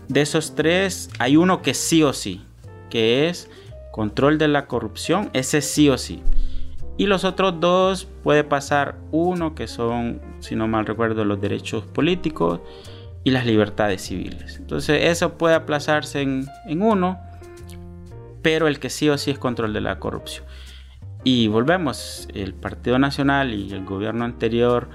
De 0.07 0.21
esos 0.21 0.55
tres, 0.55 1.09
hay 1.19 1.35
uno 1.35 1.61
que 1.61 1.73
sí 1.73 2.03
o 2.03 2.13
sí, 2.13 2.45
que 2.89 3.27
es 3.27 3.49
Control 3.91 4.37
de 4.37 4.47
la 4.47 4.67
corrupción, 4.67 5.29
ese 5.33 5.61
sí 5.61 5.89
o 5.89 5.97
sí. 5.97 6.21
Y 6.97 7.07
los 7.07 7.23
otros 7.23 7.59
dos 7.59 8.07
puede 8.23 8.43
pasar 8.43 8.97
uno 9.11 9.55
que 9.55 9.67
son, 9.67 10.21
si 10.39 10.55
no 10.55 10.67
mal 10.67 10.85
recuerdo, 10.85 11.25
los 11.25 11.41
derechos 11.41 11.83
políticos 11.83 12.59
y 13.23 13.31
las 13.31 13.45
libertades 13.45 14.01
civiles. 14.01 14.57
Entonces 14.57 15.05
eso 15.05 15.37
puede 15.37 15.55
aplazarse 15.55 16.21
en, 16.21 16.47
uno, 16.81 17.19
pero 18.41 18.67
el 18.67 18.79
que 18.79 18.89
sí 18.89 19.09
o 19.09 19.17
sí 19.17 19.31
es 19.31 19.39
control 19.39 19.73
de 19.73 19.81
la 19.81 19.99
corrupción. 19.99 20.45
Y 21.23 21.47
volvemos, 21.47 22.27
el 22.33 22.53
Partido 22.53 22.97
Nacional 22.97 23.53
y 23.53 23.71
el 23.71 23.85
gobierno 23.85 24.25
anterior 24.25 24.89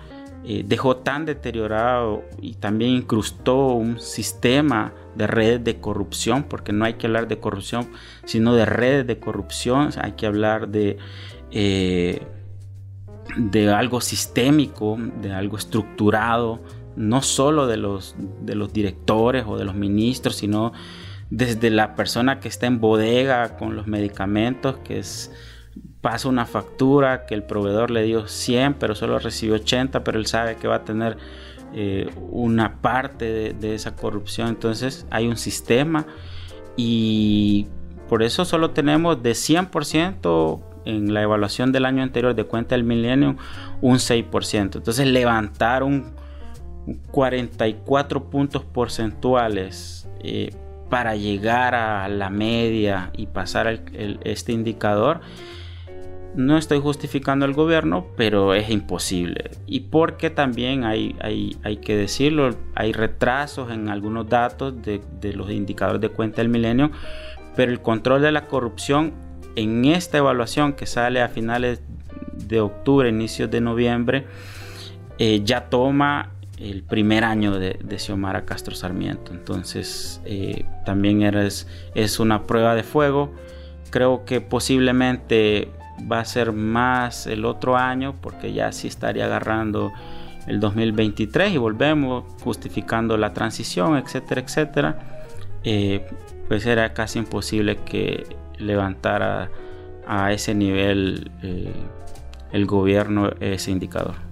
eh, 0.49 0.63
dejó 0.65 0.99
tan 0.99 1.27
deteriorado 1.27 2.23
y 2.41 2.55
también 2.55 2.93
incrustó 2.93 3.71
un 3.71 3.99
sistema 3.99 4.93
de 5.17 5.27
redes 5.27 5.65
de 5.65 5.81
corrupción, 5.81 6.45
porque 6.45 6.73
no 6.73 6.85
hay 6.85 6.95
que 6.95 7.09
hablar 7.09 7.27
de 7.27 7.41
corrupción, 7.41 7.89
sino 8.25 8.55
de 8.55 8.65
redes 8.65 9.09
de 9.09 9.19
corrupción, 9.19 9.91
hay 10.01 10.13
que 10.13 10.25
hablar 10.25 10.69
de, 10.69 10.99
eh, 11.51 12.23
de 13.37 13.71
algo 13.73 14.01
sistémico, 14.01 14.97
de 15.21 15.33
algo 15.33 15.57
estructurado, 15.57 16.61
no 16.95 17.23
solo 17.23 17.67
de 17.67 17.79
los, 17.79 18.15
de 18.41 18.55
los 18.55 18.73
directores 18.73 19.47
o 19.49 19.59
de 19.59 19.65
los 19.65 19.75
ministros, 19.75 20.37
sino 20.37 20.73
desde 21.29 21.71
la 21.71 21.97
persona 21.97 22.39
que 22.39 22.47
está 22.47 22.67
en 22.67 22.81
bodega 22.81 23.57
con 23.57 23.75
los 23.75 23.89
medicamentos, 23.89 24.77
que 24.85 25.01
es 25.01 25.33
pasa 26.07 26.29
una 26.29 26.47
factura 26.47 27.27
que 27.27 27.35
el 27.35 27.43
proveedor 27.43 27.91
le 27.91 28.05
dio 28.05 28.29
100, 28.29 28.75
pero 28.75 28.95
solo 28.95 29.19
recibió 29.19 29.57
80, 29.57 30.05
pero 30.05 30.21
él 30.21 30.27
sabe 30.27 30.55
que 30.55 30.69
va 30.69 30.77
a 30.77 30.85
tener 30.85 31.17
eh, 31.75 32.09
una 32.31 32.81
parte 32.81 33.55
de, 33.55 33.75
esa 33.75 33.97
corrupción. 33.97 34.47
Entonces 34.47 35.05
hay 35.11 35.27
un 35.27 35.37
sistema 35.37 36.07
y 36.77 37.67
por 38.09 38.23
eso 38.23 38.45
solo 38.45 38.71
tenemos 38.71 39.21
de 39.21 39.33
100% 39.33 40.61
en 40.85 41.13
la 41.13 41.23
evaluación 41.23 41.73
del 41.73 41.85
año 41.85 42.05
anterior 42.05 42.37
de 42.37 42.45
cuenta 42.45 42.77
del 42.77 42.85
milenio 42.85 43.35
un 43.81 43.97
6%. 43.97 44.77
Entonces 44.77 45.09
levantar 45.09 45.83
un 45.83 46.15
44 47.11 48.31
puntos 48.31 48.63
porcentuales 48.63 50.09
eh, 50.21 50.55
para 50.89 51.17
llegar 51.17 51.75
a 51.75 52.09
la 52.09 52.31
media 52.31 53.11
y 53.17 53.27
pasar 53.27 53.81
este 54.23 54.53
indicador 54.53 55.21
no 56.37 56.59
estoy 56.59 56.81
justificando 56.81 57.47
al 57.47 57.55
gobierno, 57.55 58.07
pero 58.15 58.55
es 58.55 58.69
imposible. 58.69 59.51
Y 59.67 59.81
porque 59.81 60.29
también 60.29 60.85
hay, 60.85 61.17
hay, 61.21 61.57
hay 61.63 61.79
que 61.79 61.97
decirlo, 61.97 62.55
hay 62.75 62.93
retrasos 62.93 63.73
en 63.73 63.89
algunos 63.89 64.29
datos 64.29 64.75
de, 64.83 65.01
los 65.33 65.51
indicadores 65.51 66.01
de 66.01 66.11
cuenta 66.11 66.43
del 66.43 66.51
milenio, 66.51 66.91
pero 67.57 67.73
el 67.73 67.81
control 67.81 68.21
de 68.21 68.33
la 68.33 68.47
corrupción 68.47 69.15
en 69.57 69.87
esta 69.87 70.19
evaluación 70.19 70.75
que 70.75 70.85
sale 70.85 71.23
a 71.23 71.29
finales 71.29 71.81
de 72.35 72.61
octubre, 72.61 73.09
inicios 73.09 73.51
de 73.51 73.63
noviembre, 73.63 74.27
eh, 75.19 75.41
ya 75.43 75.71
toma 75.71 76.33
el 76.59 76.83
primer 76.83 77.25
año 77.25 77.59
de, 77.59 77.79
de 77.83 77.99
Xiomara 77.99 78.45
Castro 78.45 78.75
Sarmiento. 78.75 79.33
Entonces, 79.33 80.21
eh, 80.27 80.67
también 80.85 81.23
es 81.23 82.21
una 82.21 82.47
prueba 82.47 82.75
de 82.75 82.83
fuego. 82.83 83.33
Creo 83.91 84.27
que 84.27 84.43
posiblemente 84.43 85.71
va 86.11 86.21
a 86.21 86.25
ser 86.25 86.53
más 86.53 87.27
el 87.27 87.45
otro 87.45 87.77
año 87.77 88.17
porque 88.21 88.53
ya 88.53 88.73
sí 88.73 88.89
estaría 88.89 89.25
agarrando 89.27 89.93
el 90.47 90.61
2023 90.61 91.53
y 91.53 91.59
volvemos 91.59 92.25
justificando 92.43 93.17
la 93.17 93.33
transición, 93.33 93.97
etcétera, 93.97 94.41
etcétera. 94.41 94.99
Eh, 95.65 96.07
pues 96.49 96.65
era 96.67 96.93
casi 96.95 97.19
imposible 97.19 97.77
que 97.85 98.25
levantara 98.59 99.51
a 100.07 100.33
ese 100.33 100.55
nivel 100.55 101.31
eh, 101.43 101.73
el 102.53 102.67
gobierno 102.67 103.31
ese 103.41 103.73
indicador 103.73 104.27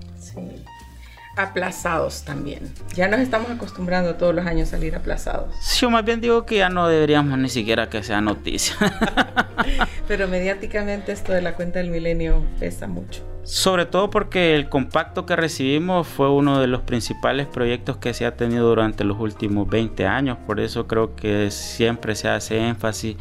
aplazados 1.37 2.23
también. 2.23 2.73
Ya 2.95 3.09
nos 3.09 3.21
estamos 3.21 3.51
acostumbrando 3.51 4.15
todos 4.15 4.35
los 4.35 4.47
años 4.47 4.69
a 4.69 4.71
salir 4.73 4.95
aplazados. 4.95 5.55
Yo 5.79 5.91
más 5.91 6.05
bien 6.05 6.21
digo 6.21 6.47
que 6.47 6.59
ya 6.59 6.69
no 6.69 6.87
deberíamos 6.89 7.39
ni 7.39 7.49
siquiera 7.49 7.89
que 7.89 8.03
sea 8.03 8.21
noticia. 8.21 8.77
Pero 10.07 10.29
mediáticamente 10.29 11.13
esto 11.13 11.33
de 11.33 11.43
la 11.43 11.55
cuenta 11.55 11.79
del 11.79 11.91
milenio 11.91 12.43
pesa 12.59 12.87
mucho. 12.87 13.23
Sobre 13.43 13.87
todo 13.87 14.11
porque 14.11 14.55
el 14.55 14.69
compacto 14.69 15.27
que 15.27 15.37
recibimos 15.37 16.07
fue 16.07 16.31
uno 16.31 16.61
de 16.61 16.67
los 16.67 16.83
principales 16.83 17.47
proyectos 17.47 17.99
que 17.99 18.15
se 18.15 18.25
ha 18.25 18.37
tenido 18.37 18.69
durante 18.69 19.05
los 19.05 19.19
últimos 19.21 19.69
20 19.69 20.07
años. 20.07 20.39
Por 20.47 20.61
eso 20.61 20.87
creo 20.87 21.15
que 21.15 21.51
siempre 21.51 22.15
se 22.15 22.29
hace 22.29 22.59
énfasis 22.59 23.17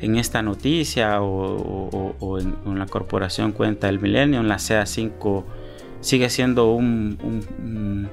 en 0.00 0.16
esta 0.16 0.42
noticia 0.42 1.20
o, 1.20 2.38
en, 2.38 2.56
en, 2.64 2.78
la 2.78 2.86
corporación 2.86 3.52
Cuenta 3.52 3.86
del 3.86 4.00
Milenio, 4.00 4.40
en 4.40 4.48
la 4.48 4.56
CA5 4.56 5.44
sigue 6.00 6.30
siendo 6.30 6.72
un, 6.72 8.08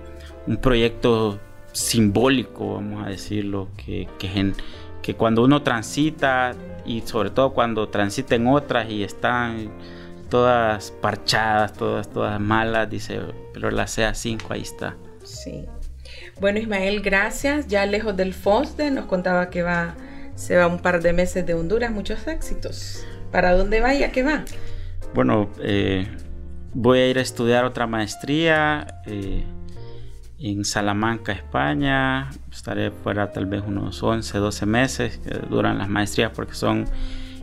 un, 0.46 0.58
proyecto 0.58 1.40
simbólico, 1.72 2.76
vamos 2.76 3.06
a 3.06 3.10
decirlo, 3.10 3.70
que, 3.78 4.08
que, 4.18 4.54
cuando 5.14 5.44
uno 5.44 5.64
transita 5.64 6.56
y 6.86 7.02
sobre 7.02 7.30
todo 7.30 7.54
cuando 7.54 7.90
transita 7.90 8.36
en 8.36 8.48
otras 8.48 8.90
y 8.90 9.04
están 9.04 9.72
todas 10.30 10.92
parchadas, 10.92 11.74
todas, 11.74 12.10
todas 12.10 12.40
malas, 12.40 12.90
dice, 12.90 13.20
pero 13.54 13.72
la 13.72 13.86
CA5 13.86 14.42
ahí 14.50 14.62
está. 14.62 14.96
Sí. 15.24 15.66
Bueno, 16.40 16.60
Ismael, 16.60 17.02
gracias. 17.02 17.68
Ya 17.68 17.86
lejos 17.86 18.16
del 18.16 18.34
FOSDE 18.34 18.92
nos 18.92 19.06
contaba 19.06 19.50
que 19.50 19.64
va, 19.64 19.96
se 20.36 20.56
va 20.56 20.68
un 20.68 20.80
par 20.80 21.02
de 21.02 21.14
meses 21.14 21.46
de 21.46 21.54
Honduras, 21.54 21.92
muchos 21.92 22.28
éxitos. 22.28 23.06
¿Para 23.32 23.54
dónde 23.56 23.82
va 23.82 23.94
y 23.94 24.04
a 24.04 24.12
qué 24.12 24.24
va? 24.24 24.46
Bueno, 25.14 25.50
eh, 25.62 26.08
Voy 26.80 27.00
a 27.00 27.08
ir 27.08 27.18
a 27.18 27.22
estudiar 27.22 27.66
otra 27.66 27.88
maestría 27.88 29.02
eh, 29.08 29.44
en 30.40 30.66
Salamanca, 30.66 31.32
España. 31.32 32.30
Estaré 32.52 32.92
fuera 32.92 33.32
tal 33.32 33.46
vez 33.46 33.64
unos 33.66 34.02
11, 34.02 34.38
12 34.38 34.66
meses 34.66 35.18
que 35.18 35.34
duran 35.50 35.78
las 35.78 35.90
maestrías 35.90 36.32
porque 36.36 36.54
son 36.54 36.86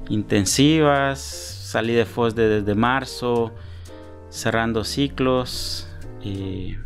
intensivas. 0.09 1.21
Salí 1.21 1.93
de 1.95 2.05
FOSDE 2.05 2.61
desde 2.61 2.75
marzo, 2.75 3.53
cerrando 4.29 4.85
ciclos. 4.85 5.89
Eh, 6.23 6.79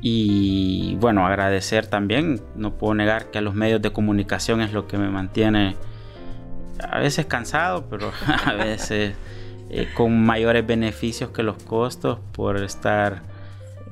y 0.00 0.96
bueno, 0.96 1.26
agradecer 1.26 1.86
también, 1.86 2.42
no 2.54 2.74
puedo 2.76 2.92
negar 2.94 3.30
que 3.30 3.38
a 3.38 3.40
los 3.40 3.54
medios 3.54 3.80
de 3.80 3.90
comunicación 3.90 4.60
es 4.60 4.72
lo 4.74 4.86
que 4.86 4.98
me 4.98 5.08
mantiene 5.08 5.76
a 6.78 6.98
veces 6.98 7.24
cansado, 7.24 7.86
pero 7.88 8.12
a 8.44 8.52
veces 8.52 9.14
eh, 9.70 9.88
con 9.94 10.22
mayores 10.24 10.66
beneficios 10.66 11.30
que 11.30 11.42
los 11.42 11.62
costos 11.62 12.18
por 12.32 12.62
estar 12.62 13.22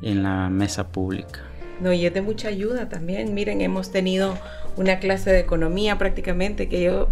en 0.02 0.22
la 0.22 0.50
mesa 0.50 0.88
pública. 0.88 1.40
No, 1.80 1.92
y 1.92 2.06
es 2.06 2.14
de 2.14 2.22
mucha 2.22 2.48
ayuda 2.48 2.88
también. 2.88 3.34
Miren, 3.34 3.60
hemos 3.60 3.90
tenido 3.90 4.38
una 4.76 4.98
clase 4.98 5.30
de 5.32 5.40
economía 5.40 5.98
prácticamente 5.98 6.68
que 6.68 6.82
yo 6.82 7.08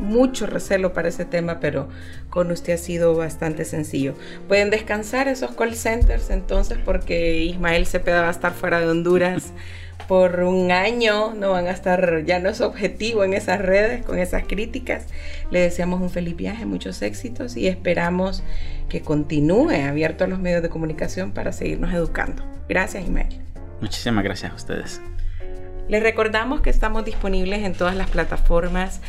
mucho 0.00 0.46
recelo 0.46 0.92
para 0.92 1.08
ese 1.08 1.24
tema, 1.24 1.60
pero 1.60 1.88
con 2.30 2.50
usted 2.50 2.74
ha 2.74 2.78
sido 2.78 3.14
bastante 3.14 3.64
sencillo. 3.64 4.14
Pueden 4.48 4.70
descansar 4.70 5.28
esos 5.28 5.52
call 5.52 5.74
centers 5.74 6.30
entonces 6.30 6.78
porque 6.84 7.38
Ismael 7.38 7.86
Cepeda 7.86 8.22
va 8.22 8.28
a 8.28 8.32
estar 8.32 8.52
fuera 8.52 8.80
de 8.80 8.88
Honduras 8.88 9.52
por 10.08 10.40
un 10.40 10.72
año, 10.72 11.34
no 11.34 11.50
van 11.50 11.66
a 11.68 11.70
estar, 11.70 12.24
ya 12.24 12.40
no 12.40 12.48
es 12.48 12.60
objetivo 12.60 13.22
en 13.22 13.32
esas 13.32 13.60
redes 13.60 14.04
con 14.04 14.18
esas 14.18 14.44
críticas. 14.44 15.06
Le 15.50 15.60
deseamos 15.60 16.00
un 16.00 16.10
feliz 16.10 16.34
viaje, 16.34 16.66
muchos 16.66 17.00
éxitos 17.02 17.56
y 17.56 17.68
esperamos 17.68 18.42
que 18.90 19.00
continúe 19.00 19.70
abierto 19.88 20.24
a 20.24 20.26
los 20.26 20.38
medios 20.38 20.60
de 20.60 20.68
comunicación 20.68 21.32
para 21.32 21.52
seguirnos 21.52 21.94
educando. 21.94 22.42
Gracias, 22.68 23.04
Ismael. 23.04 23.40
Muchísimas 23.80 24.22
gracias 24.22 24.52
a 24.52 24.54
ustedes. 24.54 25.00
Les 25.88 26.02
recordamos 26.02 26.60
que 26.60 26.68
estamos 26.68 27.06
disponibles 27.06 27.64
en 27.64 27.72
todas 27.72 27.96
las 27.96 28.10
plataformas 28.10 29.00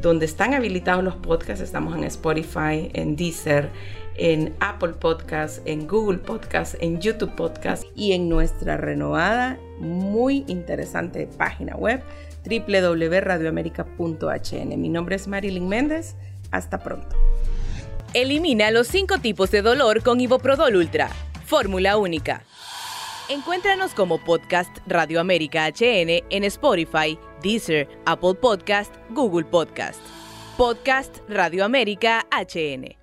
donde 0.00 0.26
están 0.26 0.54
habilitados 0.54 1.04
los 1.04 1.14
podcasts. 1.14 1.62
Estamos 1.62 1.96
en 1.96 2.02
Spotify, 2.04 2.90
en 2.92 3.16
Deezer, 3.16 3.70
en 4.16 4.54
Apple 4.60 4.94
Podcasts, 4.94 5.62
en 5.64 5.86
Google 5.86 6.18
Podcasts, 6.18 6.76
en 6.80 7.00
YouTube 7.00 7.34
Podcasts 7.34 7.86
y 7.94 8.12
en 8.12 8.28
nuestra 8.28 8.76
renovada, 8.76 9.58
muy 9.78 10.44
interesante 10.48 11.28
página 11.38 11.76
web 11.76 12.02
www.radioamerica.hn. 12.44 14.80
Mi 14.80 14.88
nombre 14.88 15.16
es 15.16 15.26
Marilyn 15.28 15.68
Méndez. 15.68 16.16
Hasta 16.50 16.78
pronto. 16.78 17.14
Elimina 18.14 18.70
los 18.70 18.88
cinco 18.88 19.18
tipos 19.18 19.50
de 19.50 19.60
dolor 19.60 20.02
con 20.02 20.18
Iboprodol 20.20 20.76
Ultra. 20.76 21.10
Fórmula 21.44 21.98
única. 21.98 22.42
Encuéntranos 23.28 23.92
como 23.92 24.18
podcast 24.24 24.78
Radio 24.86 25.20
América 25.20 25.68
HN 25.68 26.24
en 26.30 26.44
Spotify, 26.44 27.18
Deezer, 27.42 27.86
Apple 28.06 28.34
Podcast, 28.34 28.94
Google 29.10 29.44
Podcast. 29.44 30.00
Podcast 30.56 31.18
Radio 31.28 31.66
América 31.66 32.26
HN. 32.32 32.97